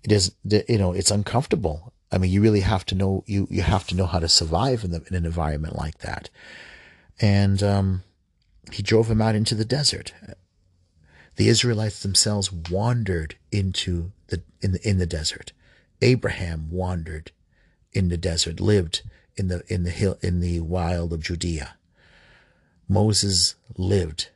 it 0.03 0.13
is 0.13 0.33
you 0.45 0.79
know 0.79 0.93
it's 0.93 1.11
uncomfortable. 1.11 1.93
I 2.13 2.19
mean, 2.19 2.31
you 2.31 2.41
really 2.41 2.61
have 2.61 2.85
to 2.87 2.95
know 2.95 3.25
you 3.27 3.47
you 3.51 3.63
have 3.63 3.87
to 3.89 3.97
know 3.97 4.07
how 4.07 4.19
to 4.19 4.29
survive 4.29 4.85
in, 4.85 4.91
the, 4.91 5.03
in 5.09 5.17
an 5.17 5.27
environment 5.27 5.77
like 5.77 5.99
that. 5.99 6.31
And 7.21 7.63
um, 7.63 8.03
he 8.73 8.83
drove 8.83 9.11
him 9.11 9.21
out 9.21 9.35
into 9.35 9.55
the 9.55 9.65
desert. 9.65 10.13
The 11.37 11.49
Israelites 11.49 12.03
themselves 12.03 12.53
wandered 12.53 13.37
into 13.51 14.13
the 14.29 14.43
in 14.61 14.73
the 14.73 14.89
in 14.89 14.99
the 14.99 15.07
desert. 15.07 15.53
Abraham 16.03 16.71
wandered 16.71 17.33
in 17.93 18.09
the 18.09 18.17
desert, 18.17 18.61
lived 18.61 19.03
in 19.37 19.49
the 19.49 19.63
in 19.73 19.85
the 19.85 19.91
hill 19.91 20.19
in 20.23 20.41
the 20.41 20.61
wild 20.61 21.13
of 21.13 21.23
Judea. 21.23 21.77
Moses 22.89 23.55
lived 23.77 24.31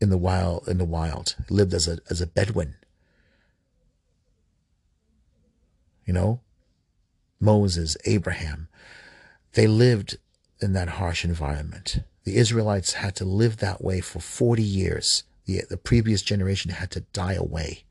in 0.00 0.10
the 0.10 0.18
wild 0.18 0.68
in 0.68 0.78
the 0.78 0.84
wild, 0.84 1.36
lived 1.48 1.74
as 1.74 1.88
a 1.88 1.98
as 2.10 2.20
a 2.20 2.26
Bedouin. 2.26 2.74
You 6.04 6.12
know? 6.12 6.40
Moses, 7.40 7.96
Abraham, 8.04 8.68
they 9.52 9.66
lived 9.66 10.16
in 10.60 10.72
that 10.72 10.88
harsh 10.88 11.24
environment. 11.24 12.00
The 12.24 12.36
Israelites 12.36 12.94
had 12.94 13.14
to 13.16 13.24
live 13.24 13.58
that 13.58 13.82
way 13.82 14.00
for 14.00 14.20
40 14.20 14.62
years 14.62 15.24
the, 15.46 15.62
the 15.68 15.76
previous 15.76 16.22
generation 16.22 16.70
had 16.72 16.90
to 16.92 17.00
die 17.00 17.34
away. 17.34 17.84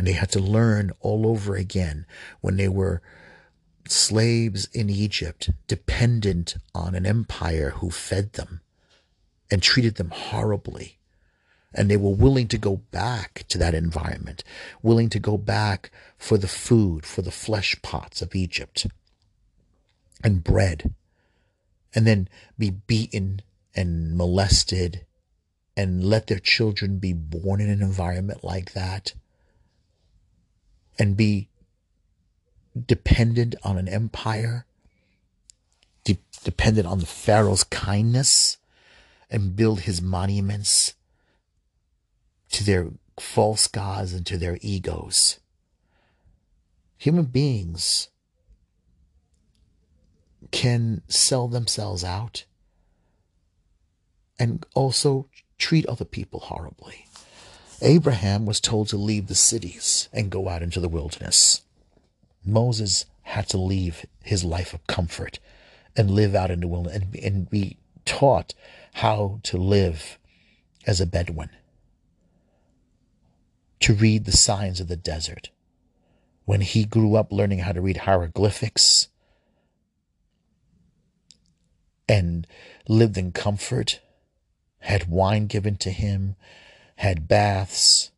And 0.00 0.06
they 0.06 0.12
had 0.12 0.32
to 0.32 0.40
learn 0.40 0.92
all 1.00 1.26
over 1.26 1.56
again 1.56 2.06
when 2.40 2.56
they 2.56 2.68
were 2.68 3.02
slaves 3.86 4.66
in 4.72 4.88
Egypt, 4.88 5.50
dependent 5.66 6.56
on 6.74 6.94
an 6.94 7.04
empire 7.04 7.74
who 7.76 7.90
fed 7.90 8.32
them 8.32 8.62
and 9.50 9.62
treated 9.62 9.96
them 9.96 10.08
horribly. 10.08 10.96
And 11.74 11.90
they 11.90 11.98
were 11.98 12.14
willing 12.14 12.48
to 12.48 12.56
go 12.56 12.76
back 12.76 13.44
to 13.48 13.58
that 13.58 13.74
environment, 13.74 14.42
willing 14.82 15.10
to 15.10 15.18
go 15.18 15.36
back 15.36 15.90
for 16.16 16.38
the 16.38 16.48
food, 16.48 17.04
for 17.04 17.20
the 17.20 17.30
flesh 17.30 17.76
pots 17.82 18.22
of 18.22 18.34
Egypt 18.34 18.86
and 20.24 20.42
bread, 20.42 20.94
and 21.94 22.06
then 22.06 22.26
be 22.58 22.70
beaten 22.70 23.42
and 23.76 24.16
molested 24.16 25.04
and 25.76 26.02
let 26.02 26.28
their 26.28 26.38
children 26.38 26.98
be 26.98 27.12
born 27.12 27.60
in 27.60 27.68
an 27.68 27.82
environment 27.82 28.42
like 28.42 28.72
that 28.72 29.12
and 31.00 31.16
be 31.16 31.48
dependent 32.86 33.54
on 33.64 33.78
an 33.78 33.88
empire, 33.88 34.66
de- 36.04 36.20
dependent 36.44 36.86
on 36.86 36.98
the 36.98 37.06
Pharaoh's 37.06 37.64
kindness, 37.64 38.58
and 39.30 39.56
build 39.56 39.80
his 39.80 40.02
monuments 40.02 40.92
to 42.50 42.62
their 42.62 42.88
false 43.18 43.66
gods 43.66 44.12
and 44.12 44.26
to 44.26 44.36
their 44.36 44.58
egos. 44.60 45.40
Human 46.98 47.24
beings 47.24 48.08
can 50.50 51.00
sell 51.08 51.48
themselves 51.48 52.04
out 52.04 52.44
and 54.38 54.66
also 54.74 55.28
treat 55.56 55.86
other 55.86 56.04
people 56.04 56.40
horribly. 56.40 57.06
Abraham 57.82 58.46
was 58.46 58.60
told 58.60 58.88
to 58.88 58.96
leave 58.96 59.26
the 59.26 59.34
cities 59.34 60.08
and 60.12 60.30
go 60.30 60.48
out 60.48 60.62
into 60.62 60.80
the 60.80 60.88
wilderness. 60.88 61.62
Moses 62.44 63.06
had 63.22 63.48
to 63.48 63.58
leave 63.58 64.04
his 64.22 64.44
life 64.44 64.74
of 64.74 64.86
comfort 64.86 65.38
and 65.96 66.10
live 66.10 66.34
out 66.34 66.50
in 66.50 66.60
the 66.60 66.68
wilderness 66.68 67.02
and, 67.02 67.16
and 67.16 67.50
be 67.50 67.76
taught 68.04 68.54
how 68.94 69.40
to 69.44 69.56
live 69.56 70.18
as 70.86 71.00
a 71.00 71.06
Bedouin, 71.06 71.50
to 73.80 73.94
read 73.94 74.24
the 74.24 74.32
signs 74.32 74.80
of 74.80 74.88
the 74.88 74.96
desert. 74.96 75.50
When 76.44 76.62
he 76.62 76.84
grew 76.84 77.14
up 77.14 77.30
learning 77.30 77.60
how 77.60 77.72
to 77.72 77.80
read 77.80 77.98
hieroglyphics 77.98 79.08
and 82.08 82.46
lived 82.88 83.16
in 83.16 83.30
comfort, 83.32 84.00
had 84.80 85.08
wine 85.08 85.46
given 85.46 85.76
to 85.76 85.90
him, 85.90 86.34
had 87.00 87.26
baths, 87.26 88.10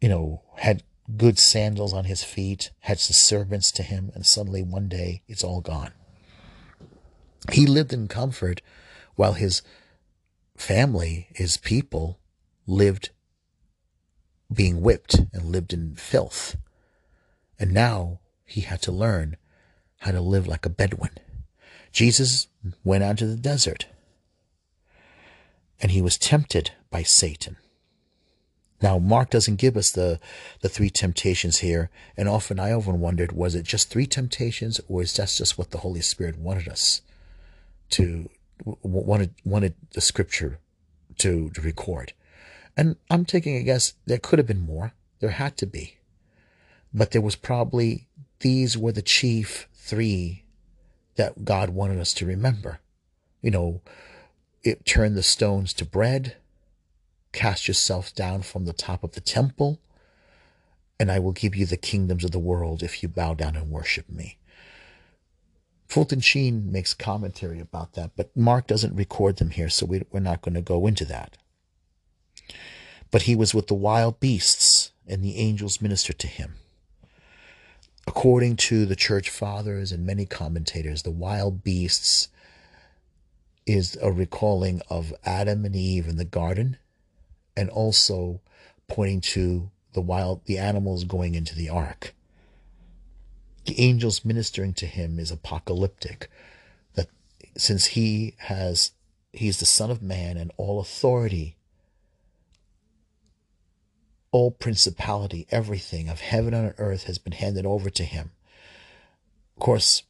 you 0.00 0.08
know, 0.08 0.42
had 0.56 0.82
good 1.16 1.38
sandals 1.38 1.92
on 1.92 2.06
his 2.06 2.24
feet, 2.24 2.72
had 2.80 2.98
servants 2.98 3.70
to 3.70 3.84
him, 3.84 4.10
and 4.16 4.26
suddenly 4.26 4.64
one 4.64 4.88
day 4.88 5.22
it's 5.28 5.44
all 5.44 5.60
gone. 5.60 5.92
He 7.52 7.66
lived 7.66 7.92
in 7.92 8.08
comfort 8.08 8.62
while 9.14 9.34
his 9.34 9.62
family, 10.56 11.28
his 11.32 11.56
people, 11.56 12.18
lived 12.66 13.10
being 14.52 14.80
whipped 14.80 15.20
and 15.32 15.52
lived 15.52 15.72
in 15.72 15.94
filth. 15.94 16.56
And 17.60 17.70
now 17.72 18.18
he 18.44 18.62
had 18.62 18.82
to 18.82 18.90
learn 18.90 19.36
how 20.00 20.10
to 20.10 20.20
live 20.20 20.48
like 20.48 20.66
a 20.66 20.70
Bedouin. 20.70 21.16
Jesus 21.92 22.48
went 22.82 23.04
out 23.04 23.18
to 23.18 23.26
the 23.28 23.36
desert 23.36 23.86
and 25.82 25.90
he 25.90 26.00
was 26.00 26.16
tempted 26.16 26.70
by 26.90 27.02
Satan. 27.02 27.56
Now, 28.80 28.98
Mark 28.98 29.30
doesn't 29.30 29.56
give 29.56 29.76
us 29.76 29.90
the, 29.90 30.20
the 30.60 30.68
three 30.68 30.90
temptations 30.90 31.58
here, 31.58 31.90
and 32.16 32.28
often 32.28 32.58
I 32.58 32.72
often 32.72 33.00
wondered, 33.00 33.32
was 33.32 33.54
it 33.54 33.64
just 33.64 33.90
three 33.90 34.06
temptations, 34.06 34.80
or 34.88 35.02
is 35.02 35.12
that 35.14 35.28
just 35.28 35.58
what 35.58 35.70
the 35.70 35.78
Holy 35.78 36.00
Spirit 36.00 36.38
wanted 36.38 36.68
us 36.68 37.02
to 37.90 38.30
wanted 38.64 39.34
wanted 39.44 39.74
the 39.92 40.00
Scripture 40.00 40.58
to, 41.18 41.50
to 41.50 41.60
record? 41.60 42.12
And 42.76 42.96
I'm 43.10 43.24
taking 43.24 43.56
a 43.56 43.62
guess 43.62 43.94
there 44.06 44.18
could 44.18 44.38
have 44.38 44.46
been 44.46 44.60
more. 44.60 44.94
There 45.20 45.30
had 45.30 45.56
to 45.58 45.66
be, 45.66 45.98
but 46.92 47.12
there 47.12 47.20
was 47.20 47.36
probably 47.36 48.08
these 48.40 48.76
were 48.76 48.92
the 48.92 49.02
chief 49.02 49.68
three 49.74 50.44
that 51.14 51.44
God 51.44 51.70
wanted 51.70 52.00
us 52.00 52.12
to 52.14 52.26
remember. 52.26 52.80
You 53.42 53.52
know, 53.52 53.80
it 54.64 54.84
turned 54.84 55.16
the 55.16 55.22
stones 55.22 55.72
to 55.74 55.84
bread 55.84 56.36
Cast 57.32 57.66
yourself 57.66 58.14
down 58.14 58.42
from 58.42 58.66
the 58.66 58.74
top 58.74 59.02
of 59.02 59.12
the 59.12 59.20
temple, 59.20 59.80
and 61.00 61.10
I 61.10 61.18
will 61.18 61.32
give 61.32 61.56
you 61.56 61.64
the 61.64 61.78
kingdoms 61.78 62.24
of 62.24 62.30
the 62.30 62.38
world 62.38 62.82
if 62.82 63.02
you 63.02 63.08
bow 63.08 63.34
down 63.34 63.56
and 63.56 63.70
worship 63.70 64.08
me. 64.08 64.36
Fulton 65.88 66.20
Sheen 66.20 66.70
makes 66.70 66.94
commentary 66.94 67.58
about 67.58 67.94
that, 67.94 68.12
but 68.16 68.36
Mark 68.36 68.66
doesn't 68.66 68.94
record 68.94 69.36
them 69.36 69.50
here, 69.50 69.68
so 69.68 69.86
we, 69.86 70.02
we're 70.10 70.20
not 70.20 70.42
going 70.42 70.54
to 70.54 70.60
go 70.60 70.86
into 70.86 71.04
that. 71.06 71.36
But 73.10 73.22
he 73.22 73.34
was 73.34 73.54
with 73.54 73.66
the 73.66 73.74
wild 73.74 74.20
beasts, 74.20 74.92
and 75.06 75.22
the 75.22 75.36
angels 75.36 75.82
ministered 75.82 76.18
to 76.20 76.26
him. 76.26 76.54
According 78.06 78.56
to 78.56 78.84
the 78.84 78.96
church 78.96 79.30
fathers 79.30 79.92
and 79.92 80.04
many 80.04 80.26
commentators, 80.26 81.02
the 81.02 81.10
wild 81.10 81.62
beasts 81.62 82.28
is 83.66 83.96
a 84.00 84.10
recalling 84.10 84.82
of 84.88 85.14
Adam 85.24 85.64
and 85.64 85.76
Eve 85.76 86.08
in 86.08 86.16
the 86.16 86.24
garden 86.24 86.76
and 87.56 87.70
also 87.70 88.40
pointing 88.88 89.20
to 89.20 89.70
the 89.92 90.00
wild 90.00 90.44
the 90.46 90.58
animals 90.58 91.04
going 91.04 91.34
into 91.34 91.54
the 91.54 91.68
ark. 91.68 92.14
The 93.66 93.78
angels 93.80 94.24
ministering 94.24 94.72
to 94.74 94.86
him 94.86 95.18
is 95.18 95.30
apocalyptic. 95.30 96.28
That 96.94 97.08
since 97.56 97.86
he 97.86 98.34
has 98.38 98.92
he's 99.32 99.58
the 99.58 99.66
Son 99.66 99.90
of 99.90 100.02
Man 100.02 100.36
and 100.36 100.50
all 100.56 100.80
authority, 100.80 101.56
all 104.30 104.50
principality, 104.50 105.46
everything 105.50 106.08
of 106.08 106.20
heaven 106.20 106.54
and 106.54 106.74
earth 106.78 107.04
has 107.04 107.18
been 107.18 107.34
handed 107.34 107.66
over 107.66 107.90
to 107.90 108.04
him. 108.04 108.32
Of 109.56 109.62
course, 109.62 110.02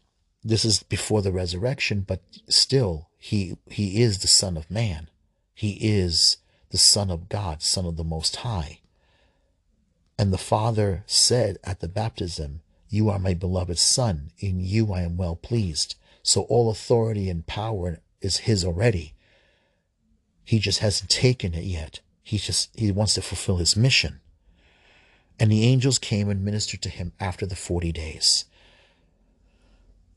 this 0.43 0.65
is 0.65 0.83
before 0.83 1.23
the 1.23 1.33
resurrection, 1.33 2.05
but 2.07 2.23
still 2.49 3.09
he 3.25 3.57
he 3.71 4.03
is 4.03 4.19
the 4.19 4.27
Son 4.27 4.57
of 4.57 4.69
Man. 4.69 5.09
He 5.55 5.79
is 5.81 6.39
the 6.71 6.77
Son 6.77 7.09
of 7.09 7.29
God, 7.29 7.63
Son 7.63 7.87
of 7.87 7.97
the 7.97 8.03
Most 8.03 8.35
High. 8.35 8.81
And 10.19 10.33
the 10.33 10.39
Father 10.39 11.05
said 11.07 11.59
at 11.63 11.79
the 11.79 11.87
baptism, 11.87 12.63
You 12.89 13.09
are 13.11 13.21
my 13.21 13.35
beloved 13.35 13.79
Son, 13.79 14.33
in 14.41 14.59
you 14.59 14.93
I 14.93 15.03
am 15.03 15.17
well 15.17 15.37
pleased. 15.37 15.95
So 16.25 16.43
all 16.43 16.69
authority 16.69 17.31
and 17.31 17.47
power 17.47 18.01
is 18.21 18.39
His 18.39 18.65
already. 18.65 19.15
He 20.43 20.59
just 20.59 20.81
hasn't 20.81 21.09
taken 21.09 21.55
it 21.55 21.63
yet. 21.63 22.01
He 22.25 22.39
just 22.39 22.77
he 22.77 22.91
wants 22.91 23.15
to 23.15 23.23
fulfill 23.23 23.59
his 23.59 23.77
mission. 23.77 24.21
And 25.39 25.53
the 25.53 25.63
angels 25.63 26.01
came 26.01 26.29
and 26.29 26.45
ministered 26.45 26.83
to 26.83 26.89
him 26.89 27.13
after 27.21 27.47
the 27.47 27.55
40 27.55 27.93
days. 27.93 28.47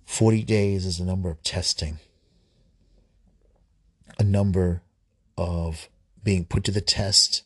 40 0.05 0.41
days 0.41 0.87
is 0.87 0.99
a 0.99 1.05
number 1.05 1.29
of 1.29 1.43
testing, 1.43 1.99
a 4.17 4.23
number 4.23 4.81
of 5.37 5.89
being 6.23 6.45
put 6.45 6.63
to 6.65 6.71
the 6.71 6.81
test 6.81 7.43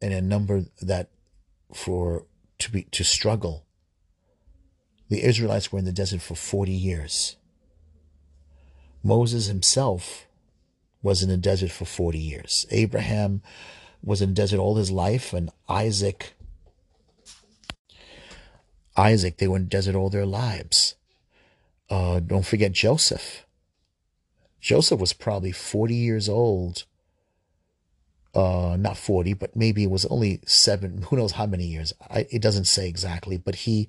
and 0.00 0.12
a 0.12 0.20
number 0.20 0.64
that 0.80 1.10
for 1.74 2.26
to 2.58 2.70
be 2.70 2.82
to 2.84 3.04
struggle. 3.04 3.66
The 5.08 5.22
israelites 5.22 5.72
were 5.72 5.78
in 5.78 5.84
the 5.84 5.92
desert 5.92 6.20
for 6.20 6.34
40 6.34 6.72
years. 6.72 7.36
Moses 9.02 9.46
himself 9.46 10.26
was 11.02 11.22
in 11.22 11.28
the 11.28 11.36
desert 11.36 11.70
for 11.70 11.84
40 11.84 12.18
years. 12.18 12.66
Abraham 12.70 13.42
was 14.02 14.20
in 14.20 14.30
the 14.30 14.34
desert 14.34 14.58
all 14.58 14.76
his 14.76 14.90
life 14.90 15.32
and 15.32 15.50
isaac 15.68 16.34
isaac 18.96 19.36
they 19.36 19.46
were 19.46 19.56
in 19.56 19.64
the 19.64 19.68
desert 19.68 19.94
all 19.94 20.10
their 20.10 20.26
lives. 20.26 20.94
Uh, 21.90 22.20
don't 22.20 22.44
forget 22.44 22.72
joseph 22.72 23.46
joseph 24.60 25.00
was 25.00 25.12
probably 25.12 25.52
40 25.52 25.94
years 25.94 26.28
old 26.28 26.84
uh, 28.34 28.76
not 28.78 28.96
40, 28.96 29.34
but 29.34 29.56
maybe 29.56 29.82
it 29.82 29.90
was 29.90 30.04
only 30.06 30.40
seven, 30.46 31.02
who 31.02 31.16
knows 31.16 31.32
how 31.32 31.46
many 31.46 31.64
years. 31.64 31.92
I, 32.08 32.26
it 32.30 32.42
doesn't 32.42 32.66
say 32.66 32.88
exactly, 32.88 33.36
but 33.36 33.56
he, 33.56 33.88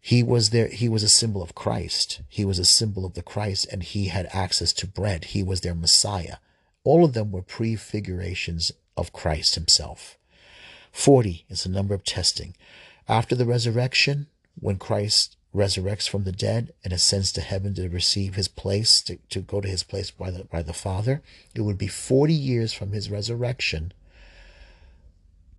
he 0.00 0.22
was 0.22 0.50
there. 0.50 0.68
He 0.68 0.88
was 0.88 1.02
a 1.02 1.08
symbol 1.08 1.42
of 1.42 1.54
Christ. 1.54 2.22
He 2.28 2.44
was 2.44 2.58
a 2.58 2.64
symbol 2.64 3.04
of 3.04 3.14
the 3.14 3.22
Christ 3.22 3.66
and 3.70 3.82
he 3.82 4.06
had 4.06 4.28
access 4.32 4.72
to 4.74 4.86
bread. 4.86 5.26
He 5.26 5.42
was 5.42 5.60
their 5.60 5.74
Messiah. 5.74 6.36
All 6.84 7.04
of 7.04 7.12
them 7.12 7.32
were 7.32 7.42
prefigurations 7.42 8.72
of 8.96 9.12
Christ 9.12 9.54
himself. 9.54 10.16
40 10.92 11.44
is 11.48 11.64
the 11.64 11.70
number 11.70 11.94
of 11.94 12.04
testing. 12.04 12.54
After 13.08 13.34
the 13.34 13.46
resurrection, 13.46 14.26
when 14.60 14.76
Christ 14.76 15.36
resurrects 15.54 16.08
from 16.08 16.24
the 16.24 16.32
dead 16.32 16.72
and 16.82 16.92
ascends 16.92 17.30
to 17.32 17.40
heaven 17.40 17.74
to 17.74 17.88
receive 17.88 18.34
his 18.34 18.48
place, 18.48 19.00
to, 19.02 19.18
to 19.30 19.40
go 19.40 19.60
to 19.60 19.68
his 19.68 19.82
place 19.82 20.10
by 20.10 20.30
the, 20.30 20.44
by 20.44 20.62
the 20.62 20.72
Father, 20.72 21.22
it 21.54 21.60
would 21.60 21.78
be 21.78 21.86
40 21.86 22.34
years 22.34 22.72
from 22.72 22.92
his 22.92 23.10
resurrection 23.10 23.92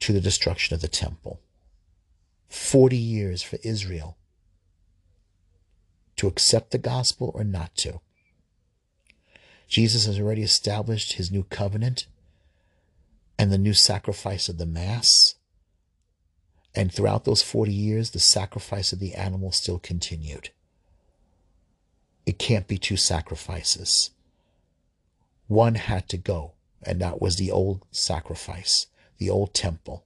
to 0.02 0.12
the 0.12 0.22
destruction 0.22 0.76
of 0.76 0.82
the 0.82 0.88
temple. 0.88 1.40
40 2.50 2.98
years 2.98 3.42
for 3.42 3.58
Israel 3.64 4.18
to 6.18 6.28
accept 6.28 6.72
the 6.72 6.78
gospel 6.78 7.32
or 7.34 7.44
not 7.44 7.76
to. 7.76 8.00
Jesus 9.68 10.06
has 10.06 10.20
already 10.20 10.44
established 10.44 11.14
his 11.14 11.32
new 11.32 11.44
covenant 11.44 12.08
and 13.38 13.52
the 13.52 13.58
new 13.58 13.74
sacrifice 13.74 14.48
of 14.48 14.58
the 14.58 14.66
Mass 14.66 15.35
and 16.76 16.92
throughout 16.92 17.24
those 17.24 17.42
40 17.42 17.72
years, 17.72 18.12
the 18.12 18.20
sacrifice 18.20 18.92
of 18.92 19.00
the 19.00 19.14
animal 19.14 19.52
still 19.52 19.80
continued. 19.80 20.50
It 22.26 22.38
can't 22.38 22.68
be 22.68 22.78
two 22.78 22.98
sacrifices. 22.98 24.12
One 25.48 25.76
had 25.76 26.10
to 26.10 26.18
go, 26.18 26.54
and 26.84 27.00
that 27.00 27.22
was 27.22 27.38
the 27.38 27.52
old 27.52 27.86
sacrifice, 27.92 28.88
the 29.18 29.30
old 29.30 29.54
temple. 29.54 30.04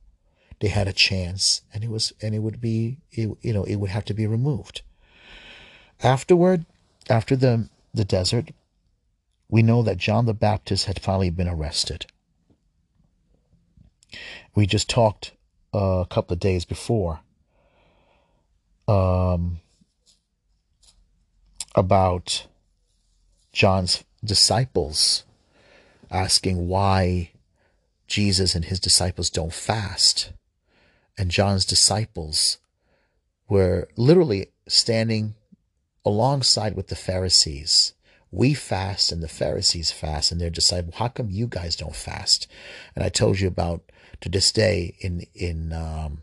They 0.60 0.68
had 0.68 0.88
a 0.88 0.94
chance, 0.94 1.62
and 1.74 1.84
it 1.84 1.90
was, 1.90 2.14
and 2.22 2.36
it 2.36 2.40
would 2.40 2.60
be, 2.60 2.98
it, 3.12 3.30
you 3.42 3.54
know, 3.54 3.64
it 3.64 3.78
would 3.78 3.90
have 3.90 4.06
to 4.06 4.14
be 4.14 4.28
removed. 4.28 4.82
Afterward, 6.04 6.66
after 7.10 7.36
the 7.36 7.70
the 7.94 8.06
desert, 8.06 8.52
we 9.50 9.64
know 9.64 9.82
that 9.82 9.98
John 9.98 10.26
the 10.26 10.34
Baptist 10.34 10.86
had 10.86 11.02
finally 11.02 11.30
been 11.30 11.48
arrested. 11.48 12.06
We 14.54 14.68
just 14.68 14.90
talked 14.90 15.32
a 15.74 16.06
couple 16.10 16.34
of 16.34 16.40
days 16.40 16.66
before 16.66 17.22
um, 18.88 19.60
about 21.76 22.48
John's 23.52 24.04
disciples 24.24 25.24
asking 26.12 26.68
why 26.68 27.32
Jesus 28.08 28.56
and 28.56 28.66
his 28.66 28.80
disciples 28.80 29.30
don't 29.30 29.54
fast. 29.54 30.34
And 31.18 31.30
John's 31.30 31.66
disciples 31.66 32.58
were 33.48 33.88
literally 33.96 34.48
standing 34.68 35.36
alongside 36.06 36.76
with 36.76 36.88
the 36.88 36.96
Pharisees. 36.96 37.94
We 38.32 38.54
fast 38.54 39.12
and 39.12 39.22
the 39.22 39.28
Pharisees 39.28 39.92
fast 39.92 40.32
and 40.32 40.40
their 40.40 40.50
disciples. 40.50 40.96
How 40.96 41.10
come 41.10 41.30
you 41.30 41.48
guys 41.48 41.76
don't 41.76 41.96
fast? 41.96 42.48
And 42.96 43.04
I 43.04 43.10
told 43.10 43.40
you 43.40 43.48
about 43.48 43.84
to 44.22 44.30
this 44.30 44.52
day 44.52 44.96
in 45.00 45.26
in 45.34 45.74
um, 45.74 46.22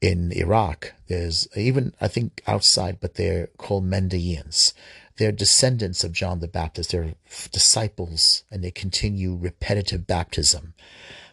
in 0.00 0.32
Iraq. 0.32 0.94
There's 1.08 1.48
even 1.56 1.94
I 2.00 2.08
think 2.08 2.42
outside, 2.46 2.98
but 3.00 3.14
they're 3.14 3.48
called 3.58 3.84
Mandaeans. 3.84 4.72
They're 5.16 5.32
descendants 5.32 6.02
of 6.02 6.12
John 6.12 6.40
the 6.40 6.48
Baptist. 6.48 6.90
They're 6.90 7.14
disciples, 7.52 8.42
and 8.50 8.64
they 8.64 8.70
continue 8.72 9.36
repetitive 9.36 10.06
baptism. 10.06 10.74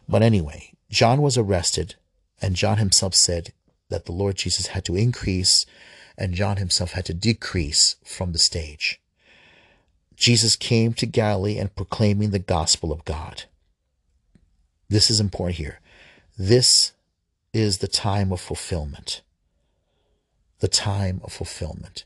But 0.08 0.22
anyway, 0.22 0.74
John 0.90 1.22
was 1.22 1.38
arrested, 1.38 1.96
and 2.42 2.56
John 2.56 2.78
himself 2.78 3.16
said 3.16 3.54
that 3.90 4.06
the 4.06 4.12
Lord 4.12 4.36
Jesus 4.36 4.68
had 4.68 4.86
to 4.86 4.96
increase 4.96 5.66
and 6.18 6.36
John 6.36 6.58
himself 6.58 6.92
had 6.92 7.06
to 7.06 7.14
decrease 7.14 7.96
from 8.04 8.32
the 8.32 8.40
stage. 8.40 9.02
Jesus 10.16 10.56
came 10.56 10.94
to 10.94 11.06
Galilee 11.06 11.58
and 11.58 11.76
proclaiming 11.76 12.30
the 12.30 12.40
gospel 12.40 12.92
of 12.92 13.06
God. 13.06 13.46
This 14.92 15.10
is 15.10 15.20
important 15.20 15.58
here. 15.58 15.80
This 16.38 16.92
is 17.54 17.80
the 17.80 17.88
time 17.88 18.32
of 18.32 18.40
fulfillment. 18.40 19.22
The 20.60 20.68
time 20.68 21.22
of 21.24 21.34
fulfillment. 21.34 22.06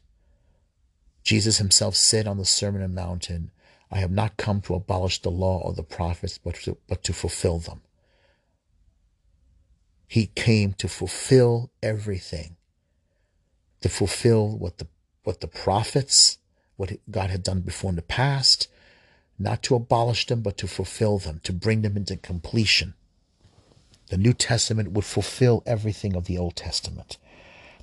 Jesus 1.23 1.57
himself 1.57 1.95
said 1.95 2.27
on 2.27 2.37
the 2.37 2.45
Sermon 2.45 2.81
on 2.81 2.95
the 2.95 3.01
Mountain, 3.01 3.51
I 3.91 3.97
have 3.97 4.11
not 4.11 4.37
come 4.37 4.61
to 4.61 4.75
abolish 4.75 5.21
the 5.21 5.31
law 5.31 5.59
or 5.59 5.73
the 5.73 5.83
prophets, 5.83 6.37
but 6.37 6.55
to, 6.63 6.77
but 6.87 7.03
to 7.03 7.13
fulfill 7.13 7.59
them. 7.59 7.81
He 10.07 10.27
came 10.27 10.73
to 10.73 10.87
fulfill 10.87 11.71
everything 11.83 12.55
to 13.85 13.89
fulfill 13.89 14.57
what 14.57 14.79
the 14.79 14.87
what 15.23 15.41
the 15.41 15.47
prophets, 15.47 16.39
what 16.75 16.91
God 17.11 17.29
had 17.29 17.43
done 17.43 17.61
before 17.61 17.91
in 17.91 17.95
the 17.95 18.01
past, 18.01 18.67
not 19.37 19.61
to 19.63 19.75
abolish 19.75 20.27
them, 20.27 20.41
but 20.41 20.57
to 20.57 20.67
fulfill 20.67 21.17
them, 21.17 21.41
to 21.43 21.53
bring 21.53 21.81
them 21.81 21.97
into 21.97 22.15
completion. 22.17 22.93
The 24.09 24.17
New 24.17 24.33
Testament 24.33 24.91
would 24.91 25.05
fulfill 25.05 25.63
everything 25.65 26.15
of 26.15 26.25
the 26.25 26.37
Old 26.37 26.55
Testament. 26.55 27.17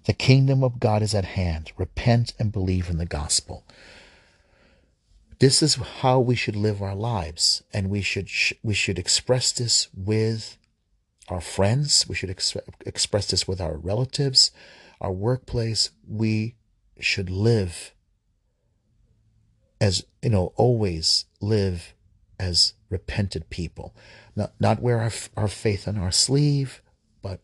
The 0.05 0.12
kingdom 0.12 0.64
of 0.64 0.80
God 0.80 1.03
is 1.03 1.14
at 1.14 1.24
hand. 1.24 1.72
Repent 1.76 2.34
and 2.38 2.53
believe 2.53 2.88
in 2.88 2.98
the 2.98 3.07
gospel. 3.07 3.64
This 5.38 5.62
is 5.62 5.74
how 5.74 6.20
we 6.20 6.36
should 6.36 6.57
live 6.57 6.80
our 6.80 6.94
lives, 6.94 7.62
and 7.72 7.90
we 7.90 8.00
should 8.00 8.28
we 8.62 8.74
should 8.74 8.98
express 8.98 9.50
this 9.50 9.88
with 9.92 10.57
our 11.28 11.40
friends. 11.40 12.07
We 12.09 12.14
should 12.14 12.30
ex- 12.30 12.57
express 12.86 13.26
this 13.26 13.48
with 13.48 13.61
our 13.61 13.76
relatives, 13.76 14.53
our 15.00 15.11
workplace, 15.11 15.90
we 16.07 16.55
should 17.00 17.28
live 17.28 17.92
as, 19.82 20.06
you 20.22 20.30
know, 20.30 20.52
always 20.56 21.26
live 21.40 21.92
as 22.38 22.72
repented 22.88 23.50
people. 23.50 23.94
Not, 24.34 24.52
not 24.58 24.80
wear 24.80 25.00
our, 25.00 25.10
our 25.36 25.48
faith 25.48 25.86
on 25.86 25.98
our 25.98 26.12
sleeve, 26.12 26.80
but 27.20 27.40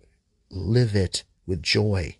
live 0.50 0.94
it 0.94 1.24
with 1.46 1.62
joy. 1.62 2.16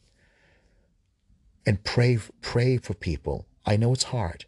And 1.65 1.83
pray, 1.85 2.19
pray 2.43 2.77
for 2.77 2.95
people. 2.95 3.47
I 3.65 3.77
know 3.77 3.93
it's 3.93 4.05
hard. 4.05 4.45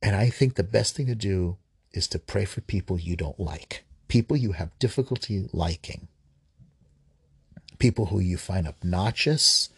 And 0.00 0.14
I 0.14 0.30
think 0.30 0.54
the 0.54 0.62
best 0.62 0.94
thing 0.94 1.06
to 1.06 1.14
do 1.14 1.56
is 1.92 2.06
to 2.08 2.18
pray 2.18 2.44
for 2.44 2.60
people 2.60 2.98
you 2.98 3.16
don't 3.16 3.40
like, 3.40 3.84
people 4.08 4.36
you 4.36 4.52
have 4.52 4.78
difficulty 4.78 5.48
liking 5.52 6.08
people 7.78 8.06
who 8.06 8.20
you 8.20 8.36
find 8.36 8.66
obnoxious, 8.66 9.70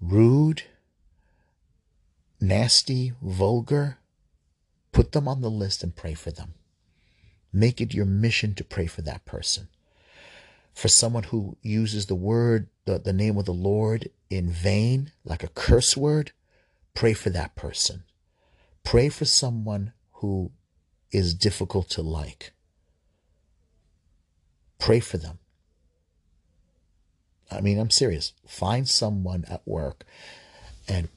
rude, 0.00 0.62
nasty, 2.40 3.12
vulgar, 3.22 3.98
put 4.92 5.12
them 5.12 5.28
on 5.28 5.40
the 5.40 5.50
list 5.50 5.82
and 5.82 5.94
pray 5.94 6.14
for 6.14 6.30
them. 6.30 6.54
Make 7.52 7.80
it 7.80 7.94
your 7.94 8.04
mission 8.04 8.54
to 8.54 8.64
pray 8.64 8.86
for 8.86 9.02
that 9.02 9.24
person. 9.24 9.68
For 10.74 10.88
someone 10.88 11.24
who 11.24 11.56
uses 11.62 12.06
the 12.06 12.14
word, 12.14 12.68
the, 12.84 12.98
the 12.98 13.12
name 13.12 13.36
of 13.36 13.46
the 13.46 13.52
Lord 13.52 14.10
in 14.30 14.50
vain, 14.50 15.12
like 15.24 15.42
a 15.42 15.48
curse 15.48 15.96
word, 15.96 16.32
pray 16.94 17.14
for 17.14 17.30
that 17.30 17.56
person. 17.56 18.04
Pray 18.84 19.08
for 19.08 19.24
someone 19.24 19.92
who 20.12 20.52
is 21.10 21.34
difficult 21.34 21.88
to 21.90 22.02
like. 22.02 22.52
Pray 24.78 25.00
for 25.00 25.16
them. 25.16 25.38
I 27.50 27.60
mean, 27.60 27.78
I'm 27.78 27.90
serious. 27.90 28.34
Find 28.46 28.88
someone 28.88 29.44
at 29.48 29.66
work 29.66 30.04
and 30.86 31.08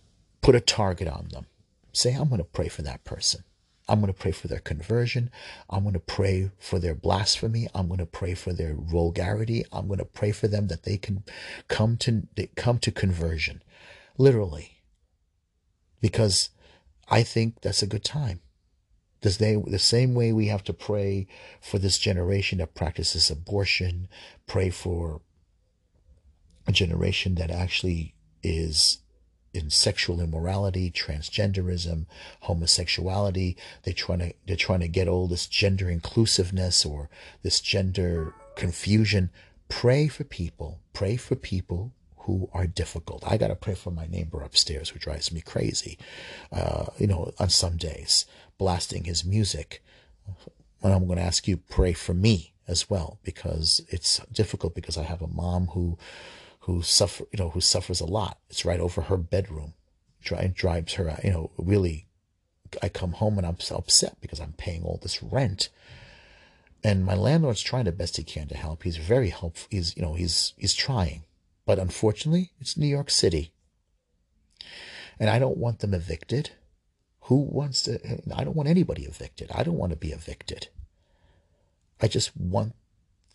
put 0.42 0.56
a 0.56 0.62
target 0.62 1.08
on 1.08 1.30
them. 1.32 1.46
Say, 1.94 2.14
I'm 2.14 2.30
going 2.30 2.40
to 2.40 2.46
pray 2.46 2.68
for 2.68 2.82
that 2.82 3.04
person. 3.04 3.44
I'm 3.88 4.00
going 4.00 4.14
to 4.14 4.18
pray 4.18 4.32
for 4.32 4.48
their 4.48 4.60
conversion. 4.60 5.30
I'm 5.70 5.84
going 5.84 5.94
to 5.94 6.00
pray 6.00 6.52
for 6.58 6.80
their 6.80 6.96
blasphemy. 6.96 7.68
I'm 7.76 7.88
going 7.88 8.00
to 8.00 8.06
pray 8.06 8.36
for 8.36 8.54
their 8.54 8.74
vulgarity. 8.74 9.66
I'm 9.72 9.88
going 9.88 10.00
to 10.00 10.06
pray 10.06 10.32
for 10.32 10.48
them 10.48 10.68
that 10.68 10.84
they 10.84 10.98
can 10.98 11.24
come 11.68 11.98
to 11.98 12.28
come 12.56 12.80
to 12.80 12.92
conversion, 12.92 13.62
literally. 14.18 14.78
Because 16.00 16.50
I 17.10 17.24
think 17.24 17.62
that's 17.62 17.84
a 17.84 17.88
good 17.88 18.06
time. 18.06 18.40
The, 19.22 19.64
the 19.68 19.78
same 19.78 20.16
way 20.16 20.32
we 20.32 20.48
have 20.48 20.64
to 20.64 20.74
pray 20.74 21.28
for 21.60 21.78
this 21.78 21.98
generation 21.98 22.60
that 22.60 22.74
practices 22.74 23.30
abortion, 23.30 24.08
pray 24.48 24.70
for 24.70 25.22
a 26.66 26.72
generation 26.72 27.36
that 27.36 27.52
actually 27.52 28.16
is 28.42 29.00
in 29.54 29.70
sexual 29.70 30.22
immorality, 30.22 30.90
transgenderism, 30.92 32.06
homosexuality. 32.42 33.56
They 33.84 33.94
trying 33.94 34.20
to 34.20 34.34
they're 34.46 34.56
trying 34.56 34.80
to 34.82 34.88
get 34.88 35.08
all 35.08 35.28
this 35.28 35.48
gender 35.48 35.90
inclusiveness 35.90 36.86
or 36.86 37.10
this 37.44 37.60
gender 37.60 38.34
confusion. 38.56 39.30
Pray 39.70 40.08
for 40.08 40.24
people. 40.24 40.80
Pray 40.94 41.18
for 41.18 41.36
people 41.36 41.92
who 42.20 42.50
are 42.54 42.68
difficult. 42.68 43.24
I 43.26 43.38
got 43.38 43.48
to 43.48 43.56
pray 43.56 43.74
for 43.74 43.92
my 43.92 44.06
neighbor 44.06 44.42
upstairs 44.42 44.90
who 44.90 45.00
drives 45.00 45.32
me 45.32 45.42
crazy. 45.42 45.98
Uh, 46.52 46.86
you 46.98 47.08
know, 47.08 47.34
on 47.40 47.50
some 47.50 47.78
days, 47.78 48.26
blasting 48.58 49.06
his 49.06 49.26
music. 49.26 49.84
And 50.84 50.94
I'm 50.94 51.08
to 51.08 51.22
ask 51.22 51.48
you 51.48 51.58
pray 51.58 51.94
for 51.94 52.14
me 52.14 52.54
as 52.68 52.90
well 52.90 53.20
because 53.24 53.82
it's 53.90 54.20
difficult 54.32 54.76
because 54.76 54.98
I 54.98 55.04
have 55.04 55.22
a 55.22 55.28
mom 55.28 55.68
who 55.68 55.98
who 56.62 56.82
suffer, 56.82 57.26
you 57.32 57.40
know, 57.40 57.50
who 57.50 57.62
suffers 57.62 58.02
a 58.02 58.06
lot. 58.06 58.40
It's 58.50 58.66
right 58.66 58.80
over 58.80 59.02
her 59.04 59.18
bedroom. 59.18 59.74
It 60.24 60.54
drives 60.54 60.94
her, 60.94 61.20
you 61.24 61.32
know, 61.32 61.52
really. 61.58 62.08
I 62.82 62.88
come 62.88 63.14
home 63.14 63.38
and 63.38 63.46
I'm 63.46 63.58
upset 63.72 64.18
because 64.22 64.40
I'm 64.40 64.54
paying 64.54 64.84
all 64.84 64.98
this 65.02 65.22
rent, 65.22 65.68
and 66.84 67.04
my 67.04 67.16
landlord's 67.16 67.62
trying 67.62 67.84
the 67.86 67.92
best 67.92 68.16
he 68.16 68.24
can 68.24 68.48
to 68.48 68.56
help. 68.56 68.84
He's 68.84 68.96
very 68.96 69.30
helpful. 69.30 69.68
He's, 69.70 69.96
you 69.98 70.02
know, 70.02 70.14
he's 70.14 70.54
he's 70.58 70.74
trying, 70.74 71.24
but 71.66 71.80
unfortunately, 71.80 72.52
it's 72.62 72.78
New 72.78 72.88
York 72.88 73.10
City, 73.10 73.52
and 75.20 75.30
I 75.30 75.38
don't 75.38 75.58
want 75.58 75.80
them 75.80 75.94
evicted. 75.94 76.52
Who 77.24 77.36
wants 77.36 77.84
to? 77.84 78.00
I 78.34 78.46
don't 78.46 78.56
want 78.56 78.70
anybody 78.70 79.04
evicted. 79.04 79.52
I 79.54 79.64
don't 79.64 79.78
want 79.78 79.92
to 79.92 79.98
be 79.98 80.14
evicted. 80.14 80.70
I 82.00 82.08
just 82.08 82.38
want 82.38 82.74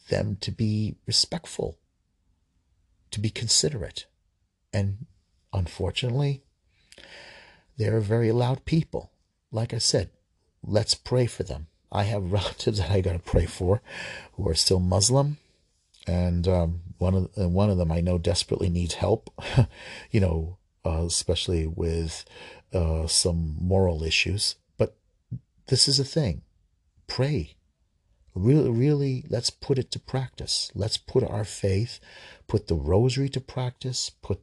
them 0.09 0.39
to 0.41 0.51
be 0.51 0.95
respectful 1.07 1.77
to 3.11 3.21
be 3.21 3.31
considerate. 3.31 4.07
And 4.73 5.07
unfortunately, 5.53 6.43
they're 7.77 8.01
very 8.01 8.33
loud 8.33 8.65
people. 8.65 9.13
Like 9.51 9.73
I 9.73 9.79
said, 9.79 10.11
let's 10.63 10.95
pray 10.95 11.27
for 11.27 11.43
them. 11.43 11.69
I 11.91 12.05
have 12.05 12.33
relatives 12.33 12.79
that 12.79 12.91
I 12.91 13.01
got 13.01 13.13
to 13.13 13.19
pray 13.19 13.47
for 13.47 13.83
who 14.35 14.49
are 14.49 14.55
still 14.55 14.81
Muslim. 14.81 15.39
And 16.07 16.47
um, 16.47 16.81
one 16.99 17.15
of 17.15 17.31
uh, 17.37 17.49
one 17.49 17.69
of 17.69 17.79
them 17.79 17.91
I 17.91 18.01
know 18.01 18.17
desperately 18.17 18.69
needs 18.69 18.95
help, 18.95 19.29
you 20.13 20.21
know, 20.21 20.59
uh, 20.85 21.05
especially 21.05 21.67
with 21.67 22.25
uh, 22.73 23.09
some 23.09 23.57
moral 23.61 24.05
issues. 24.05 24.55
But 24.79 24.97
this 25.67 25.89
is 25.89 25.99
a 25.99 26.05
thing. 26.05 26.43
Pray 27.09 27.56
really, 28.37 28.71
really, 28.71 29.25
let's 29.29 29.51
put 29.51 29.79
it 29.79 29.91
to 29.93 29.99
practice. 29.99 30.71
Let's 30.75 30.97
put 30.97 31.25
our 31.25 31.45
faith, 31.45 31.99
put 32.47 32.69
the 32.69 32.75
rosary 32.75 33.29
to 33.31 33.41
practice, 33.41 34.11
put 34.11 34.41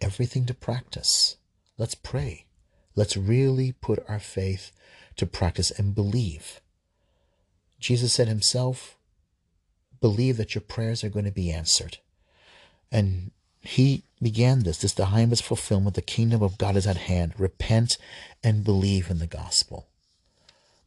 everything 0.00 0.46
to 0.46 0.54
practice. 0.54 1.36
Let's 1.78 1.94
pray. 1.94 2.46
Let's 2.94 3.16
really 3.16 3.72
put 3.72 4.04
our 4.08 4.20
faith 4.20 4.72
to 5.16 5.26
practice 5.26 5.70
and 5.70 5.94
believe. 5.94 6.60
Jesus 7.80 8.12
said 8.12 8.28
himself, 8.28 8.96
believe 10.00 10.36
that 10.36 10.54
your 10.54 10.62
prayers 10.62 11.02
are 11.02 11.08
going 11.08 11.24
to 11.24 11.30
be 11.30 11.50
answered. 11.50 11.98
And 12.92 13.30
he 13.60 14.04
began 14.20 14.60
this, 14.60 14.78
this 14.78 14.92
the 14.92 15.06
highest 15.06 15.42
fulfillment, 15.42 15.96
the 15.96 16.02
kingdom 16.02 16.42
of 16.42 16.58
God 16.58 16.76
is 16.76 16.86
at 16.86 16.96
hand. 16.96 17.34
Repent 17.38 17.96
and 18.42 18.64
believe 18.64 19.10
in 19.10 19.18
the 19.18 19.26
gospel. 19.26 19.88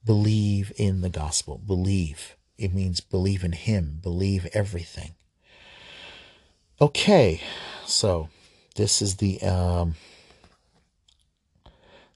Believe 0.07 0.71
in 0.77 1.01
the 1.01 1.09
gospel. 1.09 1.61
Believe. 1.63 2.37
It 2.57 2.73
means 2.73 3.01
believe 3.01 3.43
in 3.43 3.51
Him. 3.51 3.99
Believe 4.01 4.47
everything. 4.53 5.11
Okay, 6.79 7.41
so 7.85 8.29
this 8.75 9.01
is 9.01 9.17
the 9.17 9.41
um, 9.41 9.95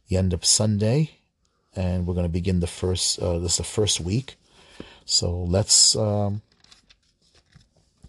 the 0.08 0.16
end 0.16 0.32
of 0.34 0.46
Sunday, 0.46 1.12
and 1.76 2.08
we're 2.08 2.14
going 2.14 2.26
to 2.26 2.30
begin 2.30 2.62
the 2.62 2.68
first. 2.68 3.20
Uh, 3.20 3.40
this 3.40 3.54
is 3.54 3.58
the 3.58 3.64
first 3.64 4.00
week, 4.00 4.36
so 5.04 5.36
let's 5.36 5.96
um, 5.96 6.42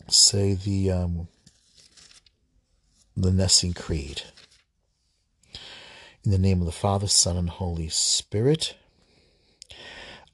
say 0.09 0.55
the 0.55 0.93
um, 0.93 1.27
the 3.17 3.33
Nicene 3.33 3.75
Creed. 3.75 4.23
In 6.25 6.31
the 6.31 6.39
name 6.39 6.61
of 6.61 6.67
the 6.67 6.73
Father, 6.73 7.09
Son, 7.09 7.37
and 7.37 7.51
Holy 7.51 7.89
Spirit. 7.89 8.77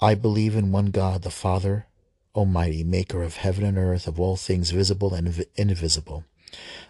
I 0.00 0.14
believe 0.14 0.54
in 0.54 0.70
one 0.70 0.92
God, 0.92 1.22
the 1.22 1.30
Father 1.30 1.86
Almighty, 2.32 2.84
maker 2.84 3.24
of 3.24 3.38
heaven 3.38 3.64
and 3.64 3.76
earth, 3.76 4.06
of 4.06 4.20
all 4.20 4.36
things 4.36 4.70
visible 4.70 5.12
and 5.12 5.44
invisible. 5.56 6.24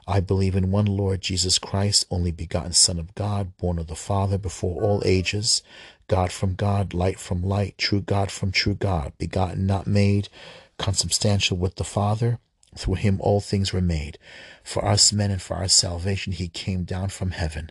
I 0.07 0.21
believe 0.21 0.55
in 0.55 0.71
one 0.71 0.85
Lord 0.85 1.23
Jesus 1.23 1.59
Christ, 1.59 2.05
only 2.11 2.31
begotten 2.31 2.75
Son 2.75 2.99
of 2.99 3.15
God, 3.15 3.57
born 3.57 3.79
of 3.79 3.87
the 3.87 3.95
Father 3.95 4.37
before 4.37 4.83
all 4.83 5.03
ages, 5.07 5.63
God 6.07 6.33
from 6.33 6.55
God, 6.55 6.93
light 6.93 7.19
from 7.19 7.43
light, 7.43 7.79
true 7.79 8.03
God 8.03 8.31
from 8.31 8.53
true 8.53 8.75
God, 8.75 9.15
begotten, 9.17 9.67
not 9.67 9.87
made, 9.87 10.29
consubstantial 10.77 11.57
with 11.57 11.77
the 11.77 11.85
Father. 11.85 12.39
Through 12.77 12.97
him 12.97 13.19
all 13.21 13.41
things 13.41 13.73
were 13.73 13.81
made. 13.81 14.19
For 14.63 14.85
us 14.85 15.15
men 15.15 15.31
and 15.31 15.41
for 15.41 15.57
our 15.57 15.69
salvation 15.69 16.35
he 16.35 16.49
came 16.49 16.85
down 16.85 17.09
from 17.09 17.31
heaven, 17.31 17.71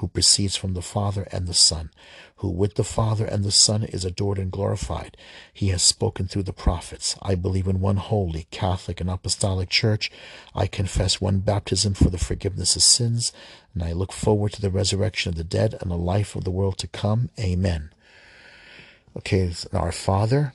who 0.00 0.08
proceeds 0.08 0.56
from 0.56 0.74
the 0.74 0.82
Father 0.82 1.26
and 1.32 1.46
the 1.46 1.54
Son, 1.54 1.90
who 2.36 2.48
with 2.48 2.74
the 2.74 2.84
Father 2.84 3.24
and 3.24 3.44
the 3.44 3.50
Son 3.50 3.84
is 3.84 4.04
adored 4.04 4.38
and 4.38 4.50
glorified. 4.50 5.16
He 5.52 5.68
has 5.68 5.82
spoken 5.82 6.26
through 6.26 6.44
the 6.44 6.52
prophets. 6.52 7.16
I 7.20 7.34
believe 7.34 7.66
in 7.66 7.80
one 7.80 7.96
holy, 7.96 8.46
Catholic, 8.50 9.00
and 9.00 9.10
Apostolic 9.10 9.68
Church. 9.68 10.10
I 10.54 10.66
confess 10.66 11.20
one 11.20 11.40
baptism 11.40 11.94
for 11.94 12.10
the 12.10 12.18
forgiveness 12.18 12.76
of 12.76 12.82
sins, 12.82 13.32
and 13.74 13.82
I 13.82 13.92
look 13.92 14.12
forward 14.12 14.52
to 14.52 14.60
the 14.60 14.70
resurrection 14.70 15.30
of 15.30 15.36
the 15.36 15.44
dead 15.44 15.74
and 15.80 15.90
the 15.90 15.96
life 15.96 16.36
of 16.36 16.44
the 16.44 16.50
world 16.50 16.78
to 16.78 16.86
come. 16.88 17.30
Amen. 17.38 17.90
Okay, 19.16 19.52
our 19.72 19.92
Father, 19.92 20.54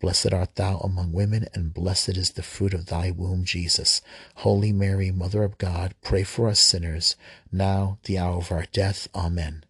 Blessed 0.00 0.32
art 0.32 0.56
thou 0.56 0.78
among 0.78 1.12
women, 1.12 1.48
and 1.54 1.72
blessed 1.72 2.16
is 2.16 2.32
the 2.32 2.42
fruit 2.42 2.74
of 2.74 2.86
thy 2.86 3.10
womb, 3.10 3.44
Jesus. 3.44 4.02
Holy 4.36 4.72
Mary, 4.72 5.10
Mother 5.10 5.42
of 5.42 5.56
God, 5.58 5.94
pray 6.02 6.22
for 6.22 6.48
us 6.48 6.60
sinners, 6.60 7.16
now 7.50 7.98
the 8.04 8.18
hour 8.18 8.36
of 8.36 8.52
our 8.52 8.66
death. 8.72 9.08
Amen. 9.14 9.64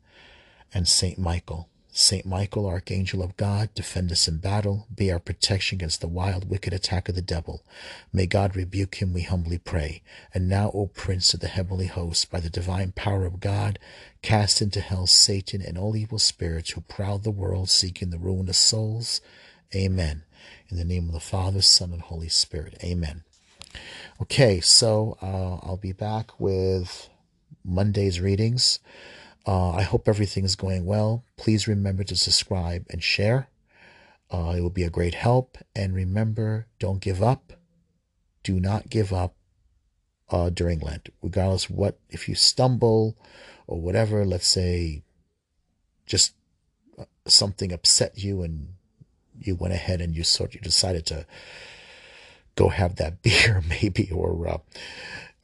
And 0.74 0.88
Saint 0.88 1.18
Michael, 1.18 1.68
Saint 1.98 2.26
Michael, 2.26 2.66
Archangel 2.66 3.22
of 3.22 3.38
God, 3.38 3.72
defend 3.74 4.12
us 4.12 4.28
in 4.28 4.36
battle, 4.36 4.86
be 4.94 5.10
our 5.10 5.18
protection 5.18 5.76
against 5.76 6.02
the 6.02 6.06
wild, 6.08 6.50
wicked 6.50 6.74
attack 6.74 7.08
of 7.08 7.14
the 7.14 7.22
devil. 7.22 7.62
May 8.12 8.26
God 8.26 8.54
rebuke 8.54 8.96
him, 8.96 9.14
we 9.14 9.22
humbly 9.22 9.56
pray. 9.56 10.02
And 10.34 10.46
now, 10.46 10.70
O 10.74 10.88
Prince 10.88 11.32
of 11.32 11.40
the 11.40 11.48
heavenly 11.48 11.86
host, 11.86 12.30
by 12.30 12.40
the 12.40 12.50
divine 12.50 12.92
power 12.92 13.24
of 13.24 13.40
God, 13.40 13.78
cast 14.20 14.60
into 14.60 14.80
hell 14.80 15.06
Satan 15.06 15.62
and 15.62 15.78
all 15.78 15.96
evil 15.96 16.18
spirits 16.18 16.72
who 16.72 16.82
prowl 16.82 17.18
the 17.18 17.30
world 17.30 17.70
seeking 17.70 18.10
the 18.10 18.18
ruin 18.18 18.50
of 18.50 18.56
souls. 18.56 19.22
Amen. 19.74 20.22
In 20.68 20.76
the 20.76 20.84
name 20.84 21.06
of 21.08 21.12
the 21.12 21.20
Father, 21.20 21.62
Son, 21.62 21.92
and 21.92 22.02
Holy 22.02 22.28
Spirit. 22.28 22.78
Amen. 22.82 23.24
Okay, 24.20 24.60
so 24.60 25.18
uh, 25.20 25.66
I'll 25.66 25.76
be 25.76 25.92
back 25.92 26.38
with 26.40 27.08
Monday's 27.64 28.20
readings. 28.20 28.78
Uh, 29.46 29.70
I 29.70 29.82
hope 29.82 30.08
everything 30.08 30.44
is 30.44 30.56
going 30.56 30.84
well. 30.86 31.24
Please 31.36 31.68
remember 31.68 32.04
to 32.04 32.16
subscribe 32.16 32.86
and 32.90 33.02
share. 33.02 33.48
Uh, 34.30 34.54
it 34.56 34.60
will 34.60 34.70
be 34.70 34.82
a 34.82 34.90
great 34.90 35.14
help. 35.14 35.58
And 35.74 35.94
remember, 35.94 36.66
don't 36.78 37.00
give 37.00 37.22
up. 37.22 37.52
Do 38.42 38.58
not 38.58 38.90
give 38.90 39.12
up 39.12 39.34
uh, 40.30 40.50
during 40.50 40.80
Lent, 40.80 41.10
regardless 41.22 41.70
what. 41.70 41.98
If 42.08 42.28
you 42.28 42.34
stumble 42.34 43.16
or 43.66 43.80
whatever, 43.80 44.24
let's 44.24 44.48
say, 44.48 45.02
just 46.06 46.34
uh, 46.98 47.04
something 47.26 47.72
upset 47.72 48.18
you 48.18 48.42
and 48.42 48.75
you 49.40 49.54
went 49.54 49.74
ahead 49.74 50.00
and 50.00 50.14
you 50.14 50.24
sort 50.24 50.54
you 50.54 50.60
decided 50.60 51.06
to 51.06 51.26
go 52.54 52.68
have 52.68 52.96
that 52.96 53.22
beer 53.22 53.62
maybe 53.68 54.10
or 54.10 54.48
uh, 54.48 54.58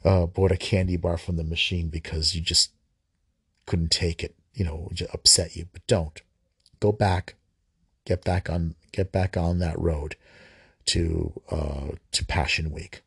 uh, 0.05 0.27
bought 0.27 0.53
a 0.53 0.57
candy 0.57 0.97
bar 0.97 1.17
from 1.17 1.37
the 1.37 1.45
machine 1.45 1.89
because 1.89 2.35
you 2.35 2.41
just 2.41 2.71
couldn't 3.67 3.91
take 3.91 4.25
it 4.25 4.35
you 4.55 4.65
know 4.65 4.89
just 4.93 5.15
upset 5.15 5.57
you 5.57 5.67
but 5.73 5.87
don't. 5.87 6.23
Go 6.81 6.93
back 6.93 7.37
get 8.05 8.25
back 8.25 8.51
on 8.51 8.75
get 8.91 9.13
back 9.13 9.37
on 9.37 9.59
that 9.59 9.79
road 9.79 10.17
to 10.87 11.33
uh, 11.51 11.89
to 12.11 12.25
passion 12.25 12.71
week. 12.73 13.03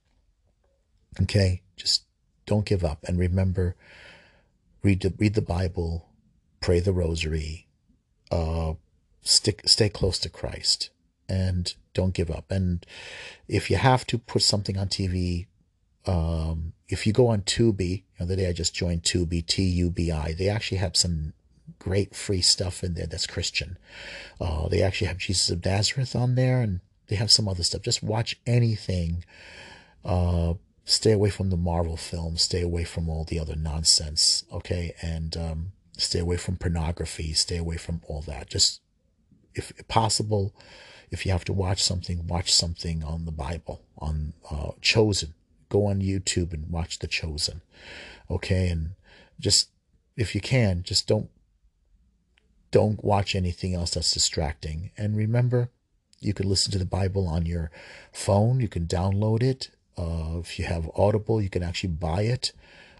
Okay? 1.21 1.61
Just 1.75 2.03
don't 2.45 2.65
give 2.65 2.83
up. 2.83 3.03
And 3.07 3.19
remember 3.19 3.75
read 4.83 5.01
the, 5.01 5.13
read 5.17 5.33
the 5.33 5.41
bible 5.41 6.09
pray 6.61 6.79
the 6.79 6.93
rosary 6.93 7.67
uh, 8.31 8.73
stick 9.25 9.61
stay 9.65 9.89
close 9.89 10.17
to 10.19 10.29
Christ 10.29 10.91
and 11.27 11.73
don't 11.93 12.13
give 12.13 12.31
up. 12.31 12.49
And 12.49 12.85
if 13.47 13.69
you 13.69 13.75
have 13.77 14.05
to 14.07 14.17
put 14.17 14.43
something 14.43 14.77
on 14.77 14.87
TV, 14.87 15.47
um, 16.05 16.73
if 16.87 17.05
you 17.07 17.13
go 17.13 17.27
on 17.27 17.41
Tubi, 17.41 18.03
the 18.17 18.23
other 18.23 18.35
day 18.35 18.47
I 18.47 18.53
just 18.53 18.75
joined 18.75 19.03
Tubi, 19.03 19.45
T 19.45 19.63
U 19.63 19.89
B 19.89 20.11
I. 20.11 20.33
They 20.33 20.47
actually 20.47 20.77
have 20.77 20.95
some 20.95 21.33
great 21.79 22.15
free 22.15 22.41
stuff 22.41 22.83
in 22.83 22.93
there 22.93 23.07
that's 23.07 23.25
Christian. 23.25 23.77
Uh, 24.39 24.67
they 24.69 24.81
actually 24.81 25.07
have 25.07 25.17
Jesus 25.17 25.49
of 25.49 25.65
Nazareth 25.65 26.15
on 26.15 26.35
there, 26.35 26.61
and 26.61 26.79
they 27.07 27.15
have 27.15 27.31
some 27.31 27.47
other 27.47 27.63
stuff. 27.63 27.81
Just 27.81 28.03
watch 28.03 28.39
anything. 28.45 29.25
Uh, 30.03 30.53
stay 30.83 31.11
away 31.11 31.31
from 31.31 31.49
the 31.49 31.57
Marvel 31.57 31.97
films. 31.97 32.43
Stay 32.43 32.61
away 32.61 32.83
from 32.83 33.09
all 33.09 33.23
the 33.23 33.39
other 33.39 33.55
nonsense. 33.55 34.45
Okay, 34.51 34.93
and 35.01 35.35
um, 35.35 35.71
stay 35.97 36.19
away 36.19 36.37
from 36.37 36.57
pornography. 36.57 37.33
Stay 37.33 37.57
away 37.57 37.77
from 37.77 38.01
all 38.07 38.21
that. 38.21 38.47
Just 38.47 38.81
if 39.55 39.73
possible, 39.87 40.53
if 41.11 41.25
you 41.25 41.31
have 41.31 41.45
to 41.45 41.53
watch 41.53 41.81
something, 41.81 42.27
watch 42.27 42.53
something 42.53 43.03
on 43.03 43.25
the 43.25 43.31
Bible, 43.31 43.81
on 43.97 44.33
uh, 44.51 44.71
Chosen. 44.81 45.33
Go 45.69 45.87
on 45.87 46.01
YouTube 46.01 46.53
and 46.53 46.69
watch 46.69 46.99
The 46.99 47.07
Chosen. 47.07 47.61
Okay, 48.29 48.67
and 48.67 48.91
just 49.39 49.69
if 50.15 50.35
you 50.35 50.41
can, 50.41 50.83
just 50.83 51.07
don't 51.07 51.29
don't 52.71 53.03
watch 53.03 53.35
anything 53.35 53.73
else 53.73 53.91
that's 53.91 54.13
distracting. 54.13 54.91
And 54.97 55.15
remember, 55.15 55.69
you 56.19 56.33
can 56.33 56.49
listen 56.49 56.71
to 56.73 56.77
the 56.77 56.85
Bible 56.85 57.27
on 57.27 57.45
your 57.45 57.71
phone. 58.11 58.59
You 58.59 58.67
can 58.67 58.85
download 58.85 59.41
it. 59.41 59.69
Uh, 59.97 60.39
if 60.39 60.59
you 60.59 60.65
have 60.65 60.91
Audible, 60.95 61.41
you 61.41 61.49
can 61.49 61.63
actually 61.63 61.93
buy 61.93 62.23
it 62.23 62.51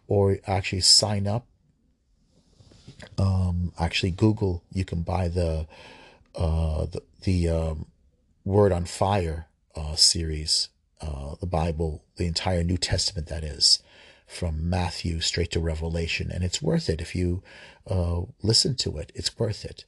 or 0.08 0.40
actually 0.48 0.82
sign 0.82 1.28
up. 1.28 1.46
Um, 3.18 3.74
actually, 3.80 4.12
Google, 4.12 4.64
you 4.72 4.86
can 4.86 5.02
buy 5.02 5.28
the 5.28 5.68
uh, 6.38 6.86
the, 6.86 7.02
the 7.24 7.50
um, 7.50 7.86
Word 8.44 8.72
on 8.72 8.86
Fire 8.86 9.48
uh, 9.76 9.96
series, 9.96 10.70
uh, 11.02 11.36
the 11.40 11.46
Bible, 11.46 12.04
the 12.18 12.26
entire 12.28 12.64
New 12.64 12.78
Testament, 12.78 13.28
that 13.28 13.44
is, 13.44 13.82
from 14.28 14.70
Matthew 14.70 15.20
straight 15.20 15.52
to 15.52 15.60
Revelation. 15.60 16.32
And 16.32 16.44
it's 16.44 16.62
worth 16.62 16.90
it 16.90 17.02
if 17.02 17.16
you 17.16 17.44
uh, 17.90 18.22
listen 18.42 18.76
to 18.78 18.98
it. 18.98 19.12
It's 19.16 19.38
worth 19.38 19.66
it. 19.66 19.86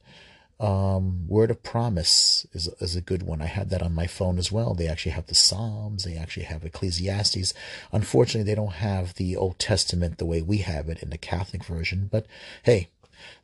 Um, 0.60 1.28
Word 1.28 1.52
of 1.52 1.62
Promise 1.62 2.46
is, 2.52 2.68
is 2.80 2.96
a 2.96 3.00
good 3.00 3.22
one. 3.22 3.40
I 3.40 3.46
had 3.46 3.70
that 3.70 3.82
on 3.82 3.94
my 3.94 4.08
phone 4.08 4.38
as 4.38 4.50
well. 4.50 4.74
They 4.74 4.88
actually 4.88 5.12
have 5.12 5.26
the 5.26 5.34
Psalms. 5.34 6.02
They 6.02 6.16
actually 6.16 6.46
have 6.46 6.64
Ecclesiastes. 6.64 7.54
Unfortunately, 7.92 8.42
they 8.42 8.56
don't 8.56 8.72
have 8.74 9.14
the 9.14 9.36
Old 9.36 9.60
Testament 9.60 10.18
the 10.18 10.26
way 10.26 10.42
we 10.42 10.58
have 10.58 10.88
it 10.88 11.00
in 11.00 11.10
the 11.10 11.18
Catholic 11.18 11.64
version. 11.64 12.08
But 12.10 12.26
hey, 12.64 12.88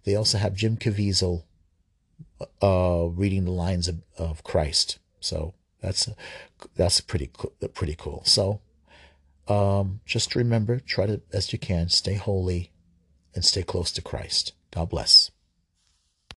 they 0.05 0.17
also 0.17 0.39
have 0.39 0.55
Jim 0.55 0.77
Caviezel 0.77 1.45
uh, 2.63 3.07
reading 3.11 3.45
the 3.45 3.51
lines 3.51 3.89
of, 3.89 4.03
of 4.19 4.45
Christ. 4.45 4.99
So 5.21 5.55
that's 5.81 6.09
that's 6.77 7.01
pretty 7.01 7.31
pretty 7.75 7.97
cool. 7.99 8.23
So 8.25 8.61
um, 9.49 10.01
just 10.07 10.35
remember, 10.35 10.81
try 10.81 11.07
to 11.07 11.21
as 11.33 11.53
you 11.53 11.59
can 11.59 11.89
stay 11.89 12.15
holy 12.15 12.73
and 13.35 13.45
stay 13.45 13.63
close 13.63 13.91
to 13.93 14.03
Christ. 14.03 14.53
God 14.71 14.91
bless. 14.91 15.31